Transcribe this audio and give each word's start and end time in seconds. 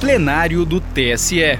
Plenário 0.00 0.66
do 0.66 0.80
TSE. 0.80 1.58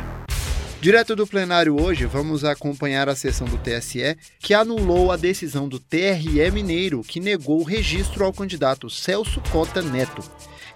Direto 0.81 1.17
do 1.17 1.27
plenário 1.27 1.81
hoje, 1.81 2.05
vamos 2.05 2.45
acompanhar 2.45 3.09
a 3.09 3.17
sessão 3.17 3.47
do 3.47 3.57
TSE 3.57 4.17
que 4.39 4.53
anulou 4.53 5.11
a 5.11 5.17
decisão 5.17 5.67
do 5.67 5.79
TRE 5.79 6.51
Mineiro 6.53 7.03
que 7.03 7.21
negou 7.21 7.61
o 7.61 7.65
registro 7.65 8.25
ao 8.25 8.33
candidato 8.33 8.91
Celso 8.91 9.41
Cota 9.51 9.81
Neto. 9.81 10.23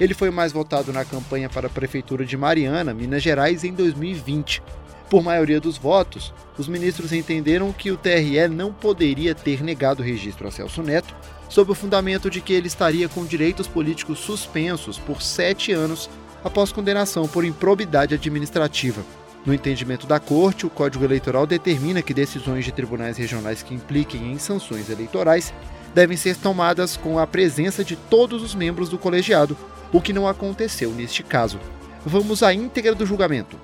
Ele 0.01 0.15
foi 0.15 0.31
mais 0.31 0.53
votado 0.53 0.93
na 0.93 1.05
campanha 1.05 1.51
para 1.51 1.67
a 1.67 1.71
Prefeitura 1.71 2.25
de 2.25 2.37
Mariana, 2.37 2.95
Minas 2.95 3.23
Gerais, 3.23 3.65
em 3.65 3.75
2020. 3.75 4.63
Por 5.11 5.23
maioria 5.23 5.61
dos 5.61 5.77
votos, 5.77 6.33
os 6.57 6.69
ministros 6.69 7.13
entenderam 7.13 7.73
que 7.73 7.91
o 7.91 7.97
TRE 7.97 8.49
não 8.49 8.73
poderia 8.73 9.35
ter 9.35 9.63
negado 9.63 10.01
o 10.01 10.07
registro 10.07 10.47
a 10.47 10.51
Celso 10.51 10.83
Neto, 10.83 11.15
sob 11.51 11.73
o 11.73 11.75
fundamento 11.75 12.31
de 12.31 12.41
que 12.41 12.53
ele 12.53 12.69
estaria 12.69 13.09
com 13.09 13.27
direitos 13.27 13.67
políticos 13.67 14.21
suspensos 14.21 14.99
por 14.99 15.21
sete 15.21 15.73
anos 15.73 16.09
após 16.43 16.73
condenação 16.73 17.27
por 17.27 17.45
improbidade 17.45 18.15
administrativa. 18.15 19.03
No 19.45 19.55
entendimento 19.55 20.07
da 20.07 20.21
Corte, 20.21 20.67
o 20.67 20.71
Código 20.71 21.05
Eleitoral 21.05 21.47
determina 21.47 22.03
que 22.03 22.13
decisões 22.13 22.65
de 22.65 22.73
tribunais 22.73 23.17
regionais 23.17 23.63
que 23.63 23.75
impliquem 23.75 24.33
em 24.33 24.39
sanções 24.39 24.91
eleitorais 24.91 25.53
devem 25.95 26.17
ser 26.17 26.37
tomadas 26.37 26.97
com 26.97 27.19
a 27.19 27.27
presença 27.27 27.83
de 27.83 27.97
todos 27.97 28.43
os 28.43 28.55
membros 28.55 28.89
do 28.89 28.99
colegiado, 28.99 29.57
o 29.93 30.01
que 30.01 30.13
não 30.13 30.29
aconteceu 30.29 30.91
neste 30.91 31.23
caso. 31.23 31.59
Vamos 32.05 32.43
à 32.43 32.53
íntegra 32.53 32.95
do 32.95 33.07
julgamento. 33.07 33.59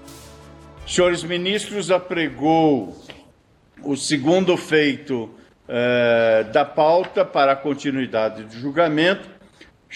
Senhores 0.86 1.22
ministros, 1.22 1.90
apregou 1.90 2.96
o 3.82 3.96
segundo 3.96 4.56
feito 4.56 5.30
eh, 5.68 6.46
da 6.52 6.64
pauta 6.64 7.24
para 7.24 7.52
a 7.52 7.56
continuidade 7.56 8.44
do 8.44 8.58
julgamento. 8.58 9.28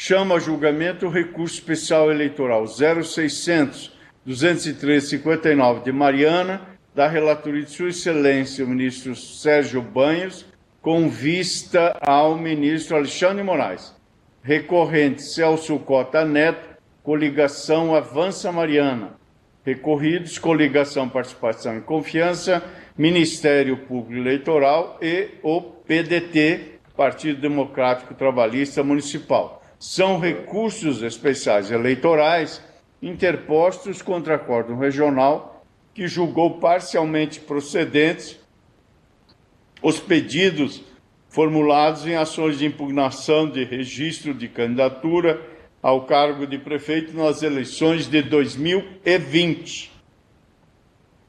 Chama 0.01 0.37
a 0.37 0.39
julgamento 0.39 1.07
o 1.07 1.11
recurso 1.11 1.57
especial 1.57 2.09
eleitoral 2.09 2.65
0600 2.69 3.91
203-59 4.25 5.83
de 5.83 5.91
Mariana, 5.91 6.61
da 6.95 7.09
relatoria 7.09 7.65
de 7.65 7.73
Sua 7.73 7.89
Excelência, 7.89 8.65
o 8.65 8.69
ministro 8.69 9.17
Sérgio 9.17 9.83
Banhos, 9.83 10.47
com 10.81 11.09
vista 11.09 11.99
ao 12.01 12.39
ministro 12.39 12.97
Alexandre 12.97 13.43
Moraes. 13.43 13.93
Recorrente 14.41 15.21
Celso 15.21 15.77
Cota 15.81 16.25
Neto, 16.25 16.79
coligação 17.03 17.93
Avança 17.93 18.53
Mariana. 18.53 19.17
Recorridos, 19.67 20.39
coligação 20.39 21.09
Participação 21.09 21.77
e 21.77 21.81
Confiança, 21.81 22.63
Ministério 22.97 23.77
Público 23.77 24.21
Eleitoral 24.21 24.97
e 25.03 25.31
o 25.43 25.61
PDT, 25.61 26.79
Partido 26.97 27.41
Democrático 27.41 28.15
Trabalhista 28.15 28.85
Municipal. 28.85 29.58
São 29.79 30.19
recursos 30.19 31.03
especiais 31.03 31.71
eleitorais 31.71 32.61
interpostos 33.01 34.03
contra 34.03 34.35
acórdão 34.35 34.77
regional 34.77 35.65
que 35.95 36.09
julgou 36.09 36.59
parcialmente 36.59 37.41
procedentes 37.41 38.39
os 39.83 40.01
pedidos 40.01 40.83
formulados 41.29 42.07
em 42.07 42.17
ações 42.17 42.59
de 42.59 42.67
impugnação 42.67 43.49
de 43.49 43.65
registro 43.65 44.35
de 44.35 44.49
candidatura 44.49 45.41
ao 45.81 46.07
cargo 46.07 46.47
de 46.47 46.59
prefeito 46.59 47.17
nas 47.17 47.43
eleições 47.43 48.09
de 48.09 48.21
2020. 48.23 49.98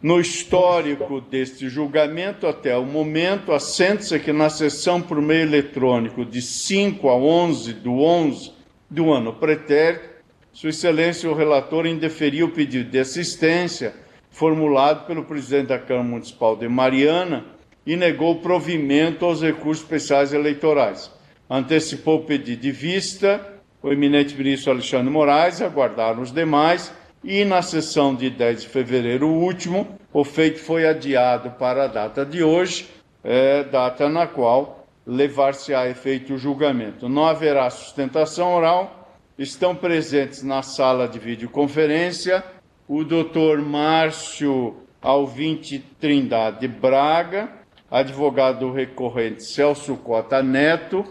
No 0.02 0.18
histórico 0.18 1.20
deste 1.20 1.68
julgamento, 1.68 2.48
até 2.48 2.78
o 2.78 2.86
momento, 2.86 3.52
assenta-se 3.52 4.18
que 4.18 4.32
na 4.32 4.50
sessão 4.50 5.02
por 5.02 5.22
meio 5.22 5.42
eletrônico 5.42 6.24
de 6.24 6.42
5 6.42 7.10
a 7.10 7.18
11 7.18 7.74
do 7.74 8.00
11 8.00 8.54
do 8.90 9.12
ano 9.12 9.34
pretérito, 9.34 10.08
sua 10.54 10.70
Excelência, 10.70 11.30
o 11.30 11.34
relator, 11.34 11.86
indeferiu 11.86 12.48
o 12.48 12.52
pedido 12.52 12.90
de 12.90 12.98
assistência 12.98 13.94
formulado 14.30 15.06
pelo 15.06 15.26
presidente 15.26 15.68
da 15.68 15.78
Câmara 15.78 16.08
Municipal 16.08 16.56
de 16.56 16.70
Mariana 16.70 17.46
e 17.86 17.98
negou 17.98 18.40
provimento 18.40 19.26
aos 19.26 19.42
recursos 19.42 19.84
especiais 19.84 20.32
eleitorais. 20.32 21.12
Antecipou 21.50 22.20
o 22.20 22.24
pedido 22.24 22.62
de 22.62 22.72
vista, 22.72 23.46
o 23.84 23.92
eminente 23.92 24.34
ministro 24.34 24.72
Alexandre 24.72 25.12
Moraes, 25.12 25.62
aguardaram 25.62 26.22
os 26.22 26.32
demais 26.32 26.94
e, 27.24 27.44
na 27.46 27.62
sessão 27.62 28.16
de 28.16 28.30
10 28.30 28.62
de 28.62 28.68
fevereiro 28.70 29.28
último, 29.28 30.00
o 30.14 30.24
feito 30.24 30.60
foi 30.60 30.88
adiado 30.88 31.52
para 31.52 31.86
a 31.86 31.88
data 31.88 32.26
de 32.26 32.44
hoje, 32.44 32.90
é, 33.24 33.64
data 33.64 34.08
na 34.08 34.28
qual 34.28 34.88
levar-se 35.06 35.74
a 35.74 35.88
efeito 35.90 36.36
o 36.36 36.38
julgamento. 36.38 37.10
Não 37.10 37.26
haverá 37.26 37.70
sustentação 37.70 38.54
oral 38.54 39.00
Estão 39.40 39.74
presentes 39.74 40.44
na 40.44 40.62
sala 40.62 41.08
de 41.08 41.18
videoconferência 41.18 42.44
o 42.86 43.06
doutor 43.06 43.60
Márcio 43.60 44.76
Alvinte 45.02 45.80
Trindade 45.80 46.68
Braga, 46.68 47.50
advogado 47.90 48.70
recorrente 48.70 49.44
Celso 49.44 49.96
Cota 49.96 50.44
Neto, 50.44 51.06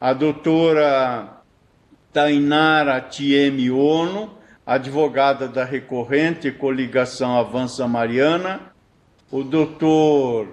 a 0.00 0.12
doutora 0.12 1.40
Tainara 2.12 3.00
Tieme 3.00 3.70
Ono, 3.70 4.28
advogada 4.68 5.48
da 5.48 5.64
recorrente 5.64 6.52
coligação 6.52 7.38
Avança 7.38 7.88
Mariana, 7.88 8.60
o 9.30 9.42
doutor 9.42 10.46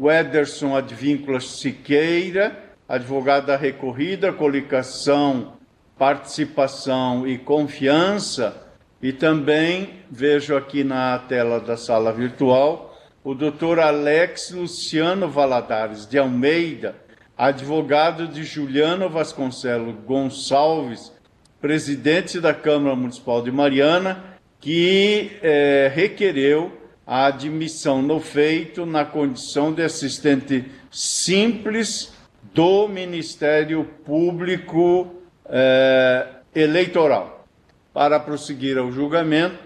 Wederson 0.00 0.74
Advíncula 0.74 1.38
Siqueira, 1.38 2.58
advogado 2.88 3.48
da 3.48 3.56
recorrida 3.58 4.32
coligação 4.32 5.58
participação 5.98 7.28
e 7.28 7.36
confiança. 7.36 8.66
E 9.02 9.12
também 9.12 10.00
vejo 10.10 10.56
aqui 10.56 10.82
na 10.82 11.18
tela 11.18 11.60
da 11.60 11.76
sala 11.76 12.10
virtual 12.14 12.98
o 13.22 13.34
doutor 13.34 13.78
Alex 13.78 14.52
Luciano 14.52 15.28
Valadares 15.28 16.06
de 16.06 16.16
Almeida, 16.16 16.96
advogado 17.36 18.26
de 18.26 18.42
Juliano 18.42 19.10
Vasconcelos 19.10 19.96
Gonçalves, 20.06 21.12
presidente 21.60 22.40
da 22.40 22.54
Câmara 22.54 22.94
Municipal 22.94 23.42
de 23.42 23.50
Mariana, 23.50 24.24
que 24.60 25.32
é, 25.42 25.90
requereu 25.94 26.72
a 27.06 27.26
admissão 27.26 28.02
no 28.02 28.18
feito 28.20 28.84
na 28.84 29.04
condição 29.04 29.72
de 29.72 29.82
assistente 29.82 30.64
simples 30.90 32.12
do 32.52 32.88
Ministério 32.88 33.84
Público 34.04 35.06
é, 35.48 36.26
eleitoral. 36.54 37.46
Para 37.94 38.18
prosseguir 38.18 38.76
ao 38.76 38.90
julgamento, 38.90 39.56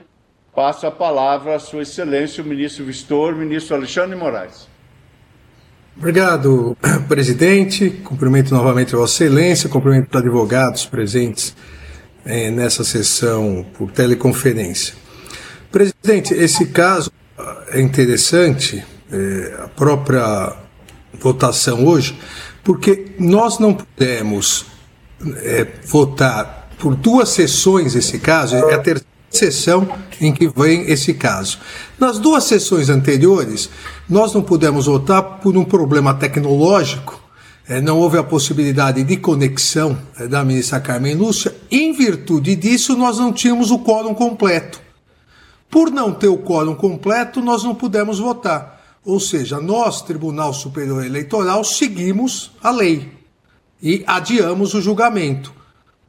passo 0.54 0.86
a 0.86 0.90
palavra 0.90 1.56
a 1.56 1.58
Sua 1.58 1.82
Excelência, 1.82 2.44
o 2.44 2.46
ministro 2.46 2.84
Vistor, 2.84 3.34
ministro 3.34 3.76
Alexandre 3.76 4.14
Moraes. 4.16 4.68
Obrigado, 5.96 6.76
presidente. 7.08 7.90
Cumprimento 7.90 8.54
novamente 8.54 8.94
a 8.94 8.98
Vossa 8.98 9.24
Excelência, 9.24 9.68
cumprimento 9.68 10.08
os 10.10 10.20
advogados 10.20 10.86
presentes 10.86 11.56
eh, 12.24 12.50
nessa 12.50 12.84
sessão 12.84 13.64
por 13.74 13.90
teleconferência. 13.90 14.94
Presidente, 15.70 16.34
esse 16.34 16.66
caso 16.66 17.12
é 17.72 17.80
interessante, 17.80 18.84
eh, 19.12 19.60
a 19.64 19.68
própria 19.68 20.56
votação 21.18 21.86
hoje, 21.86 22.18
porque 22.62 23.12
nós 23.18 23.58
não 23.58 23.74
pudemos 23.74 24.66
é, 25.42 25.66
votar 25.84 26.68
por 26.78 26.94
duas 26.94 27.28
sessões 27.28 27.94
esse 27.94 28.18
caso, 28.18 28.56
é 28.56 28.74
a 28.74 28.78
terceira 28.78 29.10
sessão 29.30 29.88
em 30.20 30.32
que 30.32 30.48
vem 30.48 30.90
esse 30.90 31.14
caso. 31.14 31.58
Nas 31.98 32.18
duas 32.18 32.44
sessões 32.44 32.88
anteriores, 32.88 33.70
nós 34.08 34.34
não 34.34 34.42
pudemos 34.42 34.86
votar 34.86 35.22
por 35.22 35.56
um 35.56 35.64
problema 35.64 36.12
tecnológico, 36.14 37.19
é, 37.19 37.19
não 37.80 37.98
houve 37.98 38.18
a 38.18 38.24
possibilidade 38.24 39.04
de 39.04 39.16
conexão 39.16 39.98
é, 40.18 40.26
da 40.26 40.44
ministra 40.44 40.80
Carmen 40.80 41.14
Lúcia, 41.14 41.54
em 41.70 41.92
virtude 41.92 42.56
disso, 42.56 42.96
nós 42.96 43.18
não 43.18 43.32
tínhamos 43.32 43.70
o 43.70 43.78
quórum 43.78 44.14
completo. 44.14 44.80
Por 45.70 45.90
não 45.90 46.12
ter 46.12 46.28
o 46.28 46.38
quórum 46.38 46.74
completo, 46.74 47.40
nós 47.40 47.62
não 47.62 47.74
pudemos 47.74 48.18
votar. 48.18 48.80
Ou 49.04 49.20
seja, 49.20 49.60
nós, 49.60 50.02
Tribunal 50.02 50.52
Superior 50.52 51.04
Eleitoral, 51.04 51.62
seguimos 51.62 52.50
a 52.62 52.70
lei 52.70 53.12
e 53.80 54.02
adiamos 54.06 54.74
o 54.74 54.80
julgamento. 54.80 55.54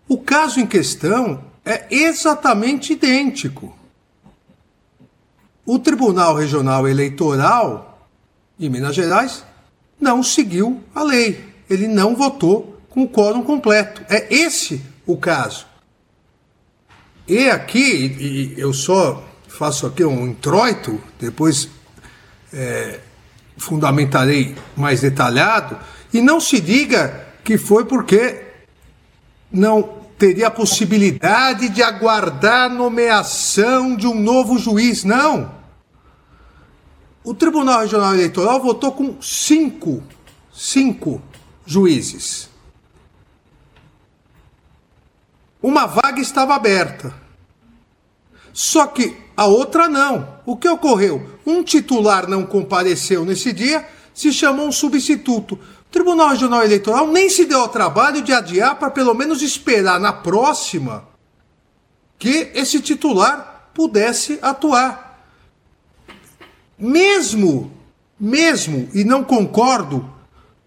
O 0.07 0.17
caso 0.17 0.59
em 0.59 0.65
questão 0.65 1.43
é 1.63 1.85
exatamente 1.89 2.93
idêntico. 2.93 3.73
O 5.65 5.77
Tribunal 5.79 6.35
Regional 6.35 6.87
Eleitoral 6.87 8.09
de 8.57 8.67
Minas 8.67 8.95
Gerais 8.95 9.45
não 10.01 10.23
seguiu 10.23 10.81
a 10.93 11.03
lei. 11.03 11.53
Ele 11.69 11.87
não 11.87 12.15
votou 12.15 12.81
com 12.89 13.03
o 13.03 13.07
quórum 13.07 13.43
completo. 13.43 14.03
É 14.09 14.33
esse 14.33 14.81
o 15.05 15.15
caso. 15.15 15.65
E 17.27 17.49
aqui, 17.49 18.17
e 18.19 18.59
eu 18.59 18.73
só 18.73 19.23
faço 19.47 19.85
aqui 19.85 20.03
um 20.03 20.27
introito, 20.27 20.99
depois 21.19 21.69
é, 22.51 22.99
fundamentarei 23.57 24.55
mais 24.75 25.01
detalhado, 25.01 25.77
e 26.13 26.19
não 26.19 26.39
se 26.41 26.59
diga 26.59 27.27
que 27.43 27.57
foi 27.57 27.85
porque 27.85 28.41
não 29.51 30.01
teria 30.17 30.47
a 30.47 30.51
possibilidade 30.51 31.69
de 31.69 31.81
aguardar 31.81 32.69
nomeação 32.69 33.95
de 33.95 34.07
um 34.07 34.19
novo 34.19 34.57
juiz. 34.57 35.03
Não. 35.03 35.60
O 37.23 37.33
Tribunal 37.33 37.81
Regional 37.81 38.13
Eleitoral 38.13 38.59
votou 38.59 38.91
com 38.91 39.21
cinco, 39.21 40.01
cinco 40.51 41.21
juízes. 41.65 42.49
Uma 45.61 45.85
vaga 45.85 46.19
estava 46.19 46.55
aberta. 46.55 47.13
Só 48.51 48.87
que 48.87 49.15
a 49.37 49.45
outra 49.45 49.87
não. 49.87 50.39
O 50.45 50.57
que 50.57 50.67
ocorreu? 50.67 51.37
Um 51.45 51.63
titular 51.63 52.27
não 52.27 52.45
compareceu 52.45 53.23
nesse 53.23 53.53
dia, 53.53 53.87
se 54.13 54.33
chamou 54.33 54.67
um 54.67 54.71
substituto. 54.71 55.53
O 55.53 55.91
Tribunal 55.91 56.29
Regional 56.29 56.63
Eleitoral 56.63 57.07
nem 57.07 57.29
se 57.29 57.45
deu 57.45 57.61
ao 57.61 57.69
trabalho 57.69 58.21
de 58.21 58.33
adiar 58.33 58.75
para 58.79 58.89
pelo 58.89 59.13
menos 59.13 59.41
esperar 59.41 59.99
na 59.99 60.11
próxima 60.11 61.07
que 62.17 62.51
esse 62.53 62.79
titular 62.81 63.71
pudesse 63.73 64.39
atuar. 64.41 65.10
Mesmo, 66.81 67.71
mesmo, 68.19 68.89
e 68.91 69.03
não 69.03 69.23
concordo 69.23 70.11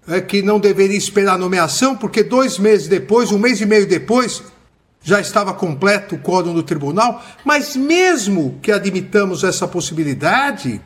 é 0.07 0.21
que 0.21 0.43
não 0.43 0.61
deveria 0.61 0.97
esperar 0.97 1.35
a 1.35 1.39
nomeação, 1.39 1.97
porque 1.97 2.23
dois 2.23 2.59
meses 2.59 2.89
depois, 2.89 3.33
um 3.33 3.39
mês 3.39 3.61
e 3.61 3.67
meio 3.67 3.89
depois, 3.89 4.43
já 5.03 5.21
estava 5.21 5.53
completo 5.53 6.15
o 6.15 6.19
quórum 6.19 6.55
do 6.55 6.63
tribunal, 6.63 7.23
mas 7.45 7.75
mesmo 7.75 8.59
que 8.63 8.71
admitamos 8.71 9.43
essa 9.45 9.67
possibilidade, 9.67 10.81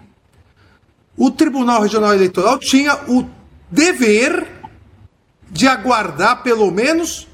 o 1.16 1.30
Tribunal 1.30 1.82
Regional 1.82 2.14
Eleitoral 2.14 2.58
tinha 2.58 2.96
o 3.08 3.28
dever 3.70 4.46
de 5.50 5.66
aguardar 5.66 6.42
pelo 6.42 6.70
menos 6.70 7.28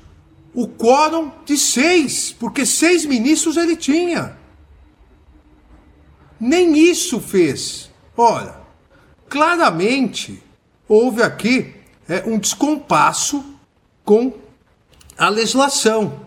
o 0.55 0.67
quórum 0.67 1.31
de 1.45 1.57
seis, 1.57 2.35
porque 2.39 2.65
seis 2.65 3.05
ministros 3.05 3.57
ele 3.57 3.77
tinha. 3.77 4.37
Nem 6.41 6.77
isso 6.79 7.21
fez. 7.21 7.84
Ora, 8.17 8.61
claramente 9.29 10.43
houve 10.89 11.23
aqui 11.23 11.75
é, 12.09 12.23
um 12.27 12.39
descompasso 12.39 13.45
com 14.05 14.33
a 15.19 15.29
legislação. 15.29 16.25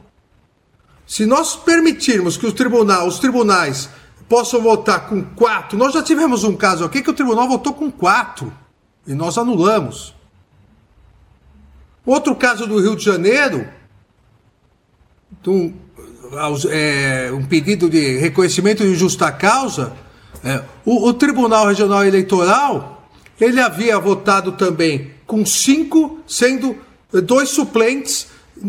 Se 1.05 1.25
nós 1.25 1.55
permitirmos 1.55 2.35
que 2.35 2.45
o 2.45 2.51
tribunal, 2.51 3.07
os 3.07 3.19
tribunais 3.19 3.89
possam 4.27 4.61
votar 4.61 5.07
com 5.07 5.23
quatro, 5.23 5.77
nós 5.77 5.93
já 5.93 6.03
tivemos 6.03 6.43
um 6.43 6.55
caso 6.55 6.83
aqui 6.83 7.01
que 7.01 7.09
o 7.09 7.13
tribunal 7.13 7.47
votou 7.47 7.73
com 7.73 7.89
quatro 7.89 8.51
e 9.05 9.13
nós 9.13 9.37
anulamos. 9.37 10.13
Outro 12.05 12.35
caso 12.35 12.67
do 12.67 12.79
Rio 12.79 12.95
de 12.95 13.03
Janeiro, 13.03 13.67
é, 16.69 17.31
um 17.31 17.45
pedido 17.45 17.89
de 17.89 18.17
reconhecimento 18.17 18.83
de 18.83 18.95
justa 18.95 19.31
causa, 19.31 19.95
é, 20.43 20.63
o, 20.85 21.07
o 21.07 21.13
Tribunal 21.13 21.67
Regional 21.67 22.05
Eleitoral 22.05 23.09
ele 23.39 23.59
havia 23.61 23.99
votado 23.99 24.53
também 24.53 25.11
com 25.25 25.45
cinco, 25.45 26.19
sendo 26.27 26.75
dois 27.11 27.49
suplentes 27.49 28.27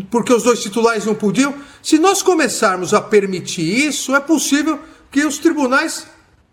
porque 0.09 0.33
os 0.33 0.43
dois 0.43 0.61
titulares 0.61 1.05
não 1.05 1.15
podiam. 1.15 1.53
Se 1.81 1.97
nós 1.97 2.21
começarmos 2.21 2.93
a 2.93 3.01
permitir 3.01 3.87
isso, 3.87 4.15
é 4.15 4.19
possível 4.19 4.79
que 5.11 5.25
os 5.25 5.37
tribunais 5.37 6.05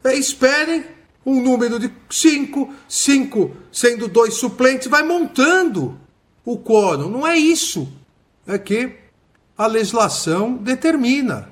é, 0.05 0.15
esperem 0.15 0.85
um 1.25 1.43
número 1.43 1.79
de 1.79 1.91
cinco, 2.09 2.73
cinco 2.89 3.55
sendo 3.73 4.09
dois 4.09 4.35
suplentes, 4.35 4.87
vai 4.87 5.03
montando 5.03 5.99
o 6.45 6.57
quórum. 6.57 7.11
Não 7.11 7.27
é 7.27 7.37
isso 7.37 7.89
é 8.47 8.59
que 8.59 8.93
a 9.59 9.67
legislação 9.67 10.55
determina. 10.55 11.51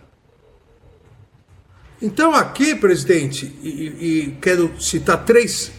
Então, 2.02 2.34
aqui, 2.34 2.74
presidente, 2.74 3.54
e, 3.62 3.68
e 3.68 4.38
quero 4.40 4.70
citar 4.80 5.24
três 5.24 5.72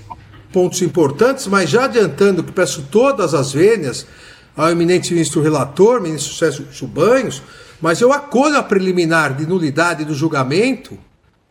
pontos 0.51 0.81
importantes, 0.81 1.47
mas 1.47 1.69
já 1.69 1.85
adiantando 1.85 2.43
que 2.43 2.51
peço 2.51 2.87
todas 2.89 3.33
as 3.33 3.51
vênias 3.51 4.07
ao 4.55 4.69
eminente 4.69 5.13
ministro 5.13 5.41
relator, 5.41 6.01
ministro 6.01 6.33
Sérgio 6.33 6.67
Chubanhos, 6.71 7.41
mas 7.81 7.99
eu 7.99 8.13
acolho 8.13 8.57
a 8.57 8.63
preliminar 8.63 9.35
de 9.35 9.45
nulidade 9.45 10.05
do 10.05 10.15
julgamento 10.15 10.97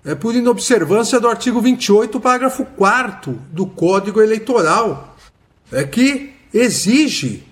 é, 0.05 0.15
por 0.15 0.35
inobservância 0.35 1.21
do 1.21 1.29
artigo 1.29 1.61
28, 1.61 2.19
parágrafo 2.19 2.65
4 2.65 3.39
do 3.53 3.67
Código 3.67 4.21
Eleitoral, 4.21 5.17
é, 5.71 5.85
que 5.85 6.33
exige 6.53 7.43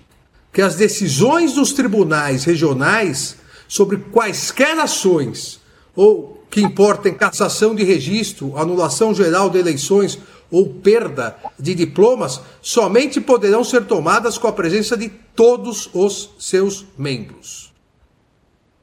que 0.51 0.61
as 0.61 0.75
decisões 0.75 1.53
dos 1.53 1.73
tribunais 1.73 2.43
regionais 2.43 3.37
sobre 3.67 3.97
quaisquer 3.97 4.77
ações 4.79 5.59
ou 5.95 6.42
que 6.53 6.61
importem 6.61 7.15
cassação 7.15 7.73
de 7.73 7.83
registro, 7.83 8.55
anulação 8.59 9.11
geral 9.11 9.49
de 9.49 9.57
eleições 9.57 10.19
ou 10.51 10.69
perda 10.69 11.35
de 11.57 11.73
diplomas 11.73 12.39
somente 12.61 13.19
poderão 13.19 13.63
ser 13.63 13.85
tomadas 13.85 14.37
com 14.37 14.47
a 14.47 14.53
presença 14.53 14.95
de 14.95 15.09
todos 15.09 15.89
os 15.95 16.29
seus 16.37 16.85
membros. 16.95 17.73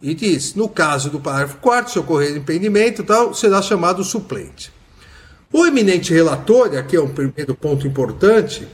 E 0.03 0.15
diz, 0.15 0.57
no 0.57 0.69
caso 0.69 1.11
do 1.11 1.21
parágrafo 1.21 1.59
4 1.59 1.93
se 1.93 1.99
ocorrer 2.01 2.37
impedimento, 2.37 3.05
tal, 3.05 3.33
será 3.35 3.63
chamado 3.63 4.03
suplente. 4.03 4.73
O 5.53 5.65
eminente 5.65 6.13
relator, 6.13 6.77
aqui 6.77 6.97
é 6.97 7.01
um 7.01 7.15
primeiro 7.15 7.55
ponto 7.55 7.87
importante, 7.87 8.67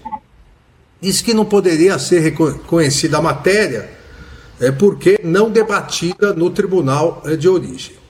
diz 1.03 1.21
que 1.21 1.35
não 1.35 1.45
poderia 1.45 1.99
ser 1.99 2.21
reconhecida 2.21 3.19
a 3.19 3.23
matéria 3.23 3.91
é, 4.59 4.73
porque 4.73 5.21
não 5.23 5.51
debatida 5.51 6.33
no 6.33 6.49
tribunal 6.49 7.23
é, 7.27 7.37
de 7.37 7.47
origem. 7.47 8.06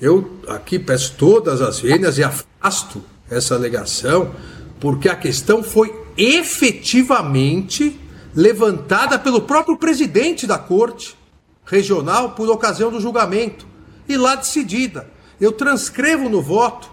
Eu 0.00 0.38
aqui 0.46 0.78
peço 0.78 1.14
todas 1.16 1.60
as 1.60 1.80
vênias 1.80 2.18
e 2.18 2.22
afasto 2.22 3.02
essa 3.30 3.54
alegação, 3.54 4.34
porque 4.78 5.08
a 5.08 5.16
questão 5.16 5.62
foi 5.62 5.94
efetivamente 6.16 7.98
levantada 8.34 9.18
pelo 9.18 9.42
próprio 9.42 9.76
presidente 9.76 10.46
da 10.46 10.58
corte 10.58 11.16
regional 11.64 12.30
por 12.30 12.48
ocasião 12.50 12.90
do 12.90 13.00
julgamento 13.00 13.66
e 14.08 14.16
lá 14.16 14.34
decidida. 14.34 15.08
Eu 15.40 15.52
transcrevo 15.52 16.28
no 16.28 16.42
voto 16.42 16.90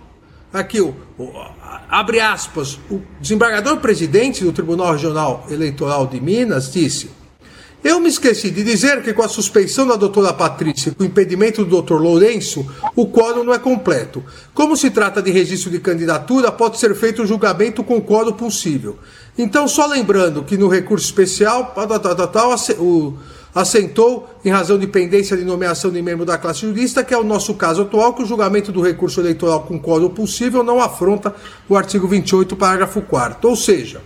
aqui 0.52 0.80
o, 0.80 0.96
o 1.18 1.32
abre 1.90 2.20
aspas, 2.20 2.80
o 2.90 3.02
desembargador 3.20 3.78
presidente 3.78 4.44
do 4.44 4.52
Tribunal 4.52 4.94
Regional 4.94 5.46
Eleitoral 5.50 6.08
de 6.08 6.20
Minas 6.20 6.72
disse: 6.72 7.12
eu 7.84 8.00
me 8.00 8.08
esqueci 8.08 8.50
de 8.50 8.64
dizer 8.64 9.04
que 9.04 9.14
com 9.14 9.24
a 9.24 9.28
suspeição 9.28 9.86
da 9.86 9.96
doutora 9.96 10.32
Patrícia 10.32 10.90
e 10.90 10.96
com 10.96 11.04
o 11.04 11.08
impedimento 11.08 11.64
do 11.64 11.70
doutor 11.70 12.02
Lourenço, 12.02 12.66
o 12.96 13.08
quórum 13.08 13.44
não 13.44 13.54
é 13.54 13.60
completo. 13.60 14.24
Como 14.54 14.78
se 14.78 14.90
trata 14.90 15.22
de 15.22 15.32
registro 15.32 15.70
de 15.70 15.80
candidatura, 15.80 16.52
pode 16.52 16.80
ser 16.80 16.96
feito 16.96 17.20
o 17.20 17.24
um 17.26 17.28
julgamento 17.28 17.84
com 17.84 17.98
o 17.98 18.02
quórum 18.02 18.32
possível. 18.32 18.98
Então, 19.38 19.68
só 19.68 19.86
lembrando 19.86 20.44
que 20.44 20.56
no 20.56 20.68
recurso 20.68 21.06
especial, 21.06 21.76
o 22.80 23.14
assentou, 23.54 24.30
em 24.44 24.50
razão 24.50 24.80
de 24.80 24.88
pendência 24.88 25.38
de 25.38 25.44
nomeação 25.44 25.92
de 25.92 26.02
membro 26.02 26.26
da 26.26 26.38
classe 26.38 26.62
jurista, 26.62 27.04
que 27.04 27.14
é 27.14 27.18
o 27.18 27.24
nosso 27.24 27.54
caso 27.54 27.84
atual, 27.84 28.14
que 28.14 28.24
o 28.24 28.26
julgamento 28.26 28.72
do 28.72 28.82
recurso 28.82 29.20
eleitoral 29.20 29.62
com 29.62 29.80
quórum 29.80 30.10
possível 30.10 30.64
não 30.64 30.82
afronta 30.82 31.36
o 31.70 31.76
artigo 31.76 32.08
28, 32.08 32.56
parágrafo 32.56 33.02
4 33.02 33.48
Ou 33.48 33.56
seja, 33.56 34.02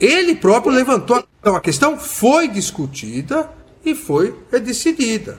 ele 0.00 0.34
próprio 0.34 0.72
levantou 0.72 1.16
a 1.16 1.24
então 1.48 1.56
a 1.56 1.62
questão 1.62 1.98
foi 1.98 2.46
discutida 2.46 3.48
e 3.82 3.94
foi 3.94 4.34
decidida. 4.62 5.38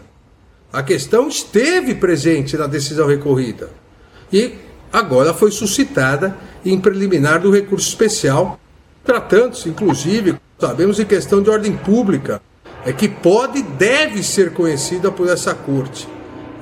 A 0.73 0.81
questão 0.81 1.27
esteve 1.27 1.93
presente 1.93 2.57
na 2.57 2.65
decisão 2.65 3.05
recorrida 3.05 3.69
e 4.33 4.55
agora 4.91 5.35
foi 5.35 5.51
suscitada 5.51 6.35
em 6.65 6.79
preliminar 6.79 7.39
do 7.39 7.51
recurso 7.51 7.87
especial, 7.87 8.59
tratando-se, 9.05 9.69
inclusive, 9.69 10.39
sabemos, 10.57 10.95
de 10.95 11.05
questão 11.05 11.43
de 11.43 11.49
ordem 11.51 11.77
pública, 11.77 12.41
é 12.83 12.91
que 12.91 13.07
pode 13.07 13.59
e 13.59 13.61
deve 13.61 14.23
ser 14.23 14.51
conhecida 14.51 15.11
por 15.11 15.29
essa 15.29 15.53
corte. 15.53 16.09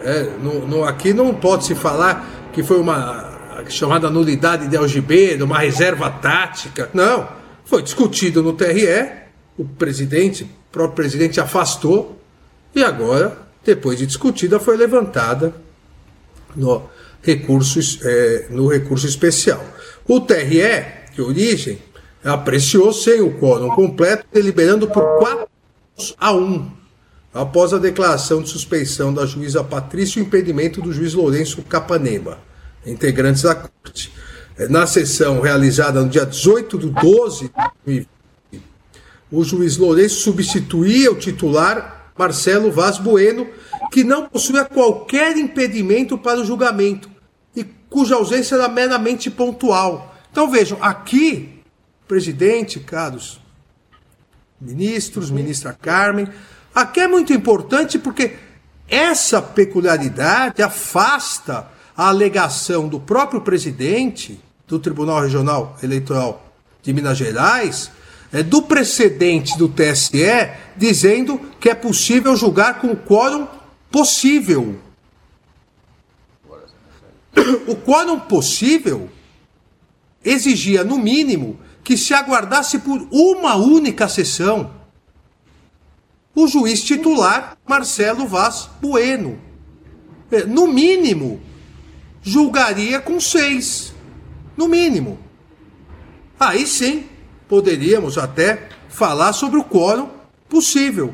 É, 0.03 0.23
no, 0.43 0.67
no, 0.67 0.83
aqui 0.83 1.13
não 1.13 1.33
pode 1.33 1.63
se 1.63 1.73
falar 1.73 2.49
que 2.51 2.61
foi 2.63 2.81
uma 2.81 3.63
chamada 3.69 4.09
nulidade 4.09 4.67
de 4.67 4.75
algibeira, 4.75 5.45
uma 5.45 5.59
reserva 5.59 6.09
tática. 6.09 6.89
Não. 6.93 7.29
Foi 7.63 7.81
discutido 7.81 8.43
no 8.43 8.51
TRE 8.51 9.26
o 9.57 9.65
presidente, 9.65 10.43
o 10.43 10.71
próprio 10.71 10.95
presidente 10.95 11.39
afastou 11.39 12.21
e 12.75 12.83
agora, 12.83 13.37
depois 13.65 13.97
de 13.97 14.05
discutida, 14.05 14.59
foi 14.59 14.77
levantada 14.77 15.53
no 16.55 16.83
recurso, 17.21 17.79
é, 18.03 18.47
no 18.49 18.67
recurso 18.67 19.07
especial. 19.07 19.63
O 20.07 20.21
TRE, 20.21 20.85
de 21.13 21.21
origem, 21.21 21.79
apreciou 22.23 22.93
sem 22.93 23.21
o 23.21 23.39
quórum 23.39 23.69
completo, 23.69 24.25
deliberando 24.31 24.87
por 24.87 25.03
4 25.19 25.47
a 26.19 26.31
1, 26.33 26.71
após 27.33 27.73
a 27.73 27.77
declaração 27.77 28.41
de 28.41 28.49
suspeição 28.49 29.13
da 29.13 29.25
juíza 29.25 29.63
Patrícia 29.63 30.19
e 30.19 30.23
o 30.23 30.25
impedimento 30.25 30.81
do 30.81 30.93
juiz 30.93 31.13
Lourenço 31.13 31.61
Capanema, 31.63 32.37
integrantes 32.85 33.41
da 33.41 33.55
corte. 33.55 34.13
Na 34.69 34.87
sessão 34.87 35.39
realizada 35.39 36.01
no 36.01 36.09
dia 36.09 36.25
18 36.25 36.79
de 36.79 36.89
12 36.89 37.45
de 37.45 37.53
2020, 37.85 38.16
o 39.31 39.43
juiz 39.43 39.77
Lourenço 39.77 40.21
substituía 40.21 41.11
o 41.11 41.15
titular 41.15 42.11
Marcelo 42.17 42.71
Vaz 42.71 42.97
Bueno, 42.97 43.47
que 43.91 44.03
não 44.03 44.27
possuía 44.27 44.65
qualquer 44.65 45.37
impedimento 45.37 46.17
para 46.17 46.39
o 46.39 46.45
julgamento 46.45 47.09
e 47.55 47.63
cuja 47.89 48.15
ausência 48.15 48.55
era 48.55 48.67
meramente 48.67 49.29
pontual. 49.29 50.15
Então 50.31 50.49
vejam, 50.49 50.77
aqui, 50.81 51.61
presidente, 52.07 52.79
caros 52.79 53.39
ministros, 54.59 55.29
ministra 55.29 55.73
Carmen, 55.73 56.27
aqui 56.73 57.01
é 57.01 57.07
muito 57.07 57.31
importante 57.31 57.99
porque 57.99 58.35
essa 58.87 59.41
peculiaridade 59.41 60.61
afasta 60.63 61.67
a 61.95 62.07
alegação 62.07 62.87
do 62.87 62.99
próprio 62.99 63.41
presidente 63.41 64.39
do 64.67 64.79
Tribunal 64.79 65.21
Regional 65.21 65.77
Eleitoral 65.83 66.53
de 66.81 66.93
Minas 66.93 67.17
Gerais 67.17 67.91
do 68.43 68.61
precedente 68.61 69.57
do 69.57 69.67
TSE 69.69 70.51
dizendo 70.75 71.39
que 71.59 71.69
é 71.69 71.75
possível 71.75 72.35
julgar 72.35 72.79
com 72.79 72.91
o 72.91 72.97
quórum 72.97 73.47
possível. 73.91 74.79
O 77.67 77.75
quórum 77.75 78.19
possível 78.19 79.09
exigia, 80.23 80.83
no 80.83 80.97
mínimo, 80.97 81.59
que 81.83 81.95
se 81.95 82.13
aguardasse 82.13 82.79
por 82.79 83.07
uma 83.11 83.55
única 83.55 84.09
sessão 84.09 84.71
o 86.35 86.47
juiz 86.47 86.83
titular 86.83 87.57
Marcelo 87.65 88.27
Vaz 88.27 88.69
Bueno. 88.79 89.39
É, 90.29 90.43
no 90.43 90.67
mínimo, 90.67 91.41
julgaria 92.21 92.99
com 92.99 93.19
seis. 93.19 93.93
No 94.55 94.67
mínimo. 94.67 95.17
Aí 96.39 96.67
sim, 96.67 97.05
poderíamos 97.47 98.17
até 98.17 98.69
falar 98.89 99.33
sobre 99.33 99.59
o 99.59 99.63
quórum 99.63 100.09
possível. 100.49 101.13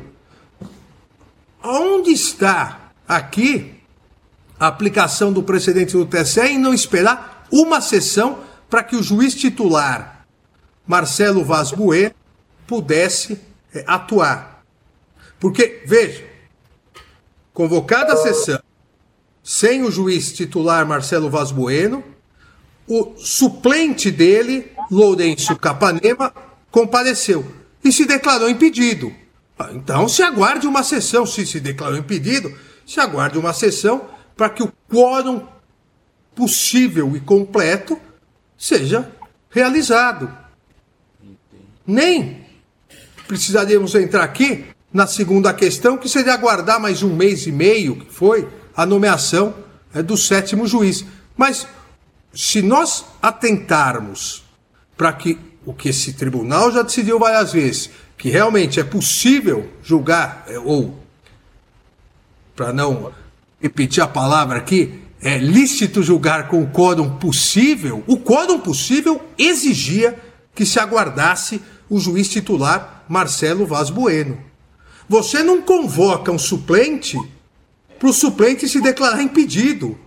Onde 1.62 2.10
está 2.10 2.90
aqui 3.06 3.74
a 4.58 4.66
aplicação 4.66 5.32
do 5.32 5.42
precedente 5.42 5.92
do 5.92 6.06
TSE 6.06 6.40
em 6.40 6.58
não 6.58 6.74
esperar 6.74 7.46
uma 7.50 7.80
sessão 7.80 8.40
para 8.68 8.82
que 8.82 8.96
o 8.96 9.02
juiz 9.02 9.34
titular 9.34 10.26
Marcelo 10.86 11.44
Vaz 11.44 11.70
Bueno 11.70 12.14
pudesse 12.66 13.40
é, 13.74 13.84
atuar? 13.86 14.64
Porque, 15.38 15.82
veja, 15.86 16.24
convocada 17.52 18.14
a 18.14 18.16
sessão 18.16 18.60
sem 19.44 19.82
o 19.82 19.90
juiz 19.90 20.32
titular 20.32 20.86
Marcelo 20.86 21.28
Vaz 21.28 21.52
Bueno, 21.52 22.02
o 22.88 23.14
suplente 23.18 24.10
dele, 24.10 24.72
Lourenço 24.90 25.56
Capanema, 25.56 26.32
compareceu 26.70 27.44
e 27.82 27.92
se 27.92 28.04
declarou 28.04 28.48
impedido. 28.48 29.12
Ah, 29.58 29.70
então 29.72 30.08
se 30.08 30.22
aguarde 30.22 30.66
uma 30.66 30.82
sessão, 30.82 31.24
se 31.24 31.46
se 31.46 31.60
declarou 31.60 31.96
impedido, 31.96 32.52
se 32.86 32.98
aguarde 32.98 33.38
uma 33.38 33.52
sessão 33.52 34.08
para 34.36 34.50
que 34.50 34.62
o 34.62 34.72
quórum 34.90 35.46
possível 36.34 37.16
e 37.16 37.20
completo 37.20 37.98
seja 38.58 39.10
realizado. 39.50 40.32
Nem 41.86 42.44
precisaríamos 43.28 43.94
entrar 43.94 44.24
aqui 44.24 44.64
na 44.92 45.06
segunda 45.06 45.52
questão, 45.52 45.96
que 45.96 46.08
seria 46.08 46.34
aguardar 46.34 46.80
mais 46.80 47.02
um 47.02 47.14
mês 47.14 47.46
e 47.46 47.52
meio, 47.52 47.96
que 47.96 48.12
foi 48.12 48.48
a 48.76 48.86
nomeação 48.86 49.54
é, 49.92 50.02
do 50.02 50.16
sétimo 50.16 50.66
juiz. 50.66 51.04
Mas 51.36 51.66
se 52.32 52.62
nós 52.62 53.04
atentarmos 53.20 54.43
para 54.96 55.12
que 55.12 55.38
o 55.64 55.72
que 55.72 55.88
esse 55.88 56.12
tribunal 56.12 56.70
já 56.70 56.82
decidiu 56.82 57.18
várias 57.18 57.52
vezes, 57.52 57.90
que 58.16 58.28
realmente 58.28 58.78
é 58.78 58.84
possível 58.84 59.68
julgar, 59.82 60.44
é, 60.48 60.58
ou, 60.58 60.98
para 62.54 62.72
não 62.72 63.12
repetir 63.60 64.02
a 64.02 64.06
palavra 64.06 64.58
aqui, 64.58 65.00
é 65.20 65.38
lícito 65.38 66.02
julgar 66.02 66.48
com 66.48 66.62
o 66.62 66.70
quórum 66.70 67.16
possível, 67.16 68.04
o 68.06 68.18
quórum 68.18 68.60
possível 68.60 69.22
exigia 69.38 70.18
que 70.54 70.66
se 70.66 70.78
aguardasse 70.78 71.62
o 71.88 71.98
juiz 71.98 72.28
titular 72.28 73.04
Marcelo 73.08 73.66
Vaz 73.66 73.88
Bueno. 73.90 74.38
Você 75.08 75.42
não 75.42 75.62
convoca 75.62 76.30
um 76.30 76.38
suplente 76.38 77.18
para 77.98 78.08
o 78.08 78.12
suplente 78.12 78.68
se 78.68 78.80
declarar 78.80 79.22
impedido. 79.22 79.98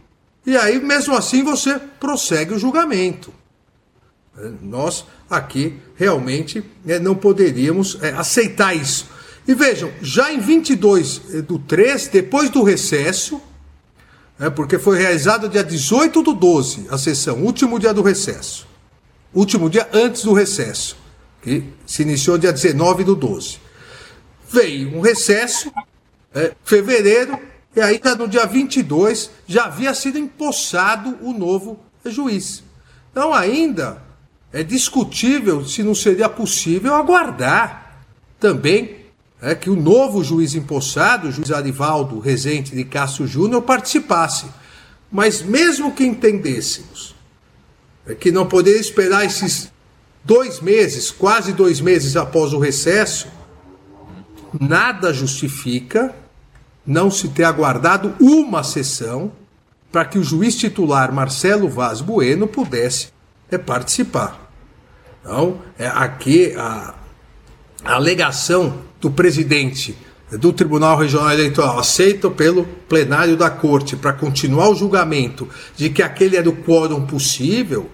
E 0.46 0.56
aí, 0.56 0.80
mesmo 0.80 1.16
assim, 1.16 1.44
você 1.44 1.80
prossegue 2.00 2.54
o 2.54 2.60
julgamento. 2.60 3.34
É, 4.38 4.52
nós 4.62 5.06
aqui 5.30 5.78
realmente 5.96 6.64
é, 6.88 7.00
não 7.00 7.16
poderíamos 7.16 7.98
é, 8.02 8.10
aceitar 8.12 8.76
isso. 8.76 9.08
E 9.48 9.54
vejam, 9.54 9.92
já 10.02 10.32
em 10.32 10.40
22 10.40 11.20
do 11.48 11.58
3, 11.58 12.08
depois 12.08 12.50
do 12.50 12.64
recesso, 12.64 13.42
é, 14.40 14.50
porque 14.50 14.78
foi 14.78 15.00
realizado 15.00 15.50
dia 15.50 15.64
18 15.64 16.22
do 16.22 16.34
12 16.34 16.88
a 16.90 16.98
sessão, 16.98 17.44
último 17.44 17.80
dia 17.80 17.94
do 17.94 18.02
recesso. 18.02 18.68
Último 19.34 19.70
dia 19.70 19.88
antes 19.94 20.24
do 20.24 20.34
recesso, 20.34 20.98
que 21.42 21.64
se 21.86 22.02
iniciou 22.02 22.38
dia 22.38 22.52
19 22.52 23.04
do 23.04 23.16
12. 23.16 23.60
Veio 24.50 24.96
um 24.96 25.02
recesso, 25.02 25.72
é, 26.34 26.54
fevereiro, 26.64 27.40
e 27.78 27.80
aí, 27.80 28.00
tá 28.00 28.16
no 28.16 28.28
dia 28.28 28.44
22, 28.46 29.30
já 29.46 29.66
havia 29.66 29.94
sido 29.94 30.18
empossado 30.18 31.16
o 31.22 31.32
novo 31.32 31.80
juiz. 32.04 32.64
Então, 33.12 33.32
ainda 33.32 34.02
é 34.52 34.64
discutível 34.64 35.66
se 35.66 35.84
não 35.84 35.94
seria 35.94 36.30
possível 36.30 36.96
aguardar 36.96 38.06
também 38.40 38.98
é, 39.42 39.54
que 39.54 39.70
o 39.70 39.76
novo 39.76 40.24
juiz 40.24 40.56
empossado, 40.56 41.28
o 41.28 41.32
juiz 41.32 41.52
Arivaldo 41.52 42.20
Rezende 42.20 42.76
de 42.76 42.84
Castro 42.84 43.28
Júnior, 43.28 43.62
participasse. 43.62 44.46
Mas 45.12 45.42
mesmo 45.42 45.94
que 45.94 46.06
entendêssemos 46.06 47.16
é, 48.06 48.16
que 48.16 48.32
não 48.32 48.48
poderia 48.48 48.80
esperar 48.80 49.26
esses 49.26 49.72
dois 50.24 50.60
meses, 50.60 51.12
quase 51.12 51.54
dois 51.54 51.80
meses 51.80 52.16
após 52.16 52.54
o 52.54 52.60
recesso, 52.60 53.28
nada 54.60 55.14
justifica 55.14 56.16
não 56.86 57.12
se 57.12 57.28
ter 57.30 57.44
aguardado 57.44 58.16
uma 58.20 58.64
sessão 58.64 59.32
para 59.92 60.06
que 60.06 60.18
o 60.18 60.24
juiz 60.24 60.56
titular 60.56 61.14
Marcelo 61.14 61.70
Vaz 61.70 62.02
Bueno 62.02 62.48
pudesse 62.48 63.10
é, 63.52 63.58
participar. 63.58 64.52
Então, 65.22 65.60
é, 65.78 65.88
aqui 65.88 66.54
a, 66.56 66.96
a 67.84 67.94
alegação 67.94 68.82
do 69.00 69.12
presidente 69.12 69.98
do 70.32 70.52
Tribunal 70.52 70.98
Regional 70.98 71.32
Eleitoral, 71.32 71.80
aceita 71.80 72.30
pelo 72.30 72.66
plenário 72.90 73.38
da 73.38 73.50
Corte 73.50 73.96
para 73.96 74.12
continuar 74.12 74.70
o 74.70 74.76
julgamento 74.76 75.48
de 75.76 75.90
que 75.90 76.04
aquele 76.04 76.36
era 76.36 76.50
o 76.50 76.56
quórum 76.56 77.06
possível, 77.06 77.90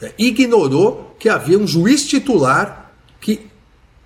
é, 0.00 0.12
ignorou 0.18 1.14
que 1.18 1.28
havia 1.28 1.58
um 1.58 1.66
juiz 1.66 2.06
titular 2.06 2.92
que, 3.20 3.46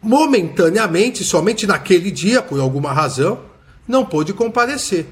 momentaneamente, 0.03 1.23
somente 1.23 1.67
naquele 1.67 2.11
dia, 2.11 2.43
por 2.43 2.61
alguma 2.61 2.93
razão, 2.93 3.39
não 3.87 4.05
pôde 4.05 4.33
comparecer 4.33 5.07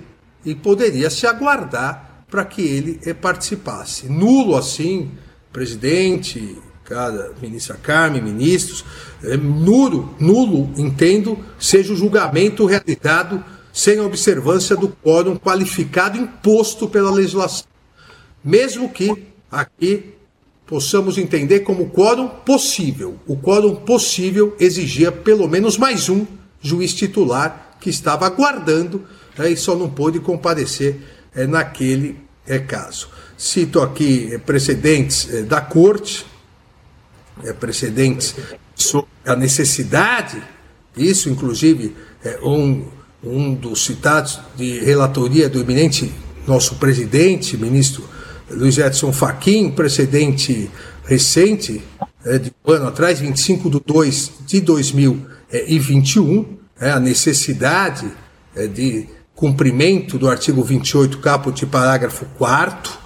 e 0.45 0.55
poderia 0.55 1.09
se 1.11 1.27
aguardar 1.27 2.25
para 2.29 2.45
que 2.45 2.63
ele 2.63 3.15
participasse. 3.15 4.09
Nulo 4.09 4.57
assim, 4.57 5.13
presidente, 5.55 6.59
cada 6.85 7.33
ministra 7.41 7.79
Carmen, 7.81 8.21
ministros, 8.21 8.85
é, 9.23 9.37
nulo, 9.37 10.13
nulo, 10.19 10.69
entendo, 10.77 11.39
seja 11.59 11.93
o 11.93 11.97
julgamento 11.97 12.67
realizado 12.67 13.43
sem 13.73 13.99
a 13.99 14.03
observância 14.03 14.77
do 14.77 14.89
quórum 14.89 15.37
qualificado 15.37 16.19
imposto 16.19 16.89
pela 16.89 17.11
legislação. 17.11 17.67
Mesmo 18.45 18.91
que 18.91 19.27
aqui 19.51 20.15
possamos 20.67 21.19
entender 21.19 21.61
como 21.61 21.89
quórum 21.89 22.29
possível. 22.29 23.17
O 23.27 23.37
quórum 23.37 23.77
possível 23.77 24.57
exigia 24.59 25.13
pelo 25.13 25.49
menos 25.49 25.79
mais 25.79 26.09
um 26.09 26.27
juiz 26.61 26.93
titular 26.95 27.77
que 27.81 27.91
estava 27.91 28.27
aguardando 28.27 29.05
né, 29.39 29.51
e 29.51 29.57
só 29.57 29.77
não 29.77 29.89
pôde 29.89 30.19
comparecer 30.19 31.01
é, 31.35 31.47
naquele 31.47 32.17
é, 32.47 32.59
caso. 32.59 33.09
Cito 33.45 33.83
aqui 33.83 34.31
é, 34.33 34.39
precedentes 34.39 35.29
é, 35.31 35.43
da 35.43 35.61
Corte, 35.61 36.25
é, 37.45 37.53
precedentes 37.53 38.35
sobre 38.75 39.11
a 39.23 39.37
necessidade, 39.37 40.43
isso 40.97 41.29
inclusive 41.29 41.95
é 42.25 42.39
um, 42.43 42.87
um 43.23 43.55
dos 43.55 43.85
citados 43.85 44.41
de 44.57 44.79
relatoria 44.79 45.47
do 45.47 45.61
eminente 45.61 46.11
nosso 46.47 46.77
presidente, 46.77 47.55
ministro 47.59 48.09
Luiz 48.51 48.79
Edson 48.79 49.13
Fachin, 49.13 49.73
precedente 49.73 50.71
recente, 51.05 51.85
é, 52.25 52.39
de 52.39 52.51
um 52.65 52.73
ano 52.73 52.89
atrás, 52.89 53.21
25 53.21 53.69
de 53.69 53.81
2 53.85 54.33
de 54.47 54.61
2021, 54.63 56.47
é, 56.81 56.93
a 56.93 56.99
necessidade 56.99 58.11
de 58.73 59.07
cumprimento 59.35 60.17
do 60.17 60.31
artigo 60.31 60.65
28, 60.65 61.19
caput, 61.19 61.67
parágrafo 61.67 62.25
4 62.39 62.93
é, 62.93 63.04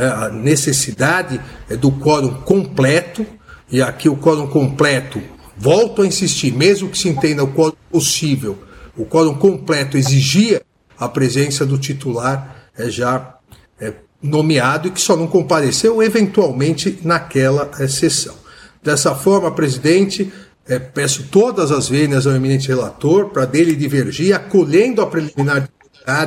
a 0.00 0.28
necessidade 0.28 1.40
é, 1.68 1.76
do 1.76 1.90
quórum 1.92 2.34
completo, 2.42 3.26
e 3.70 3.80
aqui 3.80 4.08
o 4.08 4.16
quórum 4.16 4.46
completo, 4.46 5.20
volto 5.56 6.02
a 6.02 6.06
insistir, 6.06 6.52
mesmo 6.52 6.88
que 6.88 6.98
se 6.98 7.08
entenda 7.08 7.44
o 7.44 7.52
quórum 7.52 7.76
possível, 7.90 8.58
o 8.96 9.04
quórum 9.04 9.34
completo 9.34 9.96
exigia 9.96 10.62
a 10.98 11.08
presença 11.08 11.66
do 11.66 11.78
titular 11.78 12.68
é, 12.76 12.88
já 12.88 13.36
é, 13.80 13.94
nomeado 14.22 14.88
e 14.88 14.90
que 14.90 15.00
só 15.00 15.16
não 15.16 15.26
compareceu 15.26 16.02
eventualmente 16.02 16.98
naquela 17.02 17.70
é, 17.78 17.88
sessão. 17.88 18.34
Dessa 18.82 19.14
forma, 19.14 19.50
presidente, 19.50 20.32
é, 20.66 20.78
peço 20.78 21.24
todas 21.24 21.70
as 21.70 21.88
vênias 21.88 22.26
ao 22.26 22.34
eminente 22.34 22.68
relator 22.68 23.30
para 23.30 23.44
dele 23.44 23.74
divergir, 23.74 24.34
acolhendo 24.34 25.02
a 25.02 25.06
preliminar 25.06 25.68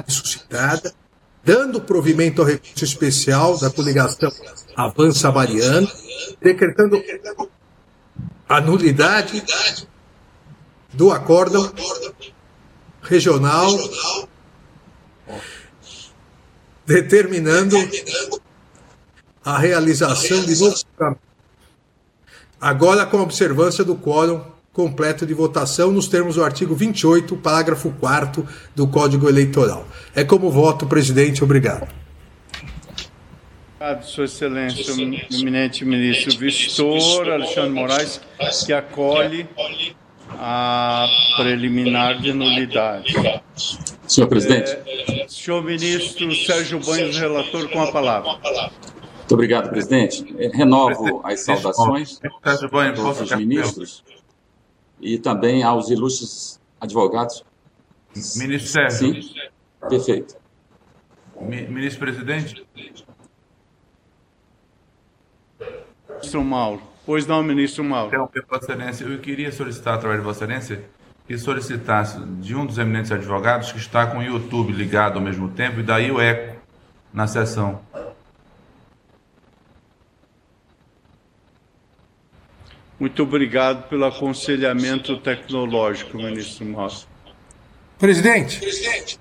suscitada, 0.08 0.94
dando 1.48 1.80
provimento 1.80 2.42
ao 2.42 2.48
recurso 2.48 2.84
especial 2.84 3.58
da 3.58 3.70
coligação 3.70 4.30
Avança 4.75 5.32
Mariana, 5.32 5.88
decretando 6.42 7.01
a 8.50 8.60
nulidade 8.60 9.42
do 10.94 11.10
acórdão 11.10 11.74
regional, 13.01 13.70
determinando 16.86 17.77
a 19.46 19.58
realização 19.58 20.44
de 20.44 20.60
novos 20.60 20.86
agora 22.60 23.06
com 23.06 23.20
a 23.20 23.24
observância 23.24 23.86
do 23.86 23.96
quórum 23.96 24.44
completo 24.77 25.25
de 25.25 25.34
votação 25.34 25.91
nos 25.91 26.07
termos 26.07 26.36
do 26.36 26.43
artigo 26.43 26.75
28, 26.75 27.36
parágrafo 27.38 27.91
4 28.00 28.48
do 28.75 28.88
Código 28.88 29.27
Eleitoral. 29.27 29.88
É 30.15 30.24
como 30.24 30.51
voto, 30.51 30.86
presidente. 30.86 31.43
Obrigado. 31.43 31.88
Obrigado, 33.79 34.03
Sua 34.05 34.25
Excelência, 34.25 34.93
o 34.93 35.36
eminente 35.41 35.84
ministro 35.84 36.38
Vistor 36.38 37.27
Alexandre 37.27 37.72
Moraes, 37.72 38.22
que 38.67 38.72
acolhe 38.72 39.50
a 40.34 41.07
preliminar 41.38 42.22
de 42.22 42.31
nulidade. 42.31 43.15
Senhor 44.07 44.27
presidente. 44.27 44.77
É, 44.86 45.25
senhor 45.27 45.63
ministro 45.63 46.36
Sérgio 46.36 46.79
Banhos, 46.79 47.17
relator, 47.17 47.67
com 47.69 47.81
a 47.81 47.91
palavra. 47.91 48.29
Muito 48.29 49.34
obrigado, 49.34 49.69
presidente. 49.72 50.24
Renovo 50.53 51.22
as 51.24 51.39
saudações 51.39 52.19
a 52.43 52.91
todos 52.93 53.22
os 53.22 53.31
ministros 53.31 54.03
e 55.00 55.18
também 55.18 55.63
aos 55.63 55.89
ilustres 55.89 56.60
advogados. 56.80 57.44
Ministro 58.36 58.72
Sérgio. 58.72 59.22
Sim, 59.22 59.34
perfeito. 59.89 60.36
Ministro 61.39 62.00
presidente. 62.00 62.66
Ministro 66.10 66.44
Mauro. 66.44 66.82
Pois 67.06 67.25
não, 67.25 67.44
ministro 67.44 67.84
Mauro. 67.84 68.08
Então, 68.08 68.44
Vossa 68.50 68.66
Excelência, 68.66 69.06
eu 69.06 69.20
queria 69.20 69.51
solicitar, 69.51 69.96
através 69.96 70.20
de 70.20 70.25
Vossa 70.25 70.44
Excelência, 70.44 70.84
que 71.27 71.38
solicitasse 71.38 72.20
de 72.20 72.56
um 72.56 72.66
dos 72.66 72.77
eminentes 72.77 73.12
advogados 73.12 73.72
que 73.72 73.77
está 73.77 74.08
com 74.08 74.18
o 74.18 74.24
YouTube 74.24 74.74
ligado 74.74 75.18
ao 75.18 75.22
mesmo 75.22 75.50
tempo, 75.50 75.80
e 75.80 75.84
daí 75.84 76.12
o 76.12 76.20
eco 76.20 76.58
na 77.13 77.27
sessão. 77.27 77.82
Muito 83.00 83.22
obrigado 83.22 83.88
pelo 83.89 84.06
aconselhamento 84.06 85.18
tecnológico, 85.18 86.18
ministro 86.18 86.66
Mauro. 86.66 86.96
Presidente. 88.00 89.20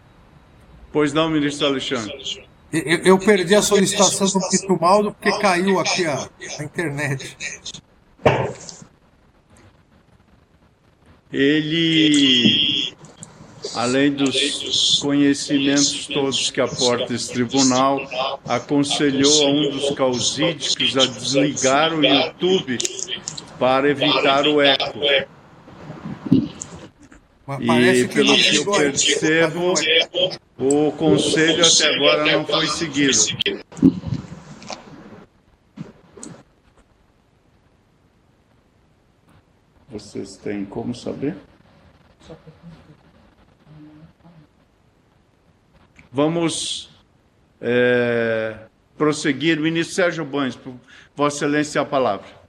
Pois 0.90 1.12
não, 1.12 1.28
ministro 1.28 1.66
Alexandre. 1.66 2.46
Eu, 2.72 2.98
eu 3.04 3.18
perdi 3.18 3.54
a 3.54 3.62
solicitação 3.62 4.26
do 4.26 4.48
Pito 4.48 4.80
Mauro 4.80 5.12
porque 5.12 5.38
caiu 5.38 5.78
aqui 5.78 6.06
a, 6.06 6.28
a 6.58 6.64
internet. 6.64 7.36
Ele, 11.30 12.94
além 13.74 14.12
dos 14.12 14.98
conhecimentos 15.00 16.06
todos 16.06 16.50
que 16.50 16.60
aporta 16.62 17.12
esse 17.12 17.30
tribunal, 17.30 18.00
aconselhou 18.46 19.46
a 19.46 19.50
um 19.50 19.70
dos 19.70 19.90
causídicos 19.94 20.96
a 20.96 21.04
desligar 21.04 21.92
o 21.92 22.02
YouTube 22.02 22.78
para 23.58 23.88
evitar 23.88 24.46
o 24.46 24.60
eco. 24.60 24.98
E 27.60 28.08
pelo 28.08 28.36
que 28.36 28.56
eu 28.56 28.72
percebo, 28.72 29.74
o 30.58 30.92
conselho 30.92 31.64
até 31.64 31.94
agora 31.94 32.32
não 32.32 32.44
foi 32.44 32.66
seguido. 32.66 33.12
Vocês 39.88 40.36
têm 40.36 40.64
como 40.64 40.94
saber? 40.94 41.36
Vamos 46.12 46.90
é, 47.60 48.56
prosseguir. 48.98 49.60
Ministro 49.60 49.94
Sérgio 49.94 50.26
por 50.26 50.74
Vossa 51.14 51.36
Excelência, 51.36 51.80
a 51.80 51.84
palavra. 51.84 52.45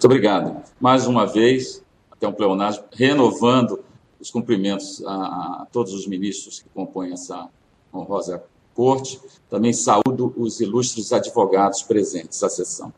Muito 0.00 0.06
obrigado. 0.06 0.62
Mais 0.80 1.06
uma 1.06 1.26
vez, 1.26 1.84
até 2.10 2.26
um 2.26 2.32
pleonasmo, 2.32 2.84
renovando 2.90 3.80
os 4.18 4.30
cumprimentos 4.30 5.04
a, 5.04 5.12
a, 5.12 5.66
todos 5.70 5.92
os 5.92 6.06
ministros 6.06 6.58
que 6.58 6.70
compõem 6.70 7.12
essa 7.12 7.50
honrosa 7.92 8.42
corte. 8.74 9.20
Também 9.50 9.74
saúdo 9.74 10.32
os 10.38 10.58
ilustres 10.58 11.12
advogados 11.12 11.82
presentes 11.82 12.42
à 12.42 12.48
sessão. 12.48 12.90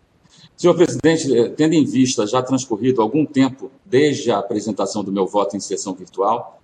Senhor 0.56 0.74
presidente, 0.76 1.36
eh, 1.36 1.48
tendo 1.48 1.72
em 1.72 1.84
vista 1.84 2.24
já 2.24 2.40
transcorrido 2.40 3.02
algum 3.02 3.26
tempo 3.26 3.68
desde 3.84 4.30
a 4.30 4.38
apresentação 4.38 5.02
do 5.02 5.10
meu 5.10 5.26
voto 5.26 5.56
em 5.56 5.60
sessão 5.60 5.94
virtual, 5.94 6.62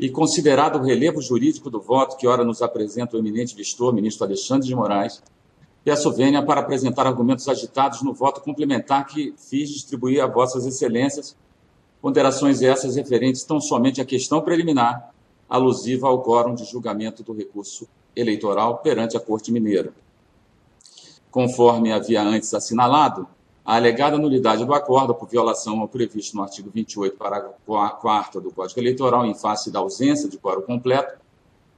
e 0.00 0.08
considerado 0.08 0.76
o 0.76 0.82
relevo 0.82 1.20
jurídico 1.20 1.68
do 1.68 1.78
voto 1.78 2.16
que 2.16 2.26
ora 2.26 2.42
nos 2.42 2.62
apresenta 2.62 3.18
o 3.18 3.20
eminente 3.20 3.54
vistor, 3.54 3.92
ministro 3.92 4.24
Alexandre 4.24 4.66
de 4.66 4.74
Moraes, 4.74 5.22
peço 5.84 6.10
vênia 6.10 6.42
para 6.42 6.62
apresentar 6.62 7.06
argumentos 7.06 7.46
agitados 7.46 8.02
no 8.02 8.14
voto 8.14 8.40
complementar 8.40 9.06
que 9.06 9.34
fiz 9.36 9.68
distribuir 9.68 10.22
a 10.22 10.26
vossas 10.26 10.64
excelências, 10.64 11.36
ponderações 12.00 12.62
essas 12.62 12.96
referentes 12.96 13.44
tão 13.44 13.60
somente 13.60 14.00
à 14.00 14.04
questão 14.04 14.40
preliminar, 14.40 15.12
alusiva 15.48 16.08
ao 16.08 16.22
quórum 16.22 16.54
de 16.54 16.64
julgamento 16.64 17.22
do 17.22 17.34
recurso 17.34 17.86
eleitoral 18.16 18.78
perante 18.78 19.16
a 19.16 19.20
Corte 19.20 19.52
Mineira. 19.52 19.92
Conforme 21.30 21.92
havia 21.92 22.22
antes 22.22 22.54
assinalado, 22.54 23.28
a 23.64 23.76
alegada 23.76 24.18
nulidade 24.18 24.64
do 24.64 24.74
acordo 24.74 25.14
por 25.14 25.28
violação 25.28 25.80
ao 25.80 25.88
previsto 25.88 26.36
no 26.36 26.42
artigo 26.42 26.70
28, 26.72 27.16
parágrafo 27.16 27.56
4 27.66 28.40
do 28.40 28.50
Código 28.50 28.80
Eleitoral, 28.80 29.24
em 29.26 29.34
face 29.34 29.70
da 29.70 29.80
ausência 29.80 30.28
de 30.28 30.38
quórum 30.38 30.62
completo, 30.62 31.18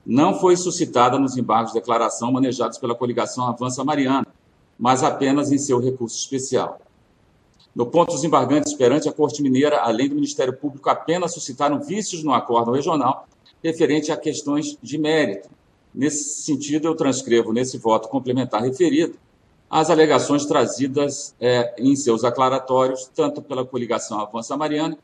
não 0.06 0.38
foi 0.38 0.56
suscitada 0.56 1.18
nos 1.18 1.36
embargos 1.36 1.72
de 1.72 1.80
declaração 1.80 2.30
manejados 2.30 2.78
pela 2.78 2.94
coligação 2.94 3.44
Avança 3.44 3.82
Mariana, 3.82 4.26
mas 4.78 5.02
apenas 5.02 5.50
em 5.50 5.58
seu 5.58 5.80
recurso 5.80 6.16
especial. 6.16 6.78
No 7.74 7.86
ponto, 7.86 8.14
os 8.14 8.22
embargantes 8.22 8.72
perante 8.72 9.08
a 9.08 9.12
Corte 9.12 9.42
Mineira, 9.42 9.80
além 9.80 10.08
do 10.08 10.14
Ministério 10.14 10.52
Público, 10.52 10.88
apenas 10.88 11.34
suscitaram 11.34 11.80
vícios 11.80 12.22
no 12.22 12.32
acordo 12.32 12.70
regional 12.70 13.26
referente 13.62 14.12
a 14.12 14.16
questões 14.16 14.78
de 14.80 14.96
mérito. 14.96 15.48
Nesse 15.92 16.42
sentido, 16.42 16.86
eu 16.86 16.94
transcrevo 16.94 17.52
nesse 17.52 17.76
voto 17.76 18.08
complementar 18.08 18.62
referido 18.62 19.18
as 19.68 19.90
alegações 19.90 20.46
trazidas 20.46 21.34
é, 21.40 21.74
em 21.78 21.96
seus 21.96 22.22
aclaratórios, 22.22 23.10
tanto 23.12 23.42
pela 23.42 23.64
coligação 23.64 24.20
Avança 24.20 24.56
Mariana, 24.56 24.96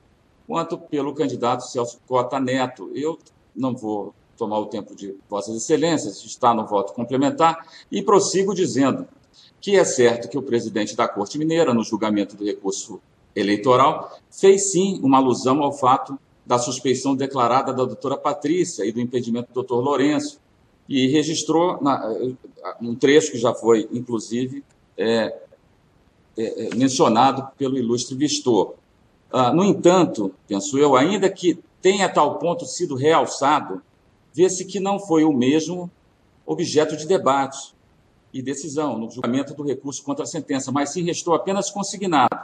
quanto 0.47 0.79
pelo 0.79 1.13
candidato 1.13 1.67
Celso 1.67 1.99
Cota 2.07 2.39
Neto. 2.39 2.91
Eu 2.95 3.19
não 3.55 3.75
vou 3.75 4.15
tomar 4.43 4.59
o 4.59 4.67
tempo 4.67 4.97
de 4.97 5.15
Vossas 5.31 5.55
Excelências, 5.55 6.25
está 6.25 6.53
no 6.53 6.67
voto 6.67 6.93
complementar, 6.95 7.65
e 7.93 8.03
prossigo 8.03 8.53
dizendo 8.53 9.07
que 9.61 9.77
é 9.77 9.85
certo 9.85 10.29
que 10.29 10.37
o 10.37 10.43
presidente 10.43 10.97
da 10.97 11.07
Corte 11.07 11.39
Mineira, 11.39 11.73
no 11.73 11.85
julgamento 11.85 12.35
do 12.35 12.45
recurso 12.45 13.01
eleitoral, 13.37 14.19
fez 14.29 14.73
sim 14.73 14.99
uma 15.01 15.19
alusão 15.19 15.63
ao 15.63 15.73
fato 15.73 16.19
da 16.45 16.59
suspeição 16.59 17.15
declarada 17.15 17.73
da 17.73 17.85
doutora 17.85 18.17
Patrícia 18.17 18.85
e 18.85 18.91
do 18.91 19.01
impedimento 19.01 19.47
do 19.51 19.55
doutor 19.55 19.81
Lourenço, 19.81 20.41
e 20.89 21.07
registrou 21.07 21.81
na, 21.81 22.13
um 22.81 22.97
trecho 22.97 23.31
que 23.31 23.39
já 23.39 23.55
foi, 23.55 23.89
inclusive, 23.93 24.65
é, 24.99 25.33
é, 26.37 26.75
mencionado 26.75 27.47
pelo 27.57 27.79
ilustre 27.79 28.17
Vistor. 28.17 28.75
Ah, 29.33 29.53
no 29.53 29.65
entanto, 29.65 30.35
penso 30.49 30.77
eu, 30.77 30.97
ainda 30.97 31.31
que 31.31 31.61
tenha 31.81 32.09
tal 32.09 32.41
ponto 32.41 32.67
sido 32.67 32.97
realçado, 32.97 33.81
vê-se 34.33 34.65
que 34.65 34.81
não 34.81 34.99
foi 34.99 35.25
o 35.25 35.33
mesmo 35.33 35.91
objeto 36.47 36.97
de 36.97 37.07
debate 37.07 37.75
e 38.33 38.41
decisão 38.41 38.99
no 38.99 39.11
julgamento 39.11 39.55
do 39.55 39.63
recurso 39.63 40.03
contra 40.03 40.25
a 40.25 40.27
sentença, 40.27 40.73
mas 40.73 40.91
sim 40.91 41.05
restou 41.05 41.35
apenas 41.35 41.71
consignado, 41.71 42.37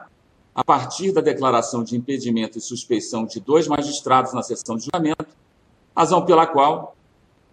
a 0.54 0.64
partir 0.64 1.12
da 1.12 1.20
declaração 1.20 1.82
de 1.82 1.96
impedimento 1.96 2.58
e 2.58 2.60
suspeição 2.60 3.24
de 3.24 3.40
dois 3.40 3.66
magistrados 3.66 4.32
na 4.32 4.42
sessão 4.42 4.76
de 4.76 4.84
julgamento, 4.84 5.26
razão 5.96 6.24
pela 6.24 6.46
qual 6.46 6.96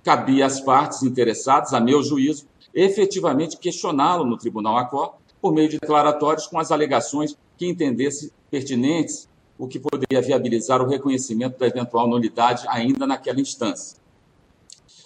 cabia 0.03 0.45
às 0.45 0.59
partes 0.59 1.01
interessadas, 1.03 1.73
a 1.73 1.79
meu 1.79 2.03
juízo, 2.03 2.45
efetivamente 2.73 3.57
questioná-lo 3.57 4.25
no 4.25 4.37
Tribunal 4.37 4.77
Acor 4.77 5.15
por 5.41 5.53
meio 5.53 5.69
de 5.69 5.79
declaratórios 5.79 6.45
com 6.45 6.59
as 6.59 6.71
alegações 6.71 7.37
que 7.57 7.65
entendesse 7.65 8.33
pertinentes 8.51 9.29
o 9.57 9.67
que 9.67 9.79
poderia 9.79 10.21
viabilizar 10.21 10.81
o 10.81 10.87
reconhecimento 10.87 11.57
da 11.57 11.67
eventual 11.67 12.07
nulidade 12.07 12.65
ainda 12.67 13.07
naquela 13.07 13.39
instância. 13.39 13.97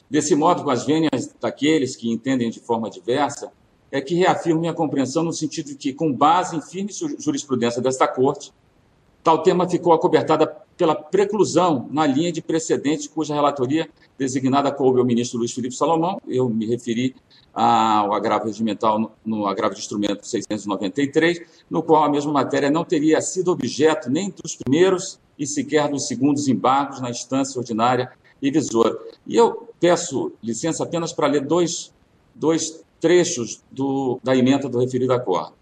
Desse 0.09 0.35
modo, 0.35 0.63
com 0.63 0.71
as 0.71 0.85
vênias 0.85 1.35
daqueles 1.39 1.95
que 1.95 2.09
entendem 2.09 2.49
de 2.49 2.59
forma 2.59 2.89
diversa, 2.89 3.51
é 3.91 4.01
que 4.01 4.15
reafirmo 4.15 4.61
minha 4.61 4.73
compreensão 4.73 5.23
no 5.23 5.33
sentido 5.33 5.67
de 5.67 5.75
que, 5.75 5.93
com 5.93 6.11
base 6.11 6.55
em 6.55 6.61
firme 6.61 6.91
jurisprudência 7.19 7.81
desta 7.81 8.07
Corte, 8.07 8.51
tal 9.23 9.43
tema 9.43 9.67
ficou 9.67 9.93
acobertada 9.93 10.47
pela 10.77 10.95
preclusão 10.95 11.87
na 11.91 12.07
linha 12.07 12.31
de 12.31 12.41
precedente 12.41 13.09
cuja 13.09 13.33
relatoria 13.33 13.89
designada 14.17 14.71
coube 14.71 14.99
ao 14.99 15.05
ministro 15.05 15.37
Luiz 15.37 15.51
Felipe 15.51 15.75
Salomão. 15.75 16.21
Eu 16.27 16.47
me 16.49 16.65
referi 16.65 17.15
ao 17.53 18.13
agravo 18.13 18.45
regimental 18.45 18.97
no, 18.97 19.11
no 19.25 19.45
agravo 19.45 19.73
de 19.73 19.81
instrumento 19.81 20.25
693, 20.25 21.41
no 21.69 21.83
qual 21.83 22.03
a 22.03 22.09
mesma 22.09 22.31
matéria 22.31 22.71
não 22.71 22.85
teria 22.85 23.19
sido 23.21 23.51
objeto 23.51 24.09
nem 24.09 24.33
dos 24.41 24.55
primeiros 24.55 25.19
e 25.37 25.45
sequer 25.45 25.89
dos 25.89 26.07
segundos 26.07 26.47
embargos 26.47 27.01
na 27.01 27.09
instância 27.09 27.59
ordinária 27.59 28.11
e 28.41 28.49
visora. 28.49 28.97
E 29.27 29.35
eu 29.35 29.68
peço 29.79 30.31
licença 30.43 30.83
apenas 30.83 31.13
para 31.13 31.27
ler 31.27 31.45
dois, 31.45 31.93
dois 32.35 32.83
trechos 32.99 33.63
do, 33.71 34.19
da 34.23 34.35
emenda 34.35 34.67
do 34.67 34.79
referido 34.79 35.13
acordo. 35.13 35.53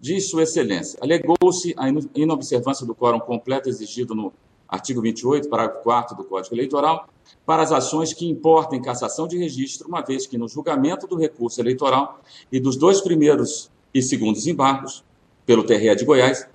Diz 0.00 0.28
Sua 0.28 0.42
Excelência, 0.42 0.98
alegou-se 1.00 1.74
a 1.76 1.88
inobservância 2.14 2.84
do 2.84 2.94
quórum 2.94 3.20
completo 3.20 3.68
exigido 3.68 4.14
no 4.14 4.32
artigo 4.68 5.00
28, 5.00 5.48
parágrafo 5.48 5.82
4 5.82 6.16
do 6.16 6.24
Código 6.24 6.54
Eleitoral, 6.54 7.08
para 7.44 7.62
as 7.62 7.70
ações 7.70 8.12
que 8.12 8.28
importem 8.28 8.80
cassação 8.80 9.28
de 9.28 9.38
registro, 9.38 9.86
uma 9.86 10.00
vez 10.00 10.26
que 10.26 10.38
no 10.38 10.48
julgamento 10.48 11.06
do 11.06 11.16
recurso 11.16 11.60
eleitoral 11.60 12.20
e 12.50 12.58
dos 12.58 12.74
dois 12.76 13.00
primeiros 13.00 13.70
e 13.94 14.02
segundos 14.02 14.46
embargos, 14.46 15.04
pelo 15.44 15.62
TRE 15.62 15.94
de 15.94 16.04
Goiás, 16.04 16.48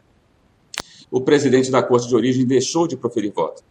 o 1.12 1.22
presidente 1.22 1.70
da 1.70 1.84
Corte 1.84 2.08
de 2.08 2.16
Origem 2.16 2.46
deixou 2.46 2.88
de 2.88 2.98
proferir 2.98 3.32
voto. 3.32 3.64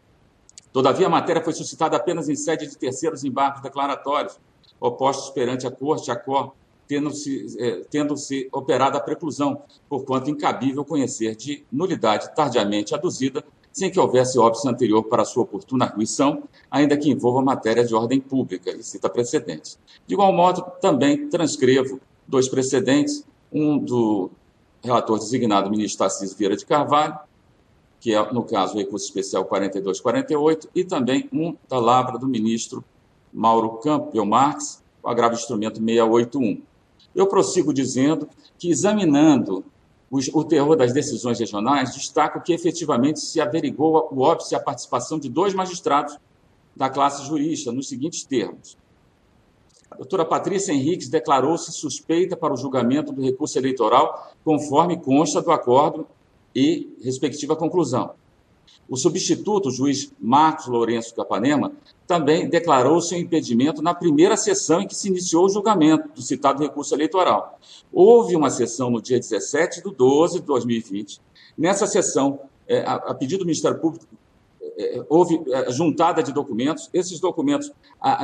Todavia, 0.72 1.06
a 1.06 1.10
matéria 1.10 1.42
foi 1.42 1.52
suscitada 1.52 1.96
apenas 1.96 2.28
em 2.28 2.36
sede 2.36 2.66
de 2.66 2.76
terceiros 2.76 3.24
embargos 3.24 3.62
declaratórios, 3.62 4.38
opostos 4.80 5.30
perante 5.30 5.66
a 5.66 5.70
Corte, 5.70 6.10
a 6.10 6.16
COR, 6.16 6.52
tendo-se 6.86 7.56
eh, 7.58 7.84
tendo 7.90 8.14
-se 8.14 8.48
operado 8.52 8.96
a 8.96 9.00
preclusão, 9.00 9.62
porquanto 9.88 10.30
incabível 10.30 10.84
conhecer 10.84 11.34
de 11.34 11.64
nulidade 11.72 12.34
tardiamente 12.34 12.94
aduzida, 12.94 13.44
sem 13.72 13.90
que 13.90 14.00
houvesse 14.00 14.38
óbice 14.38 14.66
anterior 14.66 15.02
para 15.04 15.24
sua 15.24 15.42
oportuna 15.42 15.84
arguição, 15.84 16.44
ainda 16.70 16.96
que 16.96 17.10
envolva 17.10 17.42
matéria 17.42 17.84
de 17.84 17.94
ordem 17.94 18.18
pública, 18.18 18.70
e 18.70 18.82
cita 18.82 19.08
precedentes. 19.08 19.78
De 20.06 20.14
igual 20.14 20.32
modo, 20.32 20.62
também 20.80 21.28
transcrevo 21.28 22.00
dois 22.26 22.48
precedentes, 22.48 23.24
um 23.52 23.78
do 23.78 24.30
relator 24.82 25.18
designado 25.18 25.68
ministro 25.68 26.06
Assis 26.06 26.32
Vieira 26.32 26.56
de 26.56 26.64
Carvalho, 26.64 27.18
que 28.00 28.14
é, 28.14 28.32
no 28.32 28.42
caso, 28.42 28.74
o 28.74 28.78
recurso 28.78 29.06
especial 29.06 29.44
4248, 29.44 30.68
e 30.74 30.84
também 30.84 31.28
um 31.32 31.56
da 31.68 31.78
Lavra 31.78 32.18
do 32.18 32.26
ministro 32.26 32.84
Mauro 33.32 33.78
Campbell 33.78 34.24
Marques, 34.24 34.82
o 35.02 35.08
agravo 35.08 35.34
instrumento 35.34 35.78
681. 35.78 36.62
Eu 37.14 37.26
prossigo 37.26 37.72
dizendo 37.72 38.28
que, 38.58 38.70
examinando 38.70 39.64
o 40.10 40.44
terror 40.44 40.76
das 40.76 40.92
decisões 40.92 41.40
regionais, 41.40 41.94
destaco 41.94 42.40
que 42.40 42.52
efetivamente 42.52 43.20
se 43.20 43.40
averigou 43.40 44.08
o 44.12 44.20
óbice 44.20 44.54
a 44.54 44.60
participação 44.60 45.18
de 45.18 45.28
dois 45.28 45.52
magistrados 45.52 46.16
da 46.76 46.88
classe 46.88 47.26
jurista, 47.26 47.72
nos 47.72 47.88
seguintes 47.88 48.22
termos. 48.24 48.76
A 49.90 49.96
doutora 49.96 50.24
Patrícia 50.24 50.72
Henriques 50.72 51.08
declarou-se 51.08 51.72
suspeita 51.72 52.36
para 52.36 52.52
o 52.52 52.56
julgamento 52.56 53.12
do 53.12 53.22
recurso 53.22 53.58
eleitoral, 53.58 54.32
conforme 54.44 54.96
consta 54.98 55.40
do 55.40 55.50
acordo 55.50 56.06
e 56.56 56.96
respectiva 57.02 57.54
conclusão. 57.54 58.12
O 58.88 58.96
substituto, 58.96 59.68
o 59.68 59.70
juiz 59.70 60.10
Marcos 60.18 60.68
Lourenço 60.68 61.14
Capanema, 61.14 61.72
também 62.06 62.48
declarou 62.48 62.98
seu 63.02 63.18
impedimento 63.18 63.82
na 63.82 63.92
primeira 63.92 64.38
sessão 64.38 64.80
em 64.80 64.86
que 64.86 64.94
se 64.94 65.08
iniciou 65.08 65.44
o 65.44 65.48
julgamento 65.50 66.08
do 66.14 66.22
citado 66.22 66.62
recurso 66.62 66.94
eleitoral. 66.94 67.58
Houve 67.92 68.34
uma 68.34 68.48
sessão 68.48 68.88
no 68.88 69.02
dia 69.02 69.18
17 69.18 69.82
de 69.82 69.94
12 69.94 70.40
de 70.40 70.46
2020. 70.46 71.20
Nessa 71.58 71.86
sessão, 71.86 72.40
é, 72.66 72.80
a, 72.86 73.12
pedido 73.12 73.40
do 73.40 73.44
Ministério 73.44 73.78
Público, 73.78 74.06
é, 74.78 75.04
houve 75.10 75.42
é, 75.48 75.70
juntada 75.70 76.22
de 76.22 76.32
documentos. 76.32 76.88
Esses 76.94 77.20
documentos 77.20 77.70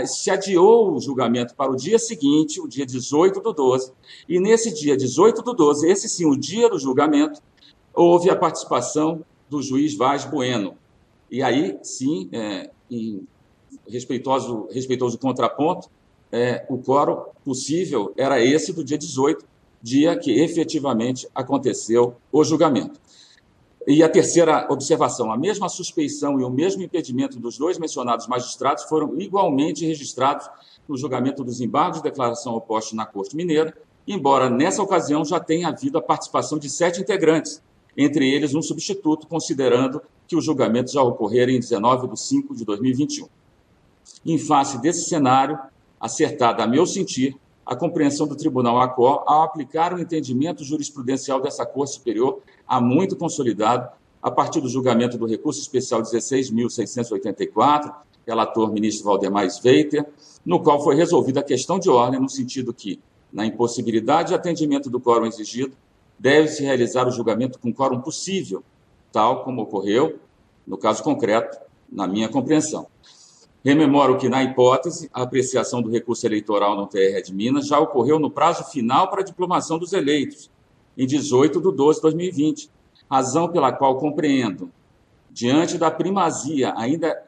se 0.07 0.31
adiou 0.31 0.95
o 0.95 1.01
julgamento 1.01 1.55
para 1.55 1.71
o 1.71 1.77
dia 1.77 1.99
seguinte, 1.99 2.61
o 2.61 2.69
dia 2.69 2.87
18 2.87 3.41
do 3.41 3.53
12, 3.53 3.93
e 4.29 4.41
nesse 4.41 4.73
dia 4.73 4.97
18 4.97 5.43
do 5.43 5.53
12, 5.53 5.91
esse 5.91 6.09
sim, 6.09 6.25
o 6.25 6.37
dia 6.37 6.71
do 6.71 6.79
julgamento, 6.79 7.41
houve 7.95 8.31
a 8.31 8.37
participação 8.37 9.25
do 9.49 9.63
juiz 9.63 9.97
Vaz 9.97 10.25
Bueno. 10.25 10.77
E 11.31 11.43
aí, 11.43 11.79
sim, 11.83 12.29
é, 12.33 12.71
em 12.91 13.27
respeitoso, 13.89 14.69
respeitoso 14.71 15.19
contraponto, 15.19 15.89
é, 16.31 16.65
o 16.69 16.79
quórum 16.79 17.25
possível 17.45 18.13
era 18.17 18.43
esse 18.43 18.73
do 18.73 18.83
dia 18.83 18.97
18, 18.97 19.45
dia 19.83 20.17
que 20.17 20.41
efetivamente 20.41 21.29
aconteceu 21.35 22.17
o 22.31 22.43
julgamento. 22.45 23.01
E 23.87 24.03
a 24.03 24.09
terceira 24.09 24.67
observação: 24.71 25.33
a 25.33 25.37
mesma 25.37 25.69
suspeição 25.69 26.41
e 26.41 26.45
o 26.45 26.51
mesmo 26.51 26.83
impedimento 26.83 27.39
dos 27.39 27.59
dois 27.59 27.79
mencionados 27.79 28.27
magistrados 28.27 28.85
foram 28.85 29.21
igualmente 29.21 29.85
registrados 29.85 30.49
no 30.89 30.97
julgamento 30.97 31.43
dos 31.43 31.61
embargos 31.61 31.99
de 31.99 32.05
declaração 32.05 32.55
opostos 32.55 32.95
na 32.95 33.05
Corte 33.05 33.37
Mineira, 33.37 33.77
embora 34.07 34.49
nessa 34.49 34.83
ocasião 34.83 35.25
já 35.25 35.41
tenha 35.41 35.69
havido 35.69 35.99
a 35.99 36.03
participação 36.03 36.59
de 36.59 36.71
sete 36.71 37.01
integrantes, 37.01 37.61
entre 37.97 38.29
eles 38.31 38.55
um 38.55 38.63
substituto, 38.63 39.27
considerando 39.27 40.01
que 40.27 40.37
o 40.37 40.41
julgamento 40.41 40.93
já 40.93 41.03
ocorrera 41.03 41.51
em 41.51 41.59
19 41.61 42.09
de 42.09 42.21
5 42.21 42.55
de 42.55 42.65
2021. 42.65 43.29
Em 44.25 44.39
face 44.39 44.81
desse 44.81 45.09
cenário, 45.09 45.59
acertada 46.01 46.63
a 46.63 46.67
meu 46.67 46.87
sentir, 46.87 47.37
a 47.65 47.77
compreensão 47.77 48.27
do 48.27 48.37
Tribunal 48.37 48.81
ACOR 48.81 49.23
ao 49.27 49.43
aplicar 49.43 49.95
o 49.95 50.01
entendimento 50.01 50.65
jurisprudencial 50.65 51.41
dessa 51.41 51.65
Corte 51.65 51.95
Superior, 51.95 52.41
há 52.67 52.81
muito 52.81 53.17
consolidado, 53.17 53.89
a 54.21 54.31
partir 54.31 54.61
do 54.61 54.69
julgamento 54.69 55.17
do 55.17 55.27
recurso 55.27 55.61
especial 55.61 56.03
16.684, 56.03 57.95
relator 58.27 58.73
ministro 58.73 59.05
Valdemar 59.05 59.47
Sveiter, 59.47 60.07
no 60.45 60.61
qual 60.61 60.83
foi 60.83 60.95
resolvida 60.97 61.41
a 61.41 61.45
questão 61.45 61.79
de 61.79 61.89
ordem 61.89 62.21
no 62.21 62.29
sentido 62.29 62.73
que, 62.73 63.01
na 63.33 63.47
impossibilidade 63.47 64.29
de 64.29 64.35
atendimento 64.35 64.91
do 64.91 65.01
quórum 65.01 65.27
exigido, 65.27 65.77
deve-se 66.23 66.63
realizar 66.63 67.09
o 67.09 67.11
julgamento 67.11 67.59
com 67.59 67.75
quórum 67.75 68.01
possível, 68.01 68.63
tal 69.11 69.43
como 69.43 69.63
ocorreu, 69.63 70.21
no 70.65 70.79
caso 70.79 71.03
concreto, 71.03 71.59
na 71.91 72.07
minha 72.07 72.29
compreensão. 72.29 72.87
Rememoro 73.65 74.17
que, 74.17 74.29
na 74.29 74.41
hipótese, 74.45 75.11
a 75.13 75.23
apreciação 75.23 75.83
do 75.83 75.91
recurso 75.91 76.25
eleitoral 76.25 76.77
no 76.77 76.87
TR 76.87 77.21
de 77.25 77.35
Minas 77.35 77.67
já 77.67 77.81
ocorreu 77.81 78.21
no 78.21 78.31
prazo 78.31 78.63
final 78.71 79.11
para 79.11 79.23
a 79.23 79.25
diplomação 79.25 79.81
dos 79.81 79.93
eleitos, 79.93 80.49
em 80.97 81.09
18 81.09 81.61
de 81.61 81.77
12 81.77 81.99
de 81.99 82.03
2020, 82.03 82.71
razão 83.11 83.49
pela 83.49 83.73
qual 83.73 83.99
compreendo, 83.99 84.71
diante 85.29 85.77
da 85.77 85.91
primazia 85.91 86.73
ainda 86.77 87.21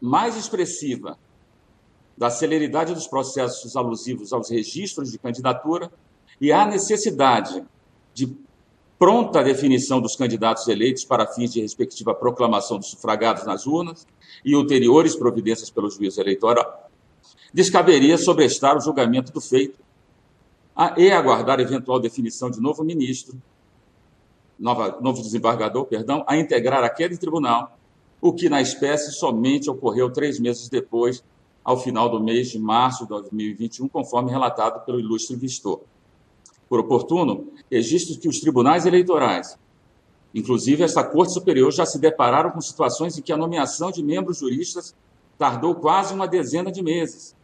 mais 0.00 0.36
expressiva 0.36 1.18
da 2.16 2.30
celeridade 2.30 2.94
dos 2.94 3.08
processos 3.08 3.74
alusivos 3.74 4.32
aos 4.32 4.48
registros 4.48 5.10
de 5.10 5.18
candidatura 5.18 5.90
e 6.40 6.52
a 6.52 6.64
necessidade 6.64 7.64
de 8.18 8.36
pronta 8.98 9.44
definição 9.44 10.00
dos 10.00 10.16
candidatos 10.16 10.66
eleitos 10.66 11.04
para 11.04 11.24
fins 11.24 11.52
de 11.52 11.60
respectiva 11.60 12.12
proclamação 12.12 12.78
dos 12.78 12.90
sufragados 12.90 13.44
nas 13.44 13.64
urnas 13.64 14.06
e 14.44 14.56
ulteriores 14.56 15.14
providências 15.14 15.70
pelo 15.70 15.88
juiz 15.88 16.18
eleitoral, 16.18 16.90
descaberia 17.54 18.18
sobrestar 18.18 18.76
o 18.76 18.80
julgamento 18.80 19.32
do 19.32 19.40
feito 19.40 19.78
e 20.96 21.10
aguardar 21.10 21.60
eventual 21.60 22.00
definição 22.00 22.50
de 22.50 22.60
novo 22.60 22.84
ministro, 22.84 23.40
nova, 24.58 24.98
novo 25.00 25.22
desembargador, 25.22 25.84
perdão, 25.86 26.24
a 26.26 26.36
integrar 26.36 26.82
aquele 26.82 27.16
tribunal, 27.16 27.78
o 28.20 28.32
que 28.32 28.48
na 28.48 28.60
espécie 28.60 29.12
somente 29.12 29.70
ocorreu 29.70 30.10
três 30.10 30.40
meses 30.40 30.68
depois, 30.68 31.22
ao 31.62 31.78
final 31.78 32.08
do 32.08 32.20
mês 32.20 32.48
de 32.48 32.58
março 32.58 33.04
de 33.04 33.10
2021, 33.10 33.88
conforme 33.88 34.30
relatado 34.30 34.84
pelo 34.84 34.98
ilustre 34.98 35.36
Vistor 35.36 35.82
por 36.68 36.80
oportuno, 36.80 37.52
registro 37.70 38.18
que 38.18 38.28
os 38.28 38.40
tribunais 38.40 38.86
eleitorais, 38.86 39.58
inclusive 40.34 40.82
esta 40.82 41.02
Corte 41.02 41.32
Superior, 41.32 41.72
já 41.72 41.86
se 41.86 41.98
depararam 41.98 42.50
com 42.50 42.60
situações 42.60 43.16
em 43.16 43.22
que 43.22 43.32
a 43.32 43.36
nomeação 43.36 43.90
de 43.90 44.02
membros 44.02 44.38
juristas 44.38 44.94
tardou 45.38 45.74
quase 45.74 46.12
uma 46.12 46.26
dezena 46.26 46.70
de 46.70 46.82
meses. 46.82 47.34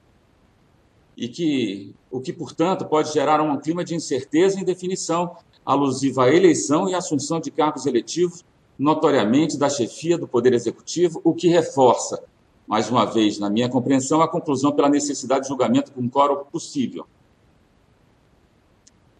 E 1.16 1.28
que, 1.28 1.94
o 2.10 2.20
que, 2.20 2.32
portanto, 2.32 2.84
pode 2.84 3.12
gerar 3.12 3.40
um 3.40 3.56
clima 3.58 3.84
de 3.84 3.94
incerteza 3.94 4.58
e 4.58 4.62
indefinição 4.62 5.36
alusiva 5.64 6.24
à 6.24 6.34
eleição 6.34 6.88
e 6.88 6.94
assunção 6.94 7.40
de 7.40 7.50
cargos 7.50 7.86
eletivos, 7.86 8.44
notoriamente 8.78 9.56
da 9.56 9.70
chefia 9.70 10.18
do 10.18 10.26
Poder 10.26 10.52
Executivo, 10.52 11.20
o 11.22 11.32
que 11.32 11.48
reforça, 11.48 12.22
mais 12.66 12.90
uma 12.90 13.04
vez, 13.04 13.38
na 13.38 13.48
minha 13.48 13.68
compreensão, 13.68 14.20
a 14.20 14.28
conclusão 14.28 14.72
pela 14.72 14.88
necessidade 14.88 15.42
de 15.42 15.48
julgamento 15.48 15.92
com 15.92 16.08
quórum 16.10 16.44
possível. 16.46 17.06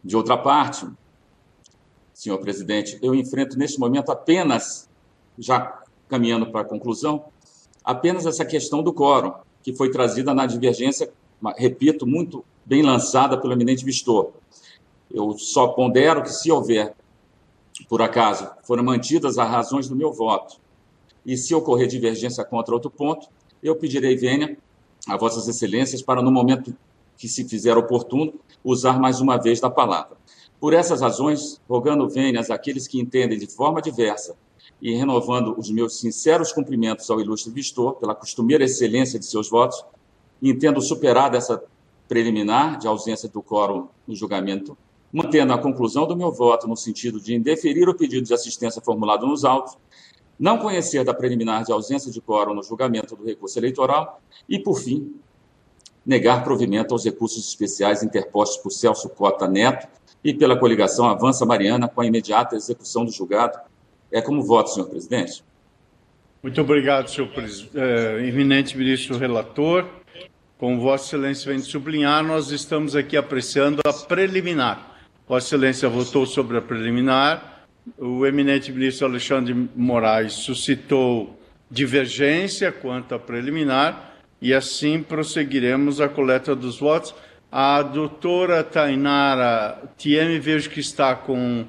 De 0.04 0.14
outra 0.16 0.36
parte, 0.36 0.86
senhor 2.12 2.38
presidente, 2.38 2.98
eu 3.00 3.14
enfrento 3.14 3.58
neste 3.58 3.80
momento 3.80 4.12
apenas 4.12 4.88
já 5.38 5.82
caminhando 6.08 6.50
para 6.50 6.60
a 6.60 6.64
conclusão, 6.64 7.24
apenas 7.82 8.26
essa 8.26 8.44
questão 8.44 8.82
do 8.82 8.92
quórum, 8.92 9.32
que 9.62 9.72
foi 9.72 9.90
trazida 9.90 10.34
na 10.34 10.44
divergência, 10.44 11.10
repito, 11.56 12.06
muito 12.06 12.44
bem 12.64 12.82
lançada 12.82 13.38
pelo 13.38 13.54
eminente 13.54 13.84
Vistor. 13.84 14.32
Eu 15.10 15.36
só 15.38 15.68
pondero 15.68 16.22
que, 16.22 16.30
se 16.30 16.52
houver, 16.52 16.94
por 17.88 18.02
acaso, 18.02 18.48
foram 18.62 18.84
mantidas 18.84 19.38
as 19.38 19.48
razões 19.48 19.88
do 19.88 19.96
meu 19.96 20.12
voto, 20.12 20.60
e 21.24 21.36
se 21.36 21.54
ocorrer 21.54 21.88
divergência 21.88 22.44
contra 22.44 22.74
outro 22.74 22.90
ponto, 22.90 23.28
eu 23.62 23.74
pedirei 23.74 24.16
vênia 24.16 24.58
a 25.08 25.16
Vossas 25.16 25.48
Excelências 25.48 26.02
para, 26.02 26.20
no 26.20 26.30
momento 26.30 26.76
que 27.16 27.28
se 27.28 27.48
fizer 27.48 27.76
oportuno, 27.76 28.34
usar 28.62 28.98
mais 28.98 29.20
uma 29.20 29.36
vez 29.36 29.60
da 29.60 29.70
palavra. 29.70 30.16
Por 30.60 30.72
essas 30.72 31.00
razões, 31.00 31.60
rogando 31.68 32.08
vênias 32.08 32.50
àqueles 32.50 32.88
que 32.88 32.98
entendem 32.98 33.38
de 33.38 33.46
forma 33.46 33.82
diversa 33.82 34.36
e 34.80 34.94
renovando 34.94 35.54
os 35.58 35.70
meus 35.70 35.98
sinceros 35.98 36.52
cumprimentos 36.52 37.10
ao 37.10 37.20
ilustre 37.20 37.52
Vistor 37.52 37.94
pela 37.96 38.14
costumeira 38.14 38.64
excelência 38.64 39.18
de 39.18 39.26
seus 39.26 39.48
votos, 39.50 39.84
entendo 40.42 40.80
superada 40.80 41.36
essa 41.36 41.62
preliminar 42.08 42.78
de 42.78 42.86
ausência 42.86 43.28
do 43.28 43.42
quórum 43.42 43.88
no 44.06 44.14
julgamento, 44.14 44.76
mantendo 45.12 45.52
a 45.52 45.58
conclusão 45.58 46.06
do 46.06 46.16
meu 46.16 46.32
voto 46.32 46.66
no 46.66 46.76
sentido 46.76 47.20
de 47.20 47.34
indeferir 47.34 47.88
o 47.88 47.94
pedido 47.94 48.26
de 48.26 48.34
assistência 48.34 48.82
formulado 48.82 49.26
nos 49.26 49.44
autos, 49.44 49.76
não 50.38 50.58
conhecer 50.58 51.04
da 51.04 51.14
preliminar 51.14 51.64
de 51.64 51.72
ausência 51.72 52.10
de 52.10 52.20
quórum 52.20 52.54
no 52.54 52.62
julgamento 52.62 53.14
do 53.14 53.24
recurso 53.24 53.58
eleitoral 53.58 54.20
e, 54.48 54.58
por 54.58 54.78
fim, 54.80 55.14
negar 56.04 56.44
provimento 56.44 56.92
aos 56.92 57.04
recursos 57.04 57.48
especiais 57.48 58.02
interpostos 58.02 58.58
por 58.58 58.70
Celso 58.70 59.08
Cota 59.08 59.48
Neto 59.48 59.88
e 60.22 60.34
pela 60.34 60.58
coligação 60.58 61.08
Avança 61.08 61.46
Mariana 61.46 61.88
com 61.88 62.00
a 62.00 62.06
imediata 62.06 62.56
execução 62.56 63.04
do 63.04 63.10
julgado. 63.10 63.58
É 64.12 64.20
como 64.20 64.42
voto, 64.42 64.70
senhor 64.70 64.88
presidente. 64.88 65.42
Muito 66.42 66.60
obrigado, 66.60 67.08
senhor 67.08 67.30
eh, 67.74 68.26
eminente 68.28 68.76
ministro 68.76 69.16
relator. 69.16 69.86
Como 70.58 70.80
Vossa 70.80 71.06
Excelência 71.06 71.50
vem 71.50 71.60
de 71.60 71.66
sublinhar, 71.66 72.22
nós 72.22 72.50
estamos 72.50 72.94
aqui 72.94 73.16
apreciando 73.16 73.80
a 73.84 73.92
preliminar. 73.92 74.98
Vossa 75.26 75.48
Excelência 75.48 75.88
votou 75.88 76.26
sobre 76.26 76.56
a 76.58 76.62
preliminar. 76.62 77.66
O 77.98 78.24
eminente 78.24 78.70
ministro 78.72 79.06
Alexandre 79.06 79.52
Moraes 79.74 80.32
suscitou 80.34 81.38
divergência 81.70 82.70
quanto 82.70 83.14
à 83.14 83.18
preliminar 83.18 84.13
e 84.44 84.52
assim 84.52 85.02
prosseguiremos 85.02 86.02
a 86.02 86.08
coleta 86.08 86.54
dos 86.54 86.78
votos. 86.78 87.14
A 87.50 87.80
doutora 87.80 88.62
Tainara 88.62 89.82
Tieme, 89.96 90.38
vejo 90.38 90.68
que 90.68 90.80
está 90.80 91.14
com 91.14 91.64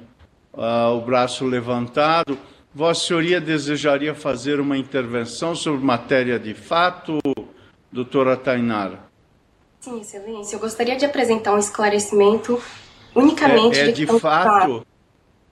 uh, 0.52 0.94
o 0.94 1.00
braço 1.00 1.46
levantado. 1.46 2.36
Vossa 2.74 3.06
Senhoria 3.06 3.40
desejaria 3.40 4.14
fazer 4.14 4.60
uma 4.60 4.76
intervenção 4.76 5.54
sobre 5.54 5.82
matéria 5.82 6.38
de 6.38 6.52
fato? 6.52 7.18
doutora 7.90 8.36
Tainara. 8.36 9.00
Sim, 9.80 10.02
Excelência, 10.02 10.56
eu 10.56 10.60
gostaria 10.60 10.96
de 10.96 11.06
apresentar 11.06 11.54
um 11.54 11.58
esclarecimento 11.58 12.62
unicamente... 13.14 13.78
É, 13.78 13.88
é 13.88 13.92
de 13.92 14.06
fato? 14.06 14.86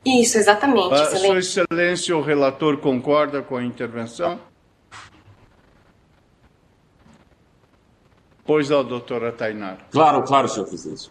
Isso, 0.05 0.37
exatamente, 0.37 0.93
a, 0.93 1.05
Excelência. 1.05 1.29
Sua 1.29 1.39
Excelência, 1.39 2.17
o 2.19 2.21
relator 2.21 2.77
concorda 2.77 3.41
com 3.41 3.57
a 3.57 3.65
intervenção? 3.65 4.39
Pois 8.45 8.69
não, 8.69 8.85
doutora 8.85 9.33
Tainara. 9.33 9.79
Claro, 9.91 10.23
claro, 10.23 10.49
senhor 10.49 10.67
presidente. 10.67 11.11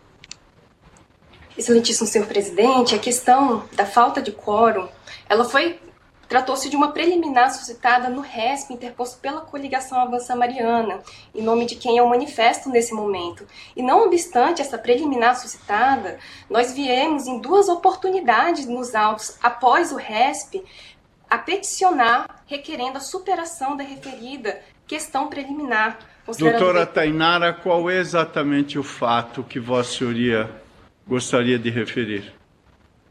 Excelentíssimo 1.57 2.07
senhor 2.07 2.27
presidente, 2.27 2.95
a 2.95 2.99
questão 2.99 3.67
da 3.73 3.85
falta 3.85 4.21
de 4.21 4.31
quórum, 4.31 4.87
ela 5.29 5.45
foi 5.45 5.79
Tratou-se 6.33 6.67
de 6.67 6.75
uma 6.75 6.91
preliminar 6.91 7.53
suscitada 7.53 8.09
no 8.09 8.21
RESP 8.21 8.73
interposto 8.73 9.19
pela 9.19 9.41
coligação 9.41 9.99
Avança 9.99 10.35
Mariana, 10.35 11.03
em 11.35 11.43
nome 11.43 11.65
de 11.67 11.75
quem 11.75 11.97
eu 11.97 12.07
manifesto 12.07 12.69
nesse 12.69 12.91
momento. 12.91 13.45
E 13.75 13.83
não 13.83 14.05
obstante 14.05 14.59
essa 14.59 14.77
preliminar 14.77 15.39
suscitada, 15.39 16.17
nós 16.49 16.73
viemos 16.73 17.27
em 17.27 17.39
duas 17.39 17.69
oportunidades 17.69 18.65
nos 18.65 18.95
autos 18.95 19.37
após 19.43 19.91
o 19.91 19.95
RESP 19.95 20.65
a 21.29 21.37
peticionar 21.37 22.43
requerendo 22.47 22.97
a 22.97 23.01
superação 23.01 23.77
da 23.77 23.83
referida 23.83 24.59
questão 24.87 25.27
preliminar. 25.27 25.99
Doutora 26.25 26.85
Tainara, 26.85 27.51
qual 27.51 27.89
é 27.89 27.97
exatamente 27.99 28.79
o 28.79 28.83
fato 28.83 29.43
que 29.43 29.59
Vossa 29.59 29.97
Senhoria 29.97 30.49
gostaria 31.05 31.59
de 31.59 31.69
referir? 31.69 32.33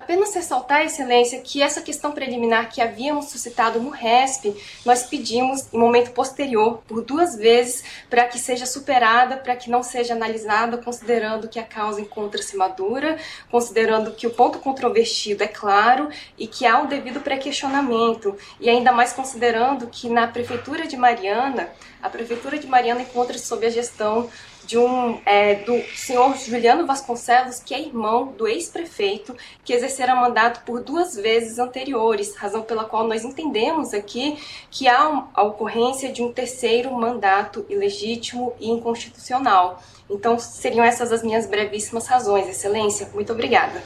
Apenas 0.03 0.35
ressaltar, 0.35 0.85
Excelência, 0.85 1.41
que 1.41 1.63
essa 1.63 1.81
questão 1.81 2.11
preliminar 2.11 2.69
que 2.69 2.81
havíamos 2.81 3.27
suscitado 3.27 3.81
no 3.81 3.91
RESP, 3.91 4.53
nós 4.85 5.05
pedimos, 5.05 5.73
em 5.73 5.79
momento 5.79 6.11
posterior, 6.11 6.83
por 6.89 7.05
duas 7.05 7.37
vezes, 7.37 7.85
para 8.11 8.27
que 8.27 8.37
seja 8.37 8.67
superada, 8.67 9.37
para 9.37 9.55
que 9.55 9.71
não 9.71 9.81
seja 9.81 10.15
analisada, 10.15 10.77
considerando 10.77 11.49
que 11.49 11.57
a 11.57 11.63
causa 11.63 12.01
encontra-se 12.01 12.57
madura, 12.57 13.17
considerando 13.49 14.11
que 14.11 14.27
o 14.27 14.31
ponto 14.31 14.59
controvertido 14.59 15.45
é 15.45 15.49
claro 15.49 16.09
e 16.37 16.49
que 16.49 16.67
há 16.67 16.83
o 16.83 16.89
devido 16.89 17.21
pré-questionamento, 17.21 18.37
e 18.59 18.69
ainda 18.69 18.91
mais 18.91 19.13
considerando 19.13 19.87
que 19.87 20.09
na 20.09 20.27
Prefeitura 20.27 20.85
de 20.85 20.97
Mariana, 20.97 21.71
a 22.03 22.11
Prefeitura 22.11 22.59
de 22.59 22.67
Mariana 22.67 23.03
encontra-se 23.03 23.47
sob 23.47 23.65
a 23.65 23.71
gestão 23.71 24.29
de 24.67 24.79
um 24.79 25.21
é, 25.27 25.57
do 25.57 25.81
senhor 25.95 26.37
Juliano 26.37 26.87
Vasconcelos, 26.87 27.61
que 27.61 27.75
é 27.75 27.81
irmão 27.81 28.33
do 28.37 28.47
ex-prefeito, 28.47 29.37
que 29.65 29.73
exercera 29.73 30.15
mandato 30.15 30.65
por 30.65 30.83
duas 30.83 31.17
vezes 31.17 31.59
anteriores, 31.59 32.37
razão 32.37 32.63
pela 32.63 32.85
qual 32.85 33.07
nós 33.07 33.25
entendemos 33.25 33.93
aqui 33.93 34.37
que 34.71 34.89
há 34.89 35.27
a 35.35 35.43
ocorrência 35.43 36.13
de 36.13 36.23
um 36.23 36.33
terceiro 36.33 36.93
mandato 36.93 37.65
ilegítimo 37.69 38.55
e 38.61 38.71
inconstitucional. 38.71 39.83
Então, 40.09 40.39
seriam 40.39 40.85
essas 40.85 41.13
as 41.13 41.23
minhas 41.23 41.47
brevíssimas 41.47 42.07
razões, 42.07 42.49
Excelência. 42.49 43.09
Muito 43.15 43.33
obrigada. 43.33 43.83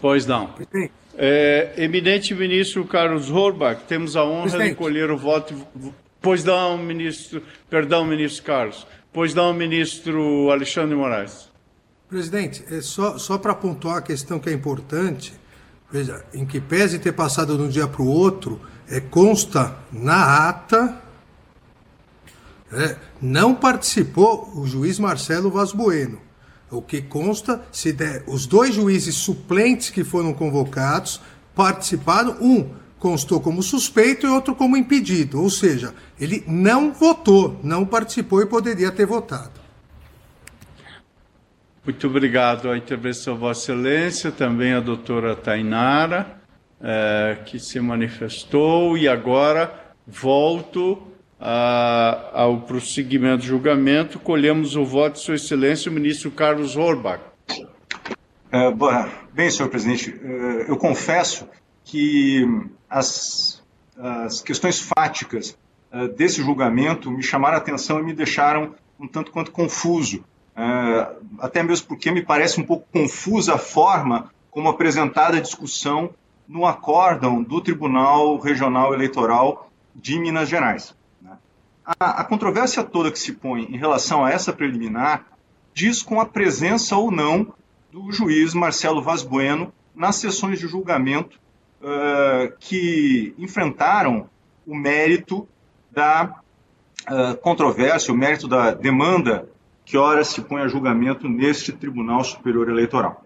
Pois 0.00 0.26
não. 0.26 0.50
É, 1.18 1.72
eminente 1.78 2.34
ministro 2.34 2.84
Carlos 2.84 3.30
Horbach, 3.30 3.80
temos 3.88 4.16
a 4.16 4.24
honra 4.24 4.42
Presidente. 4.42 4.70
de 4.70 4.74
colher 4.76 5.10
o 5.10 5.16
voto. 5.16 5.54
Pois 6.20 6.44
não, 6.44 6.76
ministro. 6.76 7.42
Perdão, 7.70 8.04
ministro 8.04 8.44
Carlos. 8.44 8.86
Pois 9.16 9.32
não, 9.32 9.54
ministro 9.54 10.50
Alexandre 10.50 10.94
Moraes. 10.94 11.48
Presidente, 12.06 12.62
é 12.70 12.82
só, 12.82 13.16
só 13.16 13.38
para 13.38 13.54
pontuar 13.54 13.96
a 13.96 14.02
questão 14.02 14.38
que 14.38 14.50
é 14.50 14.52
importante, 14.52 15.32
veja, 15.90 16.22
em 16.34 16.44
que 16.44 16.60
pese 16.60 16.98
ter 16.98 17.12
passado 17.12 17.56
de 17.56 17.62
um 17.62 17.68
dia 17.70 17.88
para 17.88 18.02
o 18.02 18.06
outro, 18.06 18.60
é, 18.86 19.00
consta 19.00 19.74
na 19.90 20.46
ata, 20.46 21.00
é, 22.70 22.96
não 23.18 23.54
participou 23.54 24.52
o 24.54 24.66
juiz 24.66 24.98
Marcelo 24.98 25.50
Vaz 25.50 25.72
Bueno. 25.72 26.20
O 26.70 26.82
que 26.82 27.00
consta, 27.00 27.64
se 27.72 27.94
der, 27.94 28.22
os 28.26 28.44
dois 28.44 28.74
juízes 28.74 29.14
suplentes 29.14 29.88
que 29.88 30.04
foram 30.04 30.34
convocados 30.34 31.22
participaram, 31.54 32.36
um 32.38 32.68
constou 32.98 33.40
como 33.40 33.62
suspeito 33.62 34.26
e 34.26 34.30
outro 34.30 34.54
como 34.54 34.76
impedido, 34.76 35.42
ou 35.42 35.50
seja, 35.50 35.94
ele 36.18 36.42
não 36.46 36.92
votou, 36.92 37.58
não 37.62 37.84
participou 37.84 38.40
e 38.40 38.46
poderia 38.46 38.90
ter 38.90 39.06
votado. 39.06 39.60
Muito 41.84 42.06
obrigado 42.06 42.68
à 42.68 42.76
intervenção, 42.76 43.36
Vossa 43.36 43.72
Excelência, 43.72 44.32
também 44.32 44.72
a 44.72 44.80
doutora 44.80 45.36
Tainara, 45.36 46.40
é, 46.80 47.38
que 47.46 47.60
se 47.60 47.78
manifestou, 47.78 48.98
e 48.98 49.06
agora 49.06 49.72
volto 50.04 51.00
a, 51.40 52.30
ao 52.32 52.62
prosseguimento 52.62 53.38
do 53.38 53.44
julgamento. 53.44 54.18
Colhemos 54.18 54.74
o 54.74 54.84
voto 54.84 55.14
de 55.14 55.20
Sua 55.20 55.36
Excelência, 55.36 55.88
o 55.88 55.94
ministro 55.94 56.30
Carlos 56.30 56.76
Horbach. 56.76 57.22
É, 58.50 58.72
bem, 59.32 59.50
senhor 59.50 59.68
presidente, 59.68 60.12
é, 60.22 60.68
eu 60.68 60.76
confesso 60.76 61.48
que 61.86 62.44
as, 62.90 63.62
as 63.96 64.42
questões 64.42 64.80
fáticas 64.80 65.56
uh, 65.92 66.08
desse 66.08 66.42
julgamento 66.42 67.10
me 67.10 67.22
chamaram 67.22 67.54
a 67.54 67.58
atenção 67.58 68.00
e 68.00 68.02
me 68.02 68.12
deixaram 68.12 68.74
um 68.98 69.06
tanto 69.06 69.30
quanto 69.30 69.52
confuso. 69.52 70.24
Uh, 70.56 71.24
até 71.38 71.62
mesmo 71.62 71.86
porque 71.86 72.10
me 72.10 72.22
parece 72.22 72.60
um 72.60 72.64
pouco 72.64 72.86
confusa 72.92 73.54
a 73.54 73.58
forma 73.58 74.30
como 74.50 74.68
apresentada 74.68 75.36
a 75.36 75.40
discussão 75.40 76.10
no 76.48 76.66
acórdão 76.66 77.42
do 77.42 77.60
Tribunal 77.60 78.38
Regional 78.38 78.92
Eleitoral 78.92 79.70
de 79.94 80.18
Minas 80.18 80.48
Gerais. 80.48 80.94
Né? 81.22 81.36
A, 81.84 82.20
a 82.20 82.24
controvérsia 82.24 82.82
toda 82.82 83.12
que 83.12 83.18
se 83.18 83.32
põe 83.32 83.62
em 83.64 83.76
relação 83.76 84.24
a 84.24 84.30
essa 84.30 84.52
preliminar 84.52 85.26
diz 85.72 86.02
com 86.02 86.20
a 86.20 86.26
presença 86.26 86.96
ou 86.96 87.12
não 87.12 87.52
do 87.92 88.10
juiz 88.10 88.54
Marcelo 88.54 89.02
Vaz 89.02 89.22
Bueno 89.22 89.72
nas 89.94 90.16
sessões 90.16 90.58
de 90.58 90.66
julgamento 90.66 91.38
uh, 91.80 92.56
que 92.58 93.34
enfrentaram 93.38 94.28
o 94.66 94.74
mérito 94.74 95.46
da 95.90 96.40
uh, 97.08 97.36
controvérsia, 97.38 98.12
o 98.12 98.16
mérito 98.16 98.48
da 98.48 98.72
demanda 98.72 99.48
que 99.84 99.96
ora 99.96 100.24
se 100.24 100.42
põe 100.42 100.62
a 100.62 100.68
julgamento 100.68 101.28
neste 101.28 101.72
Tribunal 101.72 102.24
Superior 102.24 102.68
Eleitoral. 102.68 103.24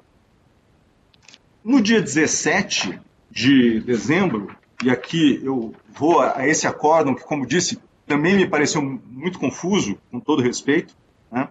No 1.65 1.81
dia 1.81 2.01
17 2.01 3.01
de 3.31 3.81
dezembro, 3.81 4.55
e 4.85 4.91
aqui 4.91 5.41
eu 5.43 5.75
vou 5.89 6.21
a 6.21 6.47
esse 6.47 6.67
acórdão 6.67 7.15
que, 7.15 7.23
como 7.23 7.47
disse, 7.47 7.79
também 8.07 8.37
me 8.37 8.47
pareceu 8.47 8.83
muito 8.83 9.39
confuso, 9.39 9.99
com 10.11 10.21
todo 10.21 10.43
respeito, 10.43 10.95
né? 11.31 11.49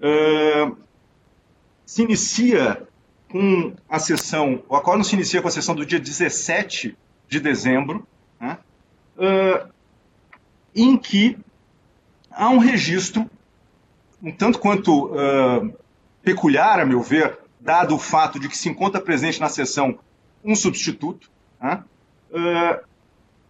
uh, 0.00 0.76
se 1.86 2.02
inicia 2.02 2.86
com 3.30 3.72
a 3.88 3.98
sessão, 3.98 4.62
o 4.68 4.74
acórdão 4.74 5.04
se 5.04 5.14
inicia 5.14 5.40
com 5.40 5.48
a 5.48 5.50
sessão 5.50 5.74
do 5.74 5.86
dia 5.86 6.00
17 6.00 6.96
de 7.28 7.40
dezembro, 7.40 8.06
né? 8.40 8.58
uh, 9.16 9.70
em 10.74 10.96
que 10.96 11.38
há 12.30 12.48
um 12.50 12.58
registro, 12.58 13.30
um 14.20 14.32
tanto 14.32 14.58
quanto 14.58 15.06
uh, 15.06 15.72
peculiar, 16.22 16.80
a 16.80 16.84
meu 16.84 17.00
ver, 17.00 17.38
dado 17.60 17.94
o 17.94 17.98
fato 17.98 18.40
de 18.40 18.48
que 18.48 18.58
se 18.58 18.68
encontra 18.68 19.00
presente 19.00 19.40
na 19.40 19.48
sessão 19.48 19.98
um 20.44 20.56
substituto, 20.56 21.30
né? 21.60 21.84
uh, 22.30 22.84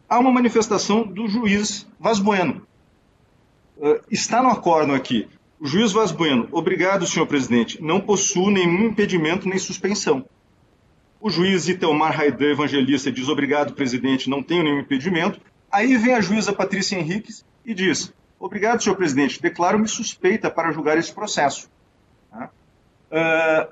há 0.08 0.18
uma 0.18 0.30
manifestação 0.30 1.04
do 1.04 1.26
juiz 1.26 1.86
Vaz 1.98 2.18
Bueno. 2.18 2.66
Uh, 3.78 3.98
está 4.10 4.42
no 4.42 4.50
acórdão 4.50 4.94
aqui. 4.94 5.26
O 5.60 5.66
juiz 5.66 5.92
Vaz 5.92 6.10
Bueno, 6.10 6.48
obrigado, 6.52 7.06
senhor 7.06 7.26
presidente, 7.26 7.82
não 7.82 8.00
possuo 8.00 8.50
nenhum 8.50 8.86
impedimento 8.86 9.46
nem 9.46 9.58
suspensão. 9.58 10.24
O 11.20 11.28
juiz 11.28 11.68
Itelmar 11.68 12.16
Raidan 12.16 12.52
Evangelista 12.52 13.12
diz, 13.12 13.28
obrigado, 13.28 13.74
presidente, 13.74 14.30
não 14.30 14.42
tenho 14.42 14.62
nenhum 14.62 14.80
impedimento. 14.80 15.38
Aí 15.70 15.98
vem 15.98 16.14
a 16.14 16.20
juíza 16.22 16.50
Patrícia 16.50 16.96
Henriques 16.96 17.44
e 17.62 17.74
diz, 17.74 18.10
obrigado, 18.38 18.82
senhor 18.82 18.96
presidente, 18.96 19.42
declaro-me 19.42 19.86
suspeita 19.86 20.50
para 20.50 20.72
julgar 20.72 20.96
esse 20.96 21.12
processo. 21.12 21.68
Uh, 22.32 23.70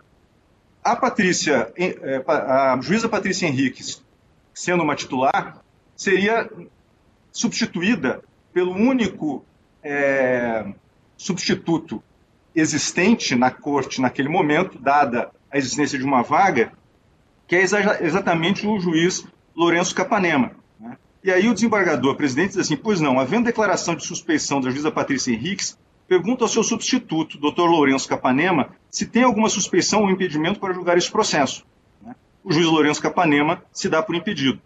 a 0.85 0.94
Patrícia, 0.94 1.72
eh, 1.74 2.22
a 2.27 2.79
juíza 2.83 3.09
Patrícia 3.09 3.46
Henriques, 3.46 4.05
sendo 4.53 4.83
uma 4.83 4.94
titular, 4.94 5.62
seria 5.96 6.51
substituída 7.33 8.22
pelo 8.53 8.72
único 8.72 9.42
é, 9.83 10.66
substituto 11.18 12.02
existente 12.54 13.35
na 13.35 13.50
corte 13.50 14.00
naquele 14.00 14.28
momento, 14.28 14.78
dada 14.78 15.31
a 15.50 15.59
existência 15.59 15.98
de 15.98 16.04
uma 16.04 16.22
vaga, 16.22 16.72
que 17.46 17.57
é 17.57 17.62
exatamente 17.62 18.66
o 18.66 18.78
juiz 18.78 19.26
Lourenço 19.54 19.94
Capanema. 19.94 20.52
Né? 20.78 20.96
E 21.24 21.31
aí 21.31 21.48
o 21.48 21.54
desembargador, 21.54 22.14
presidente, 22.14 22.50
diz 22.50 22.59
assim, 22.59 22.76
pois 22.76 23.00
não, 23.00 23.18
havendo 23.18 23.46
declaração 23.46 23.94
de 23.94 24.07
suspeição 24.07 24.61
da 24.61 24.70
juíza 24.70 24.90
Patrícia 24.90 25.33
Henriques, 25.33 25.76
pergunta 26.07 26.44
ao 26.44 26.48
seu 26.48 26.62
substituto, 26.62 27.38
doutor 27.38 27.68
Lourenço 27.68 28.09
Capanema, 28.09 28.70
se 28.90 29.07
tem 29.07 29.24
alguma 29.24 29.48
suspeição 29.48 30.02
ou 30.02 30.11
impedimento 30.11 30.61
para 30.61 30.72
julgar 30.72 30.96
esse 30.96 31.11
processo. 31.11 31.64
Né? 32.02 32.14
O 32.44 32.52
juiz 32.52 32.66
Lourenço 32.66 33.02
Capanema 33.02 33.62
se 33.72 33.88
dá 33.88 34.02
por 34.02 34.14
impedido. 34.14 34.61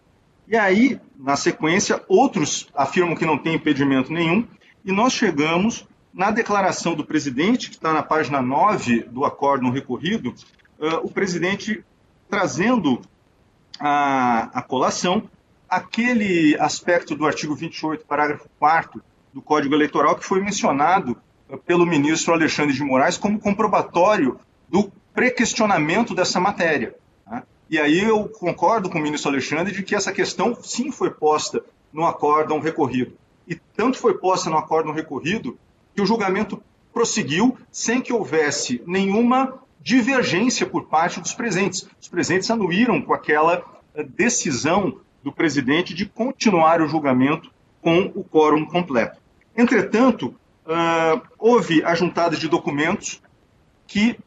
E 0.47 0.57
aí, 0.57 1.01
na 1.19 1.37
sequência, 1.37 2.03
outros 2.09 2.69
afirmam 2.75 3.17
que 3.17 3.25
não 3.25 3.39
tem 3.39 3.55
impedimento 3.55 4.13
nenhum, 4.13 4.47
e 4.85 4.93
nós 4.93 5.13
chegamos 5.13 5.87
na 6.13 6.31
declaração 6.31 6.95
do 6.95 7.05
presidente, 7.05 7.71
que 7.71 7.77
está 7.77 7.93
na 7.93 8.03
página 8.03 8.43
9 8.43 9.05
do 9.05 9.25
acórdão 9.25 9.71
recorrido, 9.71 10.35
o 11.03 11.11
presidente 11.11 11.85
trazendo 12.29 13.01
a, 13.79 14.51
a 14.53 14.63
colação 14.63 15.29
aquele 15.69 16.57
aspecto 16.59 17.15
do 17.15 17.27
artigo 17.27 17.55
28, 17.55 18.05
parágrafo 18.05 18.47
4 18.59 19.03
do 19.33 19.41
Código 19.41 19.75
Eleitoral 19.75 20.17
que 20.17 20.25
foi 20.25 20.41
mencionado 20.41 21.17
pelo 21.65 21.87
ministro 21.87 22.35
Alexandre 22.35 22.75
de 22.75 22.83
Moraes 22.83 23.17
como 23.17 23.39
comprobatório 23.39 24.39
do 24.69 24.93
pré-questionamento 25.15 26.15
dessa 26.15 26.39
matéria. 26.39 26.95
Né? 27.27 27.43
E 27.71 27.79
aí 27.79 28.01
eu 28.01 28.29
concordo 28.29 28.91
com 28.91 28.99
o 28.99 29.03
ministro 29.03 29.31
Alexandre 29.31 29.73
de 29.73 29.83
que 29.83 29.95
essa 29.95 30.13
questão 30.13 30.55
sim 30.63 30.91
foi 30.91 31.11
posta 31.11 31.65
no 31.93 32.07
acórdão 32.07 32.61
recorrido. 32.61 33.17
E 33.47 33.55
tanto 33.55 33.99
foi 33.99 34.19
posta 34.19 34.51
no 34.51 34.59
acórdão 34.59 34.93
recorrido 34.93 35.59
que 35.95 36.03
o 36.03 36.07
julgamento 36.07 36.63
prosseguiu 36.93 37.57
sem 37.71 38.01
que 38.01 38.13
houvesse 38.13 38.83
nenhuma 38.87 39.61
divergência 39.81 40.67
por 40.67 40.85
parte 40.85 41.21
dos 41.21 41.35
presentes. 41.35 41.89
Os 42.01 42.09
presentes 42.09 42.51
anuíram 42.51 43.03
com 43.03 43.13
aquela 43.13 43.65
eh, 43.95 44.05
decisão 44.05 45.01
do 45.23 45.33
presidente 45.33 45.95
de 45.95 46.07
continuar 46.07 46.81
o 46.81 46.89
julgamento 46.89 47.51
com 47.81 48.13
o 48.15 48.23
quórum 48.23 48.65
completo. 48.65 49.21
Entretanto, 49.57 50.35
uh, 50.67 51.21
houve 51.39 51.85
a 51.85 51.95
juntada 51.95 52.37
de 52.37 52.49
documentos 52.49 53.21
que 53.87 54.19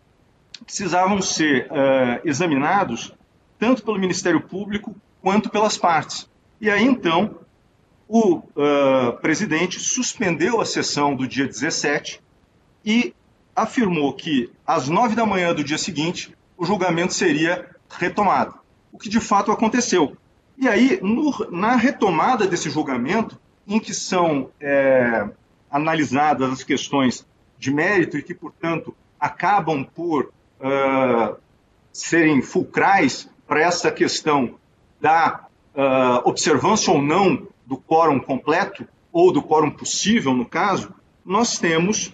precisavam 0.63 1.21
ser 1.21 1.67
uh, 1.67 2.21
examinados 2.23 3.13
tanto 3.58 3.84
pelo 3.84 3.99
Ministério 3.99 4.41
Público 4.41 4.95
quanto 5.21 5.49
pelas 5.49 5.78
partes. 5.78 6.30
E 6.60 6.69
aí, 6.69 6.84
então, 6.84 7.39
o 8.08 8.38
uh, 8.38 9.13
presidente 9.22 9.80
suspendeu 9.80 10.62
a 10.62 10.65
sessão 10.65 11.15
do 11.15 11.28
dia 11.28 11.48
17 11.48 12.22
e 12.86 13.13
afirmou 13.56 14.13
que, 14.13 14.52
às 14.65 14.88
nove 14.88 15.15
da 15.15 15.26
manhã 15.26 15.54
do 15.54 15.63
dia 15.63 15.78
seguinte, 15.78 16.36
o 16.58 16.65
julgamento 16.65 17.13
seria 17.13 17.68
retomado, 17.89 18.56
o 18.91 18.98
que 18.98 19.10
de 19.10 19.20
fato 19.20 19.52
aconteceu. 19.52 20.15
E 20.58 20.68
aí, 20.68 21.00
no, 21.02 21.32
na 21.52 21.76
retomada 21.76 22.48
desse 22.48 22.70
julgamento, 22.70 23.39
em 23.68 23.80
que 23.80 23.94
são 23.94 24.50
é, 24.60 25.28
analisadas 25.70 26.52
as 26.52 26.63
questões 26.63 27.26
de 27.58 27.74
mérito 27.74 28.18
e 28.18 28.24
que, 28.24 28.34
portanto, 28.34 28.96
acabam 29.20 29.84
por 29.84 30.32
uh, 30.60 31.36
serem 31.91 32.41
fulcrais 32.41 33.30
para 33.48 33.62
essa 33.62 33.91
questão 33.91 34.56
da 35.02 35.46
uh, 35.74 36.28
observância 36.30 36.94
ou 36.94 37.02
não 37.02 37.48
do 37.65 37.78
quórum 37.78 38.19
completo, 38.19 38.88
ou 39.12 39.32
do 39.32 39.41
quórum 39.41 39.71
possível, 39.71 40.34
no 40.34 40.45
caso, 40.45 40.93
nós 41.25 41.58
temos 41.58 42.13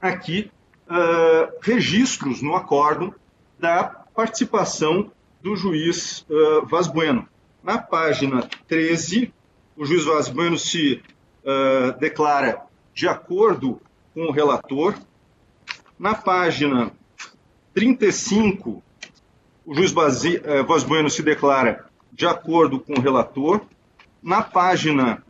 aqui 0.00 0.50
uh, 0.88 1.52
registros 1.60 2.42
no 2.42 2.56
acórdão 2.56 3.14
da 3.58 3.84
participação 3.84 5.12
do 5.42 5.56
juiz 5.56 6.26
uh, 6.28 6.66
Vaz 6.66 6.86
Bueno. 6.86 7.28
Na 7.62 7.78
página 7.78 8.48
13, 8.66 9.32
o 9.76 9.84
juiz 9.84 10.04
Vaz 10.04 10.28
Bueno 10.28 10.58
se 10.58 11.02
uh, 11.44 11.98
declara 11.98 12.62
de 12.94 13.06
acordo 13.06 13.80
com 14.14 14.22
o 14.22 14.32
relator. 14.32 14.94
Na 15.98 16.14
página 16.14 16.92
35, 17.74 18.82
o 19.64 19.74
juiz 19.74 19.92
uh, 19.92 20.64
Vaz 20.66 20.82
Bueno 20.82 21.08
se 21.08 21.22
declara 21.22 21.86
de 22.12 22.26
acordo 22.26 22.80
com 22.80 22.94
o 22.94 23.00
relator. 23.00 23.62
Na 24.22 24.40
página 24.40 25.22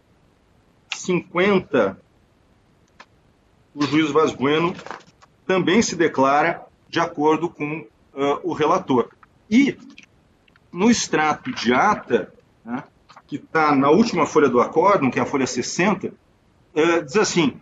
50, 0.95 1.99
o 3.75 3.87
juiz 3.87 4.11
Vaz 4.11 4.33
Bueno 4.33 4.75
também 5.47 5.81
se 5.81 5.97
declara 5.97 6.67
de 6.89 7.01
acordo 7.01 7.49
com 7.49 7.81
uh, 7.81 8.41
o 8.43 8.53
relator. 8.53 9.09
E 9.51 9.77
no 10.71 10.91
extrato 10.91 11.51
de 11.53 11.73
ata, 11.73 12.33
né, 12.65 12.85
que 13.27 13.37
está 13.37 13.75
na 13.75 13.91
última 13.91 14.27
folha 14.27 14.49
do 14.49 14.61
acórdão, 14.61 15.11
que 15.11 15.19
é 15.19 15.23
a 15.23 15.27
folha 15.27 15.47
60, 15.47 16.09
uh, 16.09 17.05
diz 17.05 17.17
assim: 17.17 17.59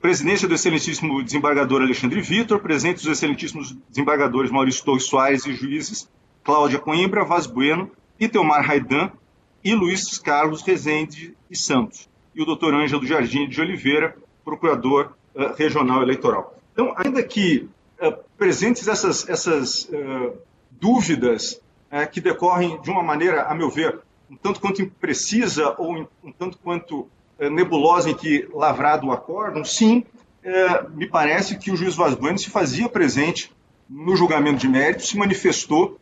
presidência 0.00 0.48
do 0.48 0.54
excelentíssimo 0.54 1.22
desembargador 1.22 1.82
Alexandre 1.82 2.20
Vitor, 2.20 2.58
presentes 2.58 3.04
os 3.04 3.10
excelentíssimos 3.10 3.76
desembargadores 3.88 4.50
Maurício 4.50 4.84
Torres 4.84 5.04
Soares 5.04 5.46
e 5.46 5.54
juízes 5.54 6.08
Cláudia 6.42 6.80
Coimbra, 6.80 7.24
Vaz 7.24 7.46
Bueno, 7.46 7.90
Itelmar 8.18 8.66
Raidan 8.66 9.12
e 9.64 9.74
Luiz 9.74 10.18
Carlos 10.18 10.60
Rezende 10.60 11.34
e 11.50 11.56
Santos, 11.56 12.06
e 12.34 12.42
o 12.42 12.44
doutor 12.44 12.74
Ângelo 12.74 13.06
Jardim 13.06 13.48
de 13.48 13.60
Oliveira, 13.60 14.14
procurador 14.44 15.14
uh, 15.34 15.54
regional 15.56 16.02
eleitoral. 16.02 16.54
Então, 16.72 16.92
ainda 16.96 17.22
que 17.22 17.68
uh, 18.00 18.14
presentes 18.36 18.86
essas, 18.86 19.26
essas 19.28 19.84
uh, 19.84 20.36
dúvidas 20.70 21.60
que 22.10 22.20
decorrem 22.20 22.80
de 22.82 22.90
uma 22.90 23.04
maneira, 23.04 23.44
a 23.44 23.54
meu 23.54 23.70
ver, 23.70 24.00
um 24.28 24.34
tanto 24.34 24.60
quanto 24.60 24.82
imprecisa 24.82 25.76
ou 25.78 26.08
um 26.24 26.32
tanto 26.32 26.58
quanto 26.58 27.08
nebulosa 27.38 28.10
em 28.10 28.14
que 28.16 28.48
lavrado 28.52 29.06
o 29.06 29.12
acórdão, 29.12 29.64
sim, 29.64 30.04
me 30.92 31.06
parece 31.06 31.56
que 31.56 31.70
o 31.70 31.76
juiz 31.76 31.94
Vaz 31.94 32.16
se 32.42 32.50
fazia 32.50 32.88
presente 32.88 33.52
no 33.88 34.16
julgamento 34.16 34.58
de 34.58 34.66
mérito, 34.66 35.06
se 35.06 35.16
manifestou, 35.16 35.96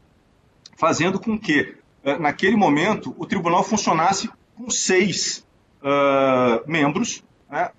fazendo 0.79 1.21
com 1.21 1.39
que, 1.39 1.75
naquele 2.21 2.57
momento, 2.57 3.15
o 3.19 3.27
tribunal 3.27 3.63
funcionasse 3.63 4.31
com 4.57 4.71
seis 4.71 5.47
uh, 5.83 6.71
membros 6.71 7.23
né, 7.51 7.71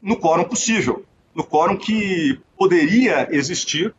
no 0.00 0.16
quórum 0.16 0.44
possível 0.44 1.04
no 1.34 1.44
quórum 1.44 1.76
que 1.76 2.40
poderia 2.56 3.28
existir, 3.34 3.94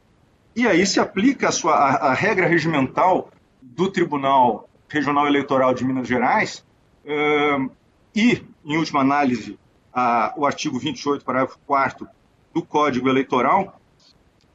e 0.56 0.68
aí 0.68 0.86
se 0.86 1.00
aplica 1.00 1.50
a, 1.50 1.52
sua, 1.52 1.74
a, 1.74 2.12
a 2.12 2.14
regra 2.14 2.48
regimental 2.48 3.30
do 3.62 3.90
Tribunal 3.90 4.70
Regional 4.88 5.28
Eleitoral 5.28 5.74
de 5.74 5.84
Minas 5.84 6.08
Gerais, 6.08 6.64
uh, 7.06 7.70
e, 8.16 8.44
em 8.64 8.78
última 8.78 9.02
análise, 9.02 9.58
a, 9.92 10.34
o 10.38 10.46
artigo 10.46 10.78
28, 10.78 11.26
parágrafo 11.26 11.58
4 11.66 12.08
do 12.54 12.62
Código 12.62 13.10
Eleitoral, 13.10 13.80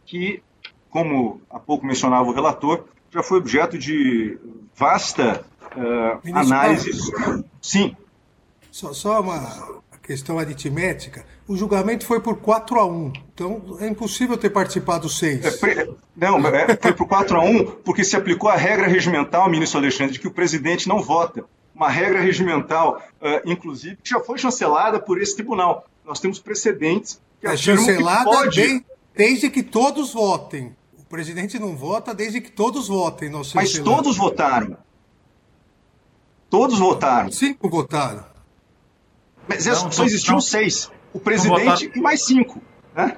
que, 0.07 0.43
como 0.89 1.41
há 1.51 1.59
pouco 1.59 1.85
mencionava 1.85 2.29
o 2.29 2.33
relator, 2.33 2.85
já 3.11 3.23
foi 3.23 3.39
objeto 3.39 3.79
de 3.79 4.39
vasta 4.75 5.45
uh, 5.77 6.37
análises. 6.37 7.11
Sim. 7.61 7.97
Só, 8.71 8.93
só 8.93 9.21
uma 9.21 9.81
questão 10.03 10.39
aritmética. 10.39 11.25
O 11.47 11.57
julgamento 11.57 12.07
foi 12.07 12.21
por 12.21 12.37
4 12.37 12.81
a 12.81 12.87
1 12.87 13.13
então 13.35 13.77
é 13.81 13.87
impossível 13.87 14.37
ter 14.37 14.51
participado 14.51 15.09
seis. 15.09 15.45
É, 15.45 15.89
não, 16.17 16.39
é, 16.49 16.77
foi 16.77 16.93
por 16.93 17.07
4 17.07 17.37
a 17.37 17.45
1 17.45 17.65
porque 17.85 18.03
se 18.03 18.17
aplicou 18.17 18.51
a 18.51 18.57
regra 18.57 18.87
regimental, 18.87 19.49
ministro 19.51 19.79
Alexandre, 19.79 20.15
de 20.15 20.19
que 20.19 20.27
o 20.27 20.31
presidente 20.31 20.89
não 20.89 21.03
vota. 21.03 21.45
Uma 21.75 21.89
regra 21.89 22.21
regimental, 22.21 23.01
uh, 23.21 23.49
inclusive, 23.49 23.97
que 24.03 24.11
já 24.11 24.19
foi 24.19 24.37
chancelada 24.39 24.99
por 24.99 25.21
esse 25.21 25.37
tribunal. 25.37 25.87
Nós 26.05 26.19
temos 26.19 26.39
precedentes 26.39 27.21
que 27.41 27.47
é 27.47 27.57
chancelada 27.57 28.25
que 28.25 28.35
pode... 28.35 28.85
desde 29.15 29.49
que 29.49 29.63
todos 29.63 30.13
votem. 30.13 30.75
O 31.09 31.11
presidente 31.11 31.59
não 31.59 31.75
vota 31.75 32.15
desde 32.15 32.39
que 32.39 32.53
todos 32.53 32.89
votem. 32.89 33.33
Mas 33.55 33.79
todos 33.79 34.15
votaram. 34.19 34.77
Todos 36.51 36.79
votaram. 36.79 37.33
Cinco 37.33 37.67
votaram. 37.71 38.27
Mas 39.49 39.65
não, 39.65 39.91
só 39.91 40.05
existiam 40.05 40.35
não, 40.35 40.41
seis. 40.43 40.91
O 41.15 41.19
presidente 41.19 41.91
e 41.95 41.99
mais 41.99 42.27
cinco. 42.27 42.61
Né? 42.95 43.17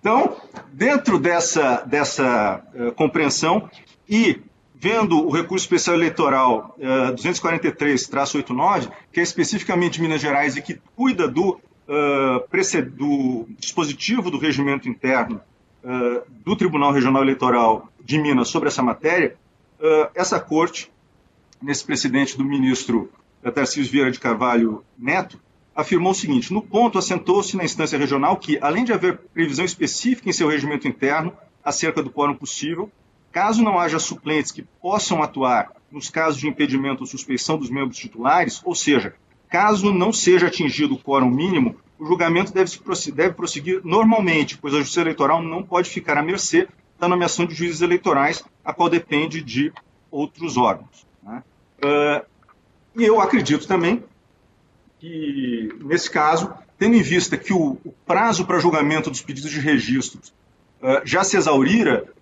Então, 0.00 0.34
dentro 0.72 1.18
dessa, 1.18 1.82
dessa 1.82 2.64
uh, 2.74 2.90
compreensão 2.92 3.68
e 4.08 4.40
vendo 4.74 5.26
o 5.26 5.30
recurso 5.30 5.64
especial 5.64 5.94
eleitoral 5.94 6.74
uh, 6.78 7.10
eh, 7.10 7.12
243-89, 7.12 8.90
que 9.12 9.20
é 9.20 9.22
especificamente 9.22 9.92
de 9.92 10.00
Minas 10.00 10.22
Gerais 10.22 10.56
e 10.56 10.62
que 10.62 10.80
cuida 10.96 11.28
do, 11.28 11.60
uh, 11.86 12.90
do 12.96 13.46
dispositivo 13.58 14.30
do 14.30 14.38
regimento 14.38 14.88
interno 14.88 15.42
uh, 15.84 16.22
do 16.44 16.56
Tribunal 16.56 16.92
Regional 16.92 17.22
Eleitoral 17.22 17.88
de 18.02 18.18
Minas 18.18 18.48
sobre 18.48 18.68
essa 18.68 18.82
matéria, 18.82 19.36
essa 20.14 20.38
corte, 20.38 20.92
nesse 21.60 21.84
precedente 21.84 22.38
do 22.38 22.44
ministro 22.44 23.10
Tarcísio 23.52 23.90
Vieira 23.90 24.12
de 24.12 24.20
Carvalho 24.20 24.84
Neto, 24.96 25.40
afirmou 25.74 26.12
o 26.12 26.14
seguinte: 26.14 26.52
no 26.52 26.62
ponto, 26.62 26.98
assentou-se 26.98 27.56
na 27.56 27.64
instância 27.64 27.98
regional 27.98 28.36
que, 28.36 28.58
além 28.60 28.84
de 28.84 28.92
haver 28.92 29.18
previsão 29.34 29.64
específica 29.64 30.28
em 30.28 30.32
seu 30.32 30.48
regimento 30.48 30.86
interno 30.86 31.32
acerca 31.64 32.02
do 32.02 32.10
quórum 32.10 32.34
possível, 32.34 32.90
caso 33.30 33.62
não 33.62 33.78
haja 33.78 33.98
suplentes 33.98 34.52
que 34.52 34.62
possam 34.80 35.22
atuar 35.22 35.72
nos 35.90 36.10
casos 36.10 36.40
de 36.40 36.48
impedimento 36.48 37.02
ou 37.02 37.06
suspeição 37.06 37.58
dos 37.58 37.70
membros 37.70 37.98
titulares, 37.98 38.60
ou 38.64 38.74
seja, 38.74 39.14
caso 39.48 39.92
não 39.92 40.12
seja 40.12 40.46
atingido 40.46 40.94
o 40.94 40.98
quórum 40.98 41.30
mínimo, 41.30 41.76
o 42.02 42.06
julgamento 42.06 42.52
deve, 42.52 42.68
deve 43.14 43.34
prosseguir 43.34 43.80
normalmente, 43.84 44.58
pois 44.58 44.74
a 44.74 44.78
Justiça 44.78 45.02
Eleitoral 45.02 45.40
não 45.40 45.62
pode 45.62 45.88
ficar 45.88 46.18
à 46.18 46.22
mercê 46.22 46.68
da 46.98 47.06
nomeação 47.06 47.46
de 47.46 47.54
juízes 47.54 47.80
eleitorais, 47.80 48.44
a 48.64 48.72
qual 48.72 48.88
depende 48.88 49.40
de 49.40 49.72
outros 50.10 50.56
órgãos. 50.56 51.06
Né? 51.22 51.44
Uh, 51.78 52.26
e 52.96 53.04
eu 53.04 53.20
acredito 53.20 53.68
também 53.68 54.02
que, 54.98 55.72
nesse 55.84 56.10
caso, 56.10 56.52
tendo 56.76 56.96
em 56.96 57.02
vista 57.02 57.36
que 57.36 57.52
o, 57.52 57.78
o 57.84 57.92
prazo 58.04 58.44
para 58.44 58.58
julgamento 58.58 59.08
dos 59.08 59.22
pedidos 59.22 59.52
de 59.52 59.60
registros 59.60 60.34
uh, 60.82 61.02
já 61.04 61.22
se 61.22 61.36
exaurira, 61.36 62.12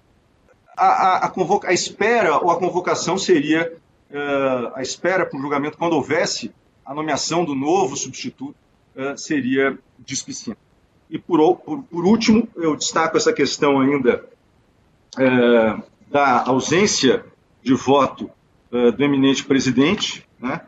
a, 0.77 0.87
a, 0.87 1.27
a, 1.27 1.33
a, 1.69 1.73
espera 1.73 2.37
ou 2.37 2.51
a 2.51 2.59
convocação 2.59 3.17
seria 3.17 3.73
uh, 4.11 4.73
a 4.75 4.83
espera 4.83 5.25
para 5.25 5.39
o 5.39 5.41
julgamento 5.43 5.79
quando 5.79 5.95
houvesse 5.95 6.53
a 6.85 6.95
nomeação 6.95 7.47
do 7.47 7.55
novo 7.55 7.97
substituto 7.97 8.55
seria 9.17 9.79
displicente. 9.99 10.59
E 11.09 11.19
por, 11.19 11.57
por, 11.57 11.83
por, 11.83 12.05
último, 12.05 12.47
eu 12.57 12.77
destaco 12.77 13.17
essa 13.17 13.33
questão 13.33 13.81
ainda 13.81 14.25
da 16.09 16.45
ausência 16.47 17.25
de 17.63 17.75
voto 17.75 18.31
do 18.71 19.05
eminente 19.05 19.45
presidente, 19.45 20.25
né, 20.39 20.61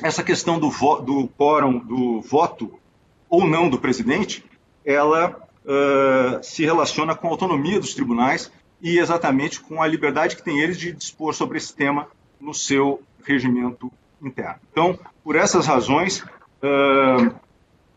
essa 0.03 0.23
questão 0.23 0.59
do, 0.59 0.71
do 1.01 1.29
quórum 1.37 1.79
do 1.79 2.23
voto 2.23 2.73
ou 3.29 3.47
não 3.47 3.69
do 3.69 3.79
presidente, 3.79 4.43
ela 4.85 5.37
uh, 5.65 6.43
se 6.43 6.65
relaciona 6.65 7.15
com 7.15 7.29
a 7.29 7.31
autonomia 7.31 7.79
dos 7.79 7.95
tribunais 7.95 8.51
e 8.81 8.99
exatamente 8.99 9.61
com 9.61 9.83
a 9.83 9.87
liberdade 9.87 10.37
que 10.37 10.43
tem 10.43 10.61
eles 10.61 10.79
de 10.79 10.93
dispor 10.93 11.35
sobre 11.35 11.59
esse 11.59 11.75
tema 11.75 12.09
no 12.41 12.53
seu 12.53 13.01
regimento 13.25 13.91
interno. 14.21 14.57
Então, 14.71 14.99
por 15.23 15.37
essas 15.37 15.67
razões, 15.67 16.21
uh, 16.21 17.35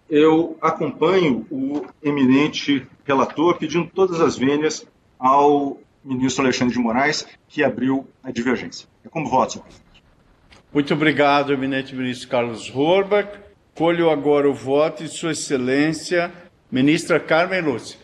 eu 0.10 0.58
acompanho 0.62 1.46
o 1.50 1.86
eminente 2.04 2.86
relator 3.04 3.58
pedindo 3.58 3.90
todas 3.94 4.22
as 4.22 4.38
vênias 4.38 4.86
ao 5.18 5.80
ministro 6.04 6.44
Alexandre 6.44 6.76
de 6.76 6.80
Moraes, 6.80 7.26
que 7.48 7.64
abriu 7.64 8.08
a 8.24 8.32
divergência. 8.32 8.88
É 9.04 9.10
como 9.10 9.28
voto, 9.28 9.54
senhor 9.54 9.66
presidente. 9.66 10.04
Muito 10.72 10.94
obrigado, 10.94 11.52
eminente 11.52 11.96
ministro 11.96 12.28
Carlos 12.30 12.70
Horbach. 12.74 13.30
Colho 13.74 14.10
agora 14.10 14.50
o 14.50 14.54
voto 14.54 15.04
de 15.04 15.10
Sua 15.10 15.32
Excelência, 15.32 16.32
ministra 16.72 17.20
Carmen 17.20 17.62
Lúcia. 17.62 18.00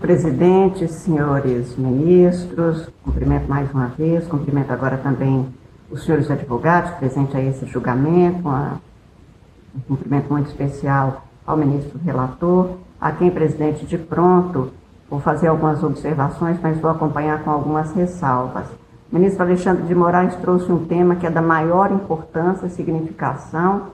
Presidente, 0.00 0.88
senhores 0.88 1.76
ministros, 1.76 2.88
cumprimento 3.02 3.48
mais 3.48 3.70
uma 3.72 3.86
vez, 3.88 4.26
cumprimento 4.26 4.72
agora 4.72 4.96
também 4.98 5.46
os 5.90 6.04
senhores 6.04 6.30
advogados 6.30 6.90
presentes 6.92 7.34
a 7.34 7.40
esse 7.40 7.66
julgamento, 7.66 8.48
um 8.48 9.80
cumprimento 9.86 10.30
muito 10.30 10.48
especial 10.48 11.26
ao 11.46 11.56
ministro 11.56 11.98
relator, 12.04 12.76
a 13.00 13.12
quem, 13.12 13.30
presidente, 13.30 13.86
de 13.86 13.96
pronto, 13.96 14.72
vou 15.08 15.20
fazer 15.20 15.46
algumas 15.46 15.82
observações, 15.82 16.58
mas 16.60 16.78
vou 16.78 16.90
acompanhar 16.90 17.42
com 17.42 17.50
algumas 17.50 17.92
ressalvas. 17.92 18.66
O 19.10 19.16
ministro 19.16 19.42
Alexandre 19.44 19.84
de 19.84 19.94
Moraes 19.94 20.34
trouxe 20.36 20.70
um 20.70 20.84
tema 20.84 21.16
que 21.16 21.26
é 21.26 21.30
da 21.30 21.40
maior 21.40 21.90
importância, 21.90 22.68
significação 22.68 23.92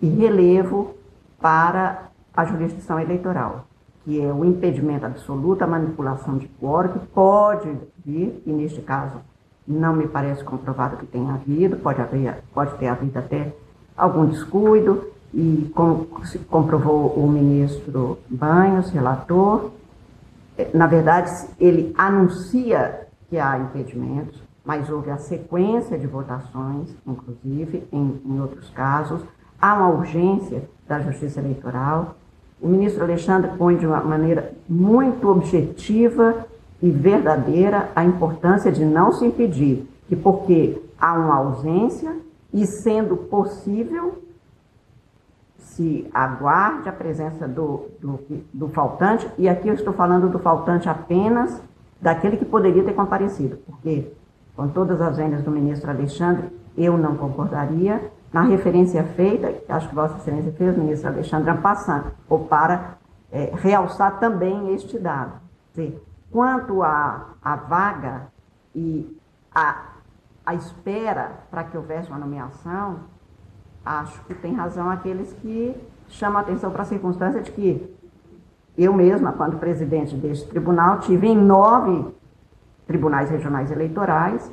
e 0.00 0.08
relevo 0.08 0.94
para 1.44 2.08
a 2.34 2.46
jurisdição 2.46 2.98
eleitoral, 2.98 3.66
que 4.02 4.18
é 4.18 4.32
o 4.32 4.46
impedimento 4.46 5.04
absoluto 5.04 5.62
à 5.62 5.66
manipulação 5.66 6.38
de 6.38 6.48
quórum, 6.58 6.94
que 6.94 7.06
pode 7.08 7.68
vir, 8.02 8.42
e 8.46 8.50
neste 8.50 8.80
caso 8.80 9.18
não 9.68 9.92
me 9.92 10.08
parece 10.08 10.42
comprovado 10.42 10.96
que 10.96 11.04
tenha 11.04 11.34
havido, 11.34 11.76
pode, 11.76 12.00
haver, 12.00 12.42
pode 12.54 12.74
ter 12.78 12.88
havido 12.88 13.18
até 13.18 13.54
algum 13.94 14.24
descuido, 14.24 15.04
e 15.34 15.70
como 15.74 16.24
se 16.24 16.38
comprovou 16.38 17.08
o 17.08 17.28
ministro 17.28 18.16
Banhos, 18.30 18.88
relator, 18.88 19.70
na 20.72 20.86
verdade, 20.86 21.30
ele 21.60 21.92
anuncia 21.98 23.06
que 23.28 23.38
há 23.38 23.58
impedimentos, 23.58 24.42
mas 24.64 24.88
houve 24.88 25.10
a 25.10 25.18
sequência 25.18 25.98
de 25.98 26.06
votações, 26.06 26.96
inclusive, 27.06 27.86
em, 27.92 28.18
em 28.24 28.40
outros 28.40 28.70
casos. 28.70 29.20
Há 29.60 29.74
uma 29.74 29.88
urgência 29.88 30.62
da 30.86 31.00
Justiça 31.00 31.40
Eleitoral. 31.40 32.16
O 32.60 32.68
ministro 32.68 33.02
Alexandre 33.02 33.50
põe 33.56 33.76
de 33.76 33.86
uma 33.86 34.00
maneira 34.00 34.52
muito 34.68 35.28
objetiva 35.28 36.46
e 36.82 36.90
verdadeira 36.90 37.90
a 37.94 38.04
importância 38.04 38.70
de 38.70 38.84
não 38.84 39.12
se 39.12 39.24
impedir, 39.24 39.88
que 40.08 40.16
porque 40.16 40.80
há 40.98 41.14
uma 41.14 41.36
ausência 41.36 42.16
e 42.52 42.66
sendo 42.66 43.16
possível 43.16 44.22
se 45.58 46.08
aguarde 46.14 46.88
a 46.88 46.92
presença 46.92 47.48
do, 47.48 47.86
do, 48.00 48.20
do, 48.52 48.68
faltante, 48.68 49.28
e 49.36 49.48
aqui 49.48 49.66
eu 49.66 49.74
estou 49.74 49.92
falando 49.92 50.28
do 50.28 50.38
faltante 50.38 50.88
apenas 50.88 51.60
daquele 52.00 52.36
que 52.36 52.44
poderia 52.44 52.84
ter 52.84 52.92
comparecido, 52.92 53.58
porque, 53.66 54.12
com 54.54 54.68
todas 54.68 55.00
as 55.00 55.16
vendas 55.16 55.42
do 55.42 55.50
ministro 55.50 55.90
Alexandre, 55.90 56.48
eu 56.76 56.96
não 56.96 57.16
concordaria 57.16 58.00
na 58.34 58.42
referência 58.42 59.04
feita, 59.04 59.52
que 59.52 59.70
acho 59.70 59.88
que 59.88 59.94
Vossa 59.94 60.16
Excelência 60.16 60.52
fez, 60.52 60.76
ministro 60.76 61.08
Alexandre 61.08 61.50
Ampassan, 61.50 62.02
ou 62.28 62.40
para 62.40 62.98
é, 63.30 63.52
realçar 63.54 64.18
também 64.18 64.74
este 64.74 64.98
dado. 64.98 65.34
Dizer, 65.70 66.02
Quanto 66.32 66.82
à, 66.82 67.28
à 67.40 67.54
vaga 67.54 68.22
e 68.74 69.16
à, 69.54 69.82
à 70.44 70.52
espera 70.52 71.30
para 71.48 71.62
que 71.62 71.76
houvesse 71.76 72.10
uma 72.10 72.18
nomeação, 72.18 73.04
acho 73.84 74.20
que 74.24 74.34
tem 74.34 74.52
razão 74.52 74.90
aqueles 74.90 75.32
que 75.34 75.80
chamam 76.08 76.38
a 76.38 76.40
atenção 76.40 76.72
para 76.72 76.82
a 76.82 76.86
circunstância 76.86 77.40
de 77.40 77.52
que 77.52 77.96
eu 78.76 78.92
mesma, 78.92 79.32
quando 79.32 79.60
presidente 79.60 80.16
deste 80.16 80.48
tribunal, 80.48 80.98
tive 80.98 81.28
em 81.28 81.36
nove 81.36 82.12
tribunais 82.84 83.30
regionais 83.30 83.70
eleitorais 83.70 84.52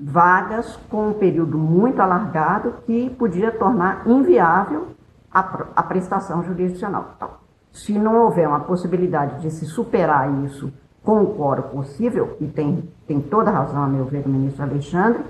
vagas 0.00 0.76
com 0.88 1.08
um 1.08 1.12
período 1.12 1.58
muito 1.58 2.00
alargado 2.00 2.74
que 2.86 3.10
podia 3.10 3.52
tornar 3.52 4.06
inviável 4.06 4.88
a, 5.30 5.40
a 5.76 5.82
prestação 5.82 6.42
jurisdicional. 6.42 7.12
Então, 7.16 7.30
se 7.70 7.98
não 7.98 8.24
houver 8.24 8.48
uma 8.48 8.60
possibilidade 8.60 9.42
de 9.42 9.50
se 9.50 9.66
superar 9.66 10.44
isso 10.44 10.72
com 11.04 11.22
o 11.22 11.34
quórum 11.34 11.62
possível, 11.62 12.36
e 12.40 12.46
tem, 12.46 12.88
tem 13.06 13.20
toda 13.20 13.50
razão, 13.50 13.84
a 13.84 13.86
meu 13.86 14.04
ver, 14.04 14.24
o 14.24 14.28
ministro 14.28 14.62
Alexandre, 14.62 15.22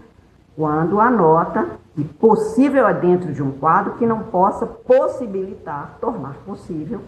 quando 0.57 1.01
anota 1.01 1.67
que 1.95 2.05
possível 2.05 2.87
é 2.87 2.95
dentro 2.95 3.33
de 3.33 3.43
um 3.43 3.53
quadro 3.53 3.95
que 3.95 4.07
não 4.07 4.21
possa 4.25 4.67
possibilitar, 4.67 5.99
tornar 6.01 6.35
possível, 6.47 7.03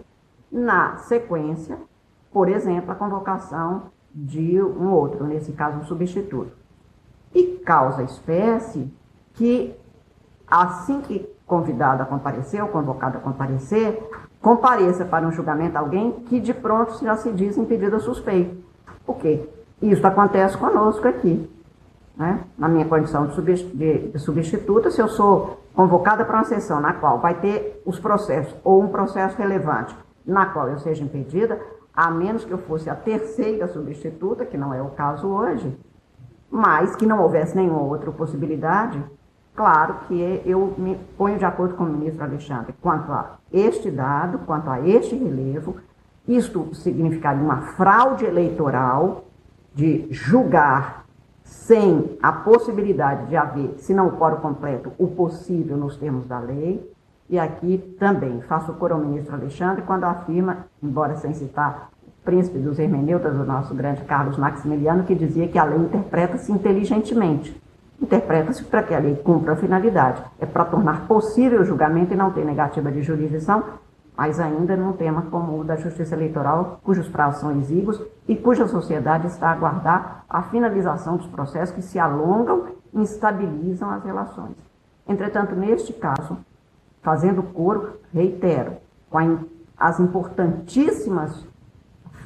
na 0.51 0.97
sequência, 0.99 1.79
por 2.33 2.49
exemplo, 2.49 2.93
a 2.93 2.95
convocação 2.95 3.85
de 4.15 4.63
um 4.63 4.91
outro, 4.91 5.25
nesse 5.25 5.53
caso 5.53 5.79
um 5.79 5.85
substituto. 5.85 6.62
E 7.35 7.59
causa 7.65 8.03
espécie 8.03 8.93
que, 9.35 9.75
assim 10.47 11.01
que 11.01 11.29
convidado 11.47 12.03
a 12.03 12.07
comparecer 12.07 12.63
ou 12.63 12.69
convocado 12.69 13.19
a 13.19 13.21
comparecer, 13.21 14.03
compareça 14.41 15.05
para 15.05 15.27
um 15.27 15.33
julgamento 15.33 15.77
alguém 15.77 16.13
que 16.29 16.41
de 16.41 16.55
pronto 16.55 16.99
já 17.03 17.17
se 17.17 17.33
diz 17.33 17.57
impedido 17.57 17.97
a 17.97 18.01
suspeito. 18.01 18.57
Por 19.05 19.17
quê? 19.17 19.49
Isso 19.81 20.07
acontece 20.07 20.57
conosco 20.57 21.07
aqui. 21.07 21.51
Né? 22.17 22.41
Na 22.57 22.69
minha 22.69 22.85
condição 22.85 23.27
de 23.27 24.19
substituta, 24.19 24.91
se 24.91 25.01
eu 25.01 25.09
sou 25.09 25.63
convocada 25.75 26.25
para 26.25 26.37
uma 26.37 26.45
sessão 26.45 26.81
na 26.81 26.93
qual 26.93 27.19
vai 27.19 27.35
ter 27.41 27.83
os 27.85 27.99
processos, 27.99 28.55
ou 28.63 28.83
um 28.83 28.89
processo 28.89 29.37
relevante, 29.39 29.97
na 30.25 30.47
qual 30.47 30.69
eu 30.69 30.79
seja 30.79 31.03
impedida, 31.03 31.61
a 31.95 32.11
menos 32.11 32.45
que 32.45 32.51
eu 32.51 32.59
fosse 32.59 32.89
a 32.89 32.95
terceira 32.95 33.69
substituta, 33.69 34.47
que 34.47 34.57
não 34.57 34.73
é 34.73 34.81
o 34.81 34.91
caso 34.91 35.27
hoje, 35.27 35.77
mas 36.53 36.95
que 36.95 37.07
não 37.07 37.23
houvesse 37.23 37.57
nenhuma 37.57 37.81
outra 37.81 38.13
possibilidade, 38.13 39.03
claro 39.57 39.95
que 40.07 40.43
eu 40.45 40.75
me 40.77 40.97
ponho 41.17 41.39
de 41.39 41.47
acordo 41.47 41.75
com 41.75 41.85
o 41.85 41.89
ministro 41.89 42.23
Alexandre 42.23 42.75
quanto 42.79 43.11
a 43.11 43.39
este 43.51 43.91
dado, 43.91 44.41
quanto 44.41 44.69
a 44.69 44.87
este 44.87 45.17
relevo. 45.17 45.77
Isto 46.29 46.75
significaria 46.75 47.43
uma 47.43 47.63
fraude 47.63 48.27
eleitoral 48.27 49.25
de 49.75 50.07
julgar 50.11 51.07
sem 51.43 52.19
a 52.23 52.31
possibilidade 52.31 53.29
de 53.29 53.37
haver, 53.37 53.75
se 53.79 53.95
não 53.95 54.09
o 54.09 54.17
quórum 54.19 54.37
completo, 54.37 54.93
o 54.99 55.09
possível 55.09 55.79
nos 55.79 55.97
termos 55.97 56.27
da 56.27 56.39
lei. 56.39 56.93
E 57.31 57.39
aqui 57.39 57.97
também 57.99 58.43
faço 58.43 58.75
coro 58.75 58.95
ao 58.95 59.01
ministro 59.01 59.35
Alexandre 59.35 59.83
quando 59.83 60.05
afirma, 60.05 60.67
embora 60.83 61.17
sem 61.17 61.33
citar 61.33 61.91
príncipe 62.25 62.59
dos 62.59 62.79
hermeneutas, 62.79 63.35
o 63.35 63.45
nosso 63.45 63.75
grande 63.75 64.03
Carlos 64.05 64.37
Maximiliano, 64.37 65.05
que 65.05 65.15
dizia 65.15 65.49
que 65.49 65.59
a 65.59 65.65
lei 65.65 65.79
interpreta-se 65.79 66.53
inteligentemente. 66.53 67.61
Interpreta-se 68.01 68.65
para 68.65 68.83
que 68.83 68.95
a 68.95 68.99
lei 68.99 69.17
cumpra 69.17 69.53
a 69.53 69.57
finalidade. 69.57 70.23
É 70.41 70.47
para 70.47 70.65
tornar 70.65 71.07
possível 71.07 71.61
o 71.61 71.65
julgamento 71.65 72.13
e 72.13 72.17
não 72.17 72.33
ter 72.33 72.45
negativa 72.45 72.91
de 72.91 73.03
jurisdição, 73.03 73.65
mas 74.17 74.39
ainda 74.39 74.77
num 74.77 74.93
tema 74.93 75.23
como 75.31 75.59
o 75.59 75.65
da 75.65 75.77
justiça 75.77 76.15
eleitoral, 76.15 76.81
cujos 76.83 77.09
prazos 77.09 77.41
são 77.41 77.59
exíguos 77.59 78.01
e 78.29 78.37
cuja 78.37 78.69
sociedade 78.69 79.27
está 79.27 79.49
a 79.49 79.53
aguardar 79.53 80.25
a 80.29 80.43
finalização 80.43 81.17
dos 81.17 81.27
processos 81.27 81.75
que 81.75 81.83
se 81.83 81.99
alongam 81.99 82.67
e 82.93 83.01
instabilizam 83.01 83.91
as 83.91 84.05
relações. 84.05 84.57
Entretanto, 85.09 85.57
neste 85.57 85.93
caso, 85.93 86.39
fazendo 87.03 87.43
coro, 87.43 88.01
reitero, 88.13 88.75
com 89.11 89.39
as 89.77 89.99
importantíssimas 89.99 91.45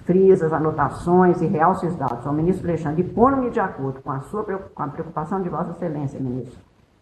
frisas, 0.07 0.53
anotações 0.53 1.43
e 1.43 1.47
realces 1.47 1.95
dados 1.97 2.27
ao 2.27 2.33
ministro 2.33 2.67
Alexandre, 2.67 3.03
e 3.03 3.05
pondo-me 3.05 3.51
de 3.51 3.61
acordo 3.61 4.01
com 4.01 4.11
a, 4.11 4.21
sua, 4.21 4.45
com 4.45 4.83
a 4.83 4.89
preocupação 4.89 5.43
de 5.43 5.49
Vossa 5.49 5.73
Excelência, 5.73 6.19
ministro, 6.19 6.59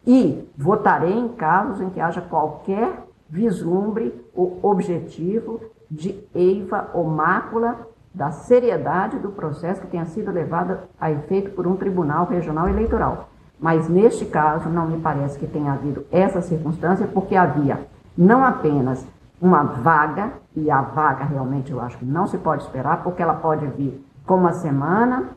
e 0.07 0.49
votarei 0.57 1.13
em 1.13 1.29
casos 1.29 1.81
em 1.81 1.91
que 1.91 2.01
haja 2.01 2.21
qualquer 2.23 3.05
vislumbre 3.29 4.13
ou 4.35 4.59
objetivo 4.63 5.61
de 5.91 6.19
eiva 6.35 6.91
ou 6.95 7.05
mácula 7.05 7.87
da 8.13 8.31
seriedade 8.31 9.19
do 9.19 9.31
processo 9.31 9.81
que 9.81 9.89
tenha 9.89 10.05
sido 10.07 10.31
levado 10.31 10.79
a 11.01 11.11
efeito 11.11 11.51
por 11.51 11.67
um 11.67 11.77
tribunal 11.77 12.27
regional 12.27 12.69
eleitoral. 12.69 13.29
Mas 13.59 13.89
neste 13.89 14.25
caso, 14.25 14.69
não 14.69 14.87
me 14.87 15.01
parece 15.01 15.39
que 15.39 15.47
tenha 15.47 15.73
havido 15.73 16.05
essa 16.11 16.41
circunstância, 16.41 17.07
porque 17.07 17.35
havia 17.35 17.87
não 18.17 18.45
apenas 18.45 19.05
uma 19.41 19.63
vaga, 19.63 20.33
e 20.55 20.71
a 20.71 20.81
vaga 20.81 21.25
realmente 21.25 21.73
eu 21.73 21.81
acho 21.81 21.99
que 21.99 22.05
não 22.05 22.27
se 22.27 22.39
pode 22.39 22.63
esperar, 22.63 23.03
porque 23.03 23.23
ela 23.23 23.35
pode 23.35 23.67
vir 23.67 24.05
com 24.27 24.37
uma 24.37 24.53
semana, 24.53 25.31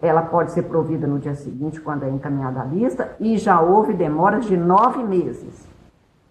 ela 0.00 0.22
pode 0.22 0.52
ser 0.52 0.64
provida 0.64 1.06
no 1.06 1.18
dia 1.18 1.34
seguinte, 1.34 1.80
quando 1.80 2.02
é 2.02 2.10
encaminhada 2.10 2.60
a 2.60 2.64
lista, 2.64 3.16
e 3.18 3.38
já 3.38 3.60
houve 3.60 3.94
demoras 3.94 4.44
de 4.44 4.56
nove 4.56 5.02
meses. 5.02 5.66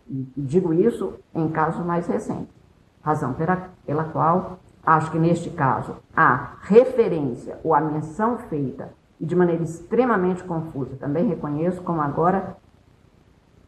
E 0.08 0.28
digo 0.38 0.74
isso 0.74 1.14
em 1.34 1.48
casos 1.50 1.84
mais 1.86 2.06
recentes. 2.08 2.54
Razão 3.02 3.34
pela, 3.34 3.70
pela 3.86 4.04
qual 4.06 4.60
acho 4.86 5.12
que 5.12 5.20
neste 5.20 5.50
caso 5.50 5.96
a 6.16 6.56
referência 6.62 7.58
ou 7.64 7.74
a 7.74 7.82
menção 7.82 8.38
feita, 8.38 8.90
e 9.20 9.26
de 9.26 9.36
maneira 9.36 9.64
extremamente 9.64 10.44
confusa, 10.44 10.98
também 11.00 11.28
reconheço, 11.28 11.82
como 11.82 12.02
agora 12.02 12.58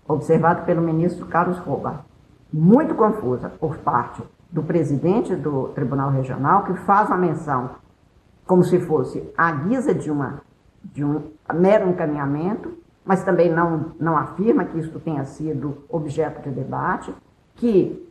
observado 0.07 0.65
pelo 0.65 0.81
ministro 0.81 1.25
Carlos 1.25 1.57
Rouba, 1.59 2.05
muito 2.55 2.95
confusa 2.95 3.49
por 3.49 3.77
parte 3.79 4.23
do 4.49 4.63
presidente 4.63 5.35
do 5.35 5.67
Tribunal 5.69 6.09
Regional, 6.09 6.63
que 6.63 6.73
faz 6.73 7.11
a 7.11 7.17
menção 7.17 7.71
como 8.45 8.63
se 8.63 8.79
fosse 8.79 9.29
a 9.37 9.51
guisa 9.51 9.93
de, 9.93 10.09
uma, 10.09 10.41
de 10.81 11.03
um 11.03 11.23
mero 11.53 11.89
encaminhamento, 11.89 12.71
mas 13.03 13.23
também 13.25 13.51
não, 13.51 13.91
não 13.99 14.15
afirma 14.15 14.63
que 14.63 14.79
isso 14.79 14.97
tenha 15.01 15.25
sido 15.25 15.83
objeto 15.89 16.41
de 16.41 16.55
debate, 16.55 17.13
que 17.55 18.01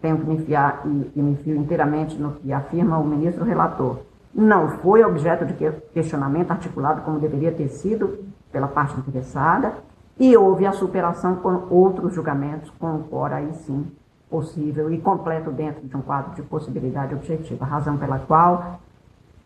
tenho 0.00 0.18
que 0.18 0.24
me 0.24 0.34
enfiar 0.36 0.80
e, 0.86 1.12
e 1.16 1.22
me 1.22 1.32
enfio 1.32 1.56
inteiramente 1.56 2.16
no 2.16 2.32
que 2.32 2.50
afirma 2.52 2.98
o 2.98 3.06
ministro 3.06 3.44
relator. 3.44 3.98
Não 4.34 4.78
foi 4.78 5.04
objeto 5.04 5.44
de 5.44 5.52
questionamento 5.92 6.52
articulado 6.52 7.02
como 7.02 7.18
deveria 7.18 7.52
ter 7.52 7.68
sido 7.68 8.24
pela 8.50 8.68
parte 8.68 8.98
interessada, 8.98 9.74
e 10.18 10.36
houve 10.36 10.66
a 10.66 10.72
superação 10.72 11.36
com 11.36 11.66
outros 11.70 12.14
julgamentos, 12.14 12.70
com 12.78 12.96
o 12.96 13.04
quórum 13.04 13.34
aí 13.34 13.52
sim 13.66 13.86
possível 14.28 14.92
e 14.92 14.98
completo 14.98 15.50
dentro 15.50 15.86
de 15.86 15.96
um 15.96 16.00
quadro 16.00 16.34
de 16.36 16.42
possibilidade 16.42 17.14
objetiva, 17.14 17.64
razão 17.64 17.96
pela 17.96 18.18
qual, 18.18 18.80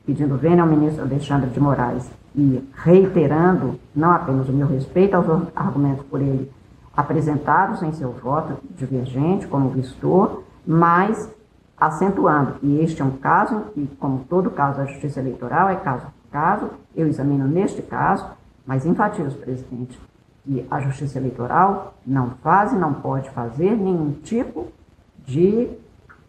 pedindo 0.05 0.37
vênia 0.37 0.63
ao 0.63 0.69
ministro 0.69 1.03
Alexandre 1.03 1.49
de 1.49 1.59
Moraes 1.59 2.09
e 2.37 2.63
reiterando 2.75 3.79
não 3.95 4.11
apenas 4.11 4.49
o 4.49 4.53
meu 4.53 4.67
respeito 4.67 5.15
aos 5.15 5.27
argumentos 5.55 6.05
por 6.07 6.21
ele 6.21 6.51
apresentados 6.97 7.83
em 7.83 7.93
seu 7.93 8.13
voto 8.13 8.59
divergente 8.77 9.47
como 9.47 9.71
vistor, 9.71 10.43
mas 10.67 11.31
acentuando 11.77 12.53
que 12.55 12.81
este 12.81 13.03
é 13.03 13.05
um 13.05 13.13
caso 13.13 13.63
e, 13.77 13.87
como 13.99 14.25
todo 14.29 14.51
caso 14.51 14.79
da 14.79 14.87
justiça 14.87 15.21
eleitoral, 15.21 15.69
é 15.69 15.77
caso 15.77 16.07
por 16.07 16.31
caso, 16.31 16.71
eu 16.95 17.07
examino 17.07 17.47
neste 17.47 17.83
caso, 17.83 18.27
mas 18.67 18.87
enfatizo, 18.87 19.37
presidente, 19.37 19.99
que 20.45 20.67
a 20.71 20.81
justiça 20.81 21.19
eleitoral 21.19 21.95
não 22.07 22.31
faz 22.43 22.73
e 22.73 22.77
não 22.77 22.93
pode 22.95 23.31
fazer 23.31 23.77
nenhum 23.77 24.13
tipo 24.23 24.69
de 25.25 25.69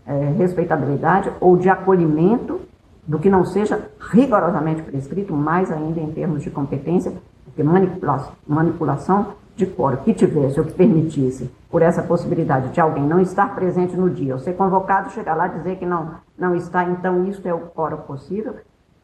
é, 0.05 0.33
respeitabilidade 0.37 1.31
ou 1.39 1.57
de 1.57 1.69
acolhimento 1.69 2.61
do 3.05 3.19
que 3.19 3.29
não 3.29 3.45
seja 3.45 3.89
rigorosamente 3.99 4.81
prescrito, 4.81 5.33
mais 5.33 5.71
ainda 5.71 5.99
em 5.99 6.11
termos 6.11 6.41
de 6.41 6.49
competência, 6.49 7.13
porque 7.43 7.61
manipulação, 7.61 8.31
manipulação 8.47 9.33
de 9.55 9.65
quórum. 9.65 9.97
Que 9.97 10.13
tivesse 10.13 10.59
ou 10.59 10.65
que 10.65 10.73
permitisse, 10.73 11.51
por 11.69 11.81
essa 11.81 12.01
possibilidade 12.01 12.69
de 12.69 12.81
alguém 12.81 13.03
não 13.03 13.19
estar 13.19 13.53
presente 13.53 13.95
no 13.95 14.09
dia, 14.09 14.33
ou 14.33 14.39
ser 14.39 14.53
convocado, 14.53 15.11
chegar 15.11 15.35
lá 15.35 15.47
dizer 15.47 15.77
que 15.77 15.85
não, 15.85 16.15
não 16.37 16.55
está, 16.55 16.83
então 16.85 17.25
isso 17.25 17.47
é 17.47 17.53
o 17.53 17.67
quórum 17.67 17.97
possível, 17.97 18.55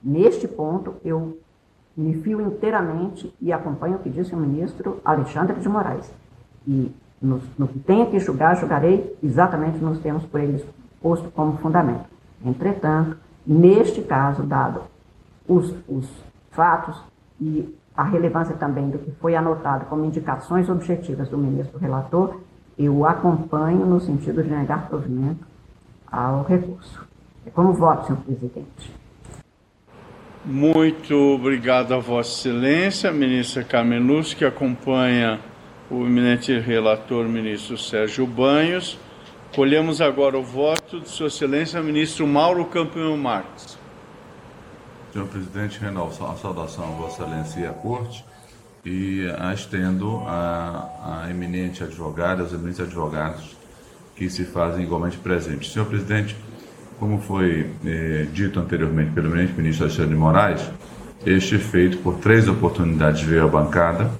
neste 0.01 0.47
ponto 0.47 0.95
eu 1.03 1.37
me 1.95 2.21
fio 2.21 2.41
inteiramente 2.41 3.33
e 3.41 3.51
acompanho 3.51 3.95
o 3.95 3.99
que 3.99 4.09
disse 4.09 4.33
o 4.33 4.37
ministro 4.37 4.99
Alexandre 5.03 5.59
de 5.59 5.67
Moraes. 5.67 6.11
E 6.67 6.91
no, 7.21 7.41
no 7.57 7.67
que 7.67 7.79
tenha 7.79 8.05
que 8.05 8.19
julgar, 8.19 8.55
julgarei 8.55 9.15
exatamente 9.21 9.77
nos 9.77 9.99
termos 9.99 10.25
por 10.25 10.39
eles 10.39 10.65
posto 11.01 11.29
como 11.31 11.57
fundamento. 11.57 12.05
Entretanto, 12.43 13.17
neste 13.45 14.01
caso, 14.01 14.43
dado 14.43 14.81
os, 15.47 15.73
os 15.87 16.09
fatos 16.51 17.01
e 17.39 17.75
a 17.95 18.03
relevância 18.03 18.55
também 18.55 18.89
do 18.89 18.97
que 18.97 19.11
foi 19.11 19.35
anotado 19.35 19.85
como 19.85 20.05
indicações 20.05 20.69
objetivas 20.69 21.29
do 21.29 21.37
ministro 21.37 21.77
relator, 21.77 22.39
eu 22.77 23.05
acompanho 23.05 23.85
no 23.85 23.99
sentido 23.99 24.41
de 24.41 24.49
negar 24.49 24.87
provimento 24.87 25.45
ao 26.11 26.43
recurso. 26.43 27.05
É 27.45 27.49
como 27.49 27.73
voto, 27.73 28.07
senhor 28.07 28.21
presidente. 28.21 29.00
Muito 30.43 31.15
obrigado 31.35 31.93
a 31.93 31.99
Vossa 31.99 32.49
Excelência, 32.49 33.11
ministra 33.11 33.63
Carmen 33.63 33.99
Lúcia, 33.99 34.35
que 34.35 34.43
acompanha 34.43 35.39
o 35.87 36.03
eminente 36.03 36.57
relator, 36.57 37.27
ministro 37.27 37.77
Sérgio 37.77 38.25
Banhos. 38.25 38.97
Colhemos 39.53 40.01
agora 40.01 40.39
o 40.39 40.43
voto 40.43 40.99
de 40.99 41.09
Sua 41.09 41.27
Excelência, 41.27 41.79
ministro 41.83 42.25
Mauro 42.25 42.65
Campião 42.65 43.15
Marques. 43.15 43.77
Senhor 45.13 45.27
presidente, 45.27 45.79
renovo 45.79 46.25
a 46.25 46.35
saudação 46.35 46.85
a 46.85 46.87
Vossa 46.87 47.21
Excelência 47.21 47.59
e 47.59 47.65
à 47.67 47.73
Corte 47.73 48.25
e 48.83 49.31
a 49.37 49.53
estendo 49.53 50.23
a, 50.25 51.21
a 51.25 51.29
eminente 51.29 51.83
advogada, 51.83 52.41
aos 52.41 52.51
eminentes 52.51 52.79
advogados 52.79 53.55
que 54.15 54.27
se 54.27 54.43
fazem 54.43 54.83
igualmente 54.83 55.19
presentes. 55.19 55.71
Senhor 55.71 55.85
presidente, 55.85 56.35
como 57.01 57.17
foi 57.19 57.65
eh, 57.83 58.27
dito 58.31 58.59
anteriormente 58.59 59.09
pelo 59.11 59.31
ministro 59.31 59.85
Alexandre 59.85 60.11
de 60.11 60.15
Moraes, 60.15 60.71
este 61.25 61.57
feito 61.57 61.97
por 61.97 62.19
três 62.19 62.47
oportunidades 62.47 63.23
veio 63.23 63.43
à 63.43 63.47
bancada 63.47 64.11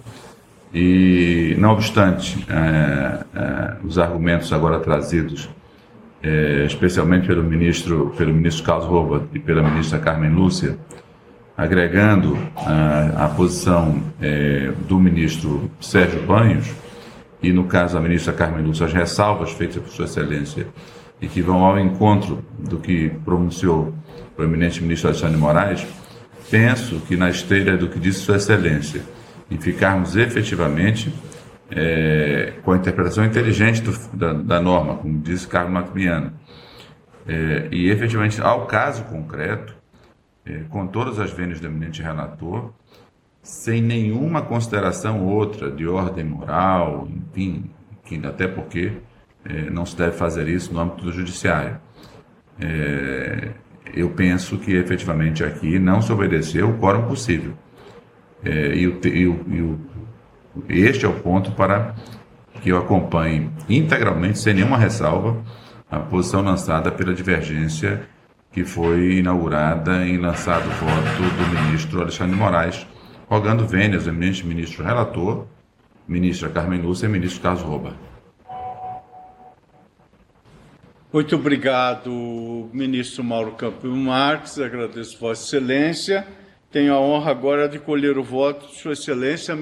E, 0.73 1.53
não 1.59 1.71
obstante 1.71 2.45
é, 2.49 3.25
é, 3.35 3.75
os 3.83 3.99
argumentos 3.99 4.53
agora 4.53 4.79
trazidos, 4.79 5.49
é, 6.23 6.63
especialmente 6.65 7.27
pelo 7.27 7.43
ministro, 7.43 8.13
pelo 8.17 8.33
ministro 8.33 8.63
Carlos 8.63 8.85
Rouba 8.85 9.27
e 9.33 9.39
pela 9.39 9.61
ministra 9.61 9.99
Carmen 9.99 10.31
Lúcia, 10.31 10.77
agregando 11.57 12.37
a, 12.55 13.25
a 13.25 13.29
posição 13.29 14.01
é, 14.21 14.71
do 14.87 14.97
ministro 14.97 15.69
Sérgio 15.81 16.21
Banhos, 16.23 16.71
e 17.43 17.51
no 17.51 17.65
caso 17.65 17.95
da 17.95 17.99
ministra 17.99 18.31
Carmen 18.31 18.63
Lúcia, 18.63 18.85
as 18.85 18.93
ressalvas 18.93 19.51
feitas 19.51 19.83
por 19.83 19.89
Sua 19.89 20.05
Excelência 20.05 20.67
e 21.21 21.27
que 21.27 21.41
vão 21.41 21.63
ao 21.63 21.79
encontro 21.79 22.43
do 22.57 22.79
que 22.79 23.09
pronunciou 23.23 23.93
o 24.37 24.43
eminente 24.43 24.81
ministro 24.81 25.09
Alexandre 25.09 25.37
Moraes, 25.37 25.85
penso 26.49 26.99
que 27.01 27.15
na 27.15 27.29
esteira 27.29 27.77
do 27.77 27.87
que 27.87 27.99
disse 27.99 28.19
Sua 28.19 28.37
Excelência 28.37 29.03
e 29.49 29.57
ficarmos 29.57 30.15
efetivamente 30.15 31.13
é, 31.69 32.53
com 32.63 32.71
a 32.71 32.75
interpretação 32.75 33.23
inteligente 33.23 33.81
do, 33.81 34.17
da, 34.17 34.33
da, 34.33 34.61
norma, 34.61 34.95
como 34.95 35.19
disse 35.19 35.47
Carlos 35.47 35.71
Macmiano, 35.71 36.33
é, 37.27 37.67
e 37.71 37.89
efetivamente 37.89 38.41
ao 38.41 38.65
caso 38.65 39.03
concreto, 39.05 39.75
é, 40.45 40.63
com 40.69 40.87
todas 40.87 41.19
as 41.19 41.31
vênias 41.31 41.59
do 41.59 41.67
eminente 41.67 42.01
relator, 42.01 42.71
sem 43.41 43.81
nenhuma 43.81 44.41
consideração 44.41 45.25
outra 45.25 45.71
de 45.71 45.87
ordem 45.87 46.25
moral, 46.25 47.07
enfim, 47.09 47.69
até 48.23 48.47
porque 48.47 48.91
é, 49.45 49.69
não 49.69 49.85
se 49.85 49.95
deve 49.95 50.11
fazer 50.13 50.47
isso 50.47 50.73
no 50.73 50.79
âmbito 50.79 51.03
do 51.03 51.11
judiciário. 51.11 51.77
É, 52.59 53.49
eu 53.93 54.09
penso 54.11 54.57
que 54.57 54.73
efetivamente 54.73 55.43
aqui 55.43 55.79
não 55.79 56.01
se 56.01 56.11
obedeceu 56.11 56.69
o 56.69 56.77
quórum 56.77 57.07
possível. 57.07 57.53
É, 58.43 58.75
e, 58.75 58.87
o, 58.87 58.99
e, 59.05 59.27
o, 59.27 59.45
e 59.47 59.61
o, 59.61 59.79
este 60.69 61.05
é 61.05 61.09
o 61.09 61.13
ponto 61.13 61.51
para 61.51 61.95
que 62.61 62.69
eu 62.69 62.77
acompanhe 62.77 63.49
integralmente, 63.67 64.39
sem 64.39 64.53
nenhuma 64.53 64.77
ressalva, 64.77 65.37
a 65.89 65.99
posição 65.99 66.41
lançada 66.41 66.91
pela 66.91 67.13
divergência 67.13 68.07
que 68.51 68.63
foi 68.63 69.17
inaugurada 69.17 70.05
em 70.05 70.17
lançado 70.17 70.69
voto 70.69 71.21
do 71.37 71.61
ministro 71.61 72.01
Alexandre 72.01 72.33
de 72.33 72.39
Moraes, 72.39 72.87
rogando 73.27 73.65
vênias 73.65 74.07
ao 74.07 74.13
eminente 74.13 74.45
ministro 74.45 74.83
relator, 74.83 75.47
ministra 76.07 76.49
Carmen 76.49 76.81
Lúcia 76.81 77.05
e 77.05 77.09
ministro 77.09 77.41
Carlos 77.41 77.61
Rouba. 77.61 78.10
Muito 81.13 81.35
obrigado, 81.35 82.69
ministro 82.71 83.21
Mauro 83.21 83.51
Campo 83.51 83.85
Marques. 83.85 84.57
Agradeço 84.57 85.19
Vossa 85.19 85.43
Excelência. 85.43 86.25
Tenho 86.71 86.93
a 86.93 87.01
honra 87.01 87.31
agora 87.31 87.67
de 87.67 87.77
colher 87.79 88.17
o 88.17 88.23
voto 88.23 88.67
de 88.67 88.79
Sua 88.79 88.93
Excelência, 88.93 89.53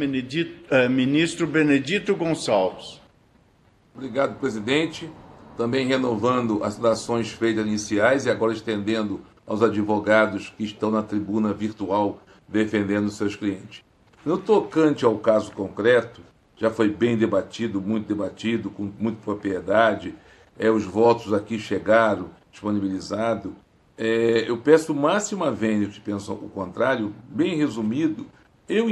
eh, 0.69 0.87
ministro 0.87 1.47
Benedito 1.47 2.15
Gonçalves. 2.15 3.01
Obrigado, 3.95 4.39
presidente. 4.39 5.09
Também 5.57 5.87
renovando 5.87 6.63
as 6.63 6.79
ações 6.85 7.31
feitas 7.31 7.65
iniciais 7.65 8.27
e 8.27 8.29
agora 8.29 8.53
estendendo 8.53 9.19
aos 9.47 9.63
advogados 9.63 10.53
que 10.55 10.63
estão 10.63 10.91
na 10.91 11.01
tribuna 11.01 11.51
virtual 11.51 12.21
defendendo 12.47 13.09
seus 13.09 13.35
clientes. 13.35 13.81
No 14.23 14.37
tocante 14.37 15.03
ao 15.03 15.17
caso 15.17 15.51
concreto, 15.53 16.21
já 16.55 16.69
foi 16.69 16.89
bem 16.89 17.17
debatido, 17.17 17.81
muito 17.81 18.07
debatido, 18.07 18.69
com 18.69 18.91
muita 18.99 19.17
propriedade 19.23 20.13
é, 20.59 20.69
os 20.69 20.83
votos 20.83 21.33
aqui 21.33 21.57
chegaram, 21.57 22.29
disponibilizado. 22.51 23.55
É, 23.97 24.49
eu 24.49 24.57
peço 24.57 24.93
máxima 24.93 25.49
vênia 25.49 25.87
que 25.87 26.01
pensam 26.01 26.35
o 26.35 26.49
contrário, 26.49 27.15
bem 27.29 27.55
resumido, 27.55 28.25
eu, 28.67 28.85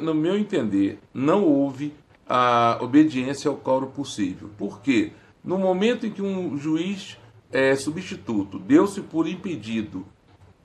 no 0.00 0.14
meu 0.14 0.38
entender, 0.38 1.00
não 1.12 1.44
houve 1.44 1.92
a 2.28 2.78
obediência 2.80 3.50
ao 3.50 3.56
coro 3.56 3.88
possível. 3.88 4.50
Por 4.56 4.80
quê? 4.80 5.12
No 5.42 5.58
momento 5.58 6.06
em 6.06 6.10
que 6.10 6.22
um 6.22 6.56
juiz 6.56 7.18
é, 7.50 7.74
substituto 7.74 8.58
deu-se 8.58 9.00
por 9.00 9.26
impedido, 9.26 10.06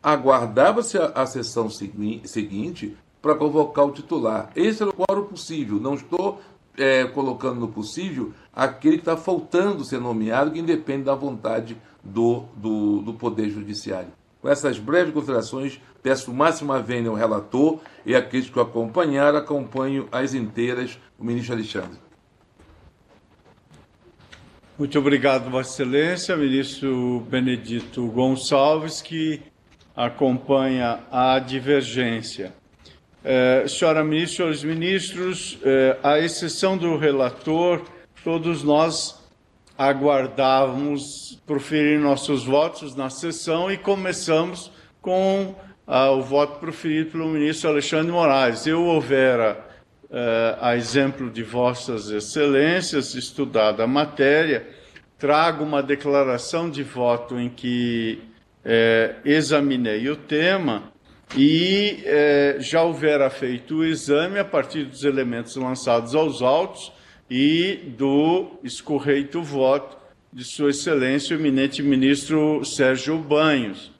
aguardava-se 0.02 0.98
a, 0.98 1.06
a 1.06 1.26
sessão 1.26 1.70
segui 1.70 2.22
seguinte 2.26 2.96
para 3.22 3.36
convocar 3.36 3.86
o 3.86 3.92
titular. 3.92 4.52
Esse 4.56 4.82
era 4.84 4.92
o 4.92 4.94
quórum 4.94 5.24
possível. 5.24 5.80
Não 5.80 5.94
estou 5.94 6.42
é, 6.78 7.06
colocando 7.06 7.60
no 7.60 7.68
possível 7.68 8.34
aquele 8.54 8.98
que 8.98 9.02
está 9.02 9.18
faltando 9.18 9.84
ser 9.84 10.00
nomeado, 10.00 10.52
que 10.52 10.60
independe 10.60 11.04
da 11.04 11.16
vontade 11.16 11.78
do, 12.04 12.46
do, 12.56 13.02
do 13.02 13.14
Poder 13.14 13.50
Judiciário. 13.50 14.10
Com 14.42 14.50
essas 14.50 14.80
breves 14.80 15.14
considerações, 15.14 15.80
peço 16.02 16.34
máxima 16.34 16.82
vênia 16.82 17.10
ao 17.10 17.16
relator 17.16 17.80
e 18.06 18.16
aqueles 18.16 18.50
que 18.50 18.58
o 18.58 18.62
acompanharam, 18.62 19.38
acompanho 19.38 20.08
as 20.12 20.34
inteiras, 20.34 21.00
o 21.20 21.24
ministro 21.24 21.54
Alexandre. 21.54 22.00
Muito 24.80 24.98
obrigado, 24.98 25.52
Vossa 25.52 25.84
Excelência, 25.84 26.36
ministro 26.36 27.20
Benedito 27.30 28.08
Gonçalves, 28.08 29.00
que 29.00 29.40
acompanha 29.96 31.04
a 31.12 31.38
divergência. 31.38 32.52
Eh, 33.24 33.68
senhora 33.68 34.04
ministra, 34.04 34.38
senhores 34.38 34.64
ministros, 34.64 35.60
eh, 35.64 35.96
à 36.02 36.18
exceção 36.18 36.76
do 36.76 36.98
relator, 36.98 37.84
todos 38.24 38.64
nós 38.64 39.24
aguardávamos 39.78 41.40
proferir 41.46 42.00
nossos 42.00 42.44
votos 42.44 42.96
na 42.96 43.12
sessão 43.12 43.72
e 43.72 43.78
começamos 43.78 44.72
com 45.02 45.56
ah, 45.86 46.10
o 46.12 46.22
voto 46.24 46.60
proferido 46.60 47.12
pelo 47.12 47.28
ministro 47.28 47.70
Alexandre 47.70 48.12
Moraes. 48.12 48.66
Eu 48.66 48.84
houvera, 48.86 49.68
eh, 50.10 50.58
a 50.60 50.76
exemplo 50.76 51.30
de 51.30 51.44
vossas 51.44 52.10
excelências, 52.10 53.14
estudada 53.14 53.84
a 53.84 53.88
matéria, 53.88 54.68
trago 55.20 55.64
uma 55.64 55.84
declaração 55.84 56.72
de 56.72 56.82
voto 56.82 57.40
em 57.40 57.50
que 57.50 58.20
examinei 59.26 60.08
o 60.08 60.16
tema 60.16 60.91
e 61.36 62.04
é, 62.06 62.58
já 62.60 62.82
houvera 62.84 63.30
feito 63.30 63.78
o 63.78 63.86
exame 63.86 64.40
a 64.40 64.46
partir 64.46 64.84
dos 64.86 65.04
elementos 65.04 65.56
lançados 65.56 66.14
aos 66.14 66.42
autos 66.42 66.92
e 67.30 67.80
do 67.98 68.60
escorreito 68.64 69.42
voto 69.42 69.98
de 70.34 70.44
Sua 70.44 70.72
Excelência, 70.72 71.36
o 71.36 71.40
eminente 71.40 71.82
ministro 71.82 72.64
Sérgio 72.66 73.18
Banhos. 73.18 73.92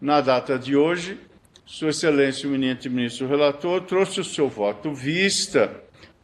Na 0.00 0.20
data 0.20 0.58
de 0.58 0.76
hoje, 0.76 1.18
Sua 1.66 1.90
Excelência, 1.90 2.48
o 2.48 2.52
eminente 2.52 2.88
ministro 2.88 3.26
relator, 3.26 3.82
trouxe 3.82 4.20
o 4.20 4.24
seu 4.24 4.48
voto 4.48 4.94
vista, 4.94 5.70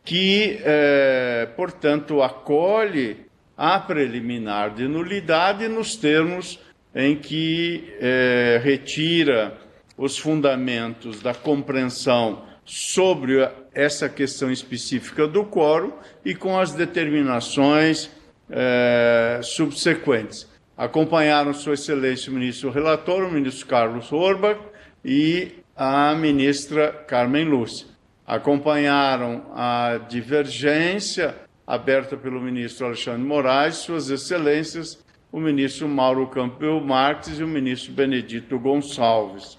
que, 0.02 0.58
é, 0.62 1.48
portanto, 1.56 2.22
acolhe 2.22 3.18
a 3.56 3.78
preliminar 3.78 4.74
de 4.74 4.88
nulidade 4.88 5.68
nos 5.68 5.96
termos 5.96 6.58
em 6.94 7.16
que 7.16 7.92
é, 8.00 8.60
retira 8.62 9.58
os 9.96 10.18
fundamentos 10.18 11.20
da 11.20 11.34
compreensão 11.34 12.42
sobre 12.64 13.48
essa 13.72 14.08
questão 14.08 14.50
específica 14.50 15.26
do 15.26 15.44
quórum 15.44 15.92
e 16.24 16.34
com 16.34 16.58
as 16.58 16.72
determinações 16.72 18.10
eh, 18.50 19.40
subsequentes. 19.42 20.48
Acompanharam 20.76 21.54
Sua 21.54 21.74
Excelência 21.74 22.30
o 22.30 22.34
ministro 22.34 22.70
relator, 22.70 23.22
o 23.22 23.30
ministro 23.30 23.66
Carlos 23.66 24.10
Orbach 24.12 24.60
e 25.04 25.52
a 25.76 26.14
ministra 26.14 26.90
Carmen 27.06 27.44
Lúcia. 27.44 27.86
Acompanharam 28.26 29.46
a 29.54 29.98
divergência 30.08 31.34
aberta 31.66 32.16
pelo 32.16 32.40
ministro 32.40 32.86
Alexandre 32.86 33.22
Moraes, 33.22 33.76
Suas 33.76 34.10
Excelências, 34.10 35.04
o 35.30 35.38
ministro 35.38 35.88
Mauro 35.88 36.26
Campbell 36.28 36.80
Marques 36.80 37.38
e 37.38 37.44
o 37.44 37.48
ministro 37.48 37.92
Benedito 37.92 38.58
Gonçalves. 38.58 39.58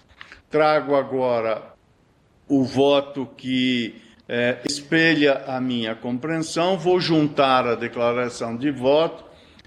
Trago 0.55 0.95
agora 0.95 1.73
o 2.47 2.63
voto 2.63 3.27
que 3.35 3.93
é, 4.25 4.59
espelha 4.65 5.43
a 5.47 5.59
minha 5.59 5.93
compreensão, 5.93 6.77
vou 6.77 6.97
juntar 6.97 7.67
a 7.67 7.75
declaração 7.75 8.55
de 8.55 8.71
voto. 8.71 9.25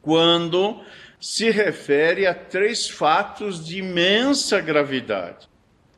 quando 0.00 0.80
se 1.20 1.50
refere 1.50 2.26
a 2.26 2.34
três 2.34 2.88
fatos 2.88 3.64
de 3.64 3.78
imensa 3.78 4.60
gravidade: 4.60 5.48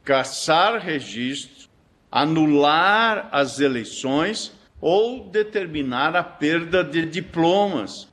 caçar 0.05 0.81
registro, 0.81 1.69
anular 2.11 3.29
as 3.31 3.61
eleições 3.61 4.53
ou 4.81 5.29
determinar 5.29 6.17
a 6.17 6.25
perda 6.25 6.83
de 6.83 7.05
diplomas. 7.05 8.09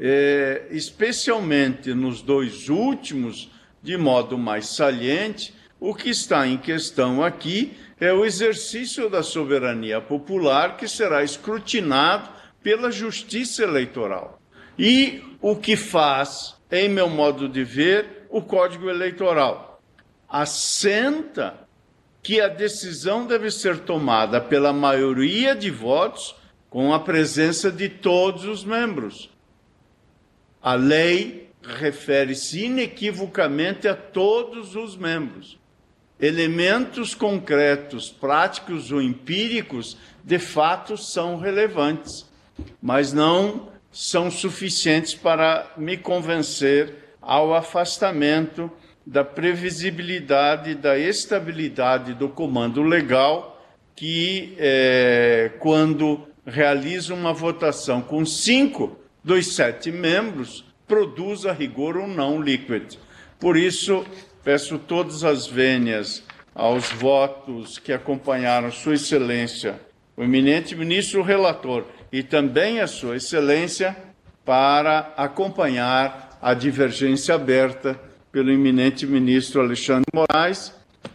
É, 0.00 0.68
especialmente 0.70 1.92
nos 1.92 2.22
dois 2.22 2.68
últimos, 2.68 3.50
de 3.82 3.96
modo 3.96 4.38
mais 4.38 4.68
saliente, 4.68 5.52
o 5.80 5.92
que 5.92 6.08
está 6.08 6.46
em 6.46 6.56
questão 6.56 7.22
aqui 7.22 7.76
é 8.00 8.12
o 8.12 8.24
exercício 8.24 9.10
da 9.10 9.22
soberania 9.22 10.00
popular 10.00 10.76
que 10.76 10.86
será 10.86 11.22
escrutinado 11.24 12.28
pela 12.62 12.90
justiça 12.90 13.62
eleitoral. 13.62 14.40
E 14.78 15.22
o 15.40 15.56
que 15.56 15.76
faz, 15.76 16.56
em 16.70 16.88
meu 16.88 17.08
modo 17.08 17.48
de 17.48 17.64
ver, 17.64 18.26
o 18.30 18.40
Código 18.40 18.88
Eleitoral? 18.88 19.82
Assenta 20.28 21.66
que 22.22 22.40
a 22.40 22.48
decisão 22.48 23.26
deve 23.26 23.50
ser 23.50 23.80
tomada 23.80 24.40
pela 24.40 24.72
maioria 24.72 25.56
de 25.56 25.70
votos 25.70 26.36
com 26.70 26.92
a 26.92 27.00
presença 27.00 27.72
de 27.72 27.88
todos 27.88 28.44
os 28.44 28.64
membros. 28.64 29.30
A 30.62 30.74
lei 30.74 31.50
refere-se 31.62 32.66
inequivocamente 32.66 33.88
a 33.88 33.96
todos 33.96 34.76
os 34.76 34.96
membros 34.96 35.58
elementos 36.20 37.14
concretos, 37.14 38.10
práticos 38.10 38.90
ou 38.90 39.00
empíricos, 39.00 39.96
de 40.24 40.38
fato 40.38 40.96
são 40.96 41.38
relevantes, 41.38 42.26
mas 42.82 43.12
não 43.12 43.68
são 43.92 44.30
suficientes 44.30 45.14
para 45.14 45.72
me 45.76 45.96
convencer 45.96 46.94
ao 47.22 47.54
afastamento 47.54 48.70
da 49.06 49.24
previsibilidade, 49.24 50.74
da 50.74 50.98
estabilidade 50.98 52.14
do 52.14 52.28
comando 52.28 52.82
legal, 52.82 53.54
que, 53.96 54.54
é, 54.58 55.50
quando 55.58 56.28
realiza 56.46 57.14
uma 57.14 57.32
votação 57.32 58.02
com 58.02 58.24
cinco 58.24 58.98
dos 59.24 59.54
sete 59.54 59.90
membros, 59.90 60.64
produz 60.86 61.46
a 61.46 61.52
rigor 61.52 61.96
um 61.96 62.06
não 62.06 62.40
líquido. 62.40 62.96
Por 63.38 63.56
isso, 63.56 64.04
Peço 64.48 64.78
todas 64.78 65.24
as 65.24 65.46
vênias 65.46 66.22
aos 66.54 66.90
votos 66.90 67.78
que 67.78 67.92
acompanharam 67.92 68.72
Sua 68.72 68.94
Excelência, 68.94 69.78
o 70.16 70.22
eminente 70.22 70.74
ministro 70.74 71.22
relator, 71.22 71.84
e 72.10 72.22
também 72.22 72.80
a 72.80 72.86
Sua 72.86 73.16
Excelência, 73.16 73.94
para 74.46 75.12
acompanhar 75.18 76.38
a 76.40 76.54
divergência 76.54 77.34
aberta 77.34 78.00
pelo 78.32 78.50
eminente 78.50 79.06
ministro 79.06 79.60
Alexandre 79.60 80.06
Moraes 80.14 80.72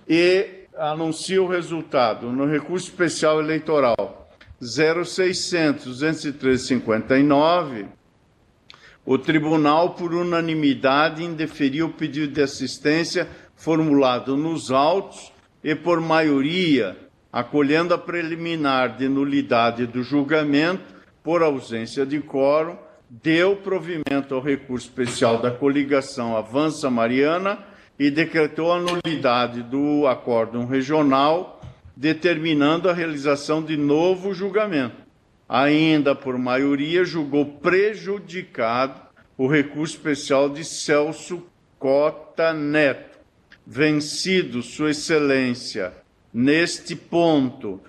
e 0.08 0.68
anuncio 0.78 1.46
o 1.46 1.48
resultado 1.48 2.32
no 2.32 2.46
recurso 2.46 2.88
especial 2.90 3.40
eleitoral 3.40 4.30
0600 4.62 5.86
213 5.86 6.68
59 6.68 7.88
o 9.06 9.18
tribunal, 9.18 9.92
por 9.92 10.14
unanimidade, 10.14 11.24
indeferiu 11.24 11.88
o 11.88 11.94
pedido 11.94 12.34
de 12.34 12.42
assistência 12.42 13.28
formulado 13.56 14.38
nos 14.38 14.72
autos 14.72 15.32
e, 15.64 15.76
por 15.76 16.00
maioria, 16.00 16.98
acolhendo 17.32 17.94
a 17.94 17.98
preliminar 17.98 18.96
de 18.96 19.10
nulidade 19.10 19.86
do 19.86 20.04
julgamento 20.04 20.94
por 21.22 21.44
ausência 21.44 22.06
de 22.06 22.20
quórum, 22.20 22.78
deu 23.10 23.58
provimento 23.58 24.34
ao 24.34 24.42
recurso 24.42 24.88
especial 24.88 25.38
da 25.38 25.52
coligação 25.52 26.38
Avança 26.38 26.90
Mariana 26.90 27.60
e 28.00 28.10
decretou 28.10 28.72
a 28.72 28.80
nulidade 28.80 29.62
do 29.64 30.08
acórdão 30.08 30.66
regional, 30.66 31.62
determinando 31.96 32.90
a 32.90 32.94
realização 32.94 33.62
de 33.62 33.78
novo 33.78 34.34
julgamento 34.34 35.03
ainda 35.54 36.16
por 36.16 36.36
maioria, 36.36 37.06
julgou 37.06 37.46
prejudicado 37.46 39.00
o 39.38 39.46
recurso 39.46 39.96
especial 39.96 40.50
de 40.50 40.66
Celso 40.66 41.46
Cota 41.78 42.52
Neto. 42.52 43.20
Vencido 43.66 44.64
Sua 44.64 44.90
Excelência 44.90 45.94
neste 46.34 46.96
ponto, 46.96 47.80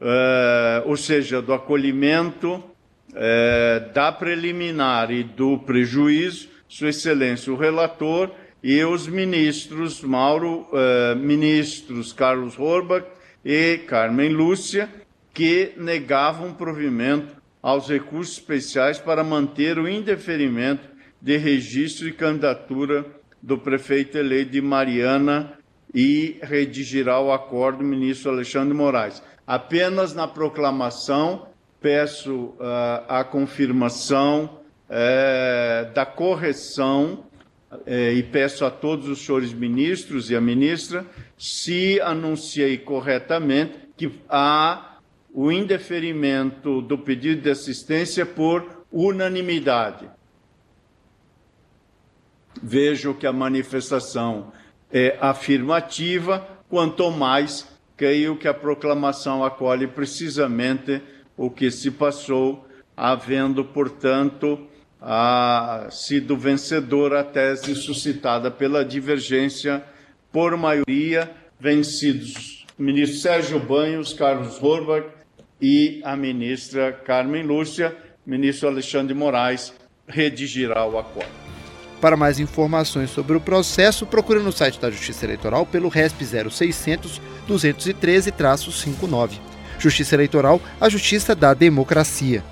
uh, 0.00 0.86
ou 0.86 0.96
seja, 0.96 1.42
do 1.42 1.52
acolhimento 1.52 2.54
uh, 2.54 3.92
da 3.92 4.10
preliminar 4.10 5.10
e 5.12 5.22
do 5.22 5.58
prejuízo, 5.58 6.48
Sua 6.66 6.88
Excelência 6.88 7.52
o 7.52 7.56
relator 7.56 8.30
e 8.62 8.82
os 8.82 9.06
ministros 9.06 10.00
Mauro, 10.00 10.66
uh, 10.72 11.14
ministros 11.16 12.14
Carlos 12.14 12.58
Horbach 12.58 13.06
e 13.44 13.78
Carmen 13.86 14.30
Lúcia, 14.30 14.88
que 15.32 15.72
negavam 15.76 16.52
provimento 16.52 17.36
aos 17.62 17.88
recursos 17.88 18.34
especiais 18.34 18.98
para 18.98 19.22
manter 19.22 19.78
o 19.78 19.88
indeferimento 19.88 20.88
de 21.20 21.36
registro 21.36 22.08
e 22.08 22.12
candidatura 22.12 23.04
do 23.42 23.58
prefeito 23.58 24.16
eleito 24.18 24.52
de 24.52 24.60
Mariana 24.60 25.58
e 25.94 26.38
redigirá 26.42 27.20
o 27.20 27.32
acordo 27.32 27.82
ministro 27.82 28.30
Alexandre 28.30 28.74
Moraes. 28.74 29.22
Apenas 29.46 30.14
na 30.14 30.28
proclamação 30.28 31.46
peço 31.80 32.34
uh, 32.34 32.56
a 33.08 33.24
confirmação 33.24 34.60
uh, 34.88 35.92
da 35.92 36.04
correção 36.04 37.24
uh, 37.72 38.12
e 38.14 38.22
peço 38.22 38.64
a 38.64 38.70
todos 38.70 39.08
os 39.08 39.24
senhores 39.24 39.52
ministros 39.52 40.30
e 40.30 40.36
a 40.36 40.40
ministra 40.40 41.04
se 41.36 42.00
anunciei 42.02 42.78
corretamente 42.78 43.72
que 43.96 44.12
há 44.28 44.89
o 45.32 45.50
indeferimento 45.50 46.82
do 46.82 46.98
pedido 46.98 47.42
de 47.42 47.50
assistência 47.50 48.26
por 48.26 48.84
unanimidade. 48.90 50.08
Vejo 52.62 53.14
que 53.14 53.26
a 53.26 53.32
manifestação 53.32 54.52
é 54.92 55.16
afirmativa, 55.20 56.46
quanto 56.68 57.10
mais 57.10 57.66
creio 57.96 58.36
que 58.36 58.48
a 58.48 58.54
proclamação 58.54 59.44
acolhe 59.44 59.86
precisamente 59.86 61.00
o 61.36 61.50
que 61.50 61.70
se 61.70 61.90
passou, 61.90 62.66
havendo, 62.96 63.64
portanto, 63.64 64.66
a, 65.00 65.86
sido 65.90 66.36
vencedora 66.36 67.20
a 67.20 67.24
tese 67.24 67.74
suscitada 67.74 68.50
pela 68.50 68.84
divergência 68.84 69.84
por 70.32 70.56
maioria, 70.56 71.30
vencidos 71.58 72.60
ministro 72.80 73.18
Sérgio 73.18 73.60
Banhos, 73.60 74.14
Carlos 74.14 74.60
Horbach 74.62 75.06
e 75.60 76.00
a 76.04 76.16
ministra 76.16 76.92
Carmen 76.92 77.42
Lúcia, 77.42 77.96
ministro 78.24 78.68
Alexandre 78.68 79.14
Moraes, 79.14 79.72
redigirá 80.06 80.86
o 80.86 80.98
acordo. 80.98 81.30
Para 82.00 82.16
mais 82.16 82.40
informações 82.40 83.10
sobre 83.10 83.36
o 83.36 83.40
processo, 83.40 84.06
procure 84.06 84.40
no 84.40 84.50
site 84.50 84.80
da 84.80 84.90
Justiça 84.90 85.26
Eleitoral 85.26 85.66
pelo 85.66 85.88
RESP 85.88 86.24
0600 86.50 87.20
213-59. 87.48 89.38
Justiça 89.78 90.14
Eleitoral, 90.14 90.60
a 90.80 90.88
justiça 90.88 91.34
da 91.34 91.52
democracia. 91.52 92.44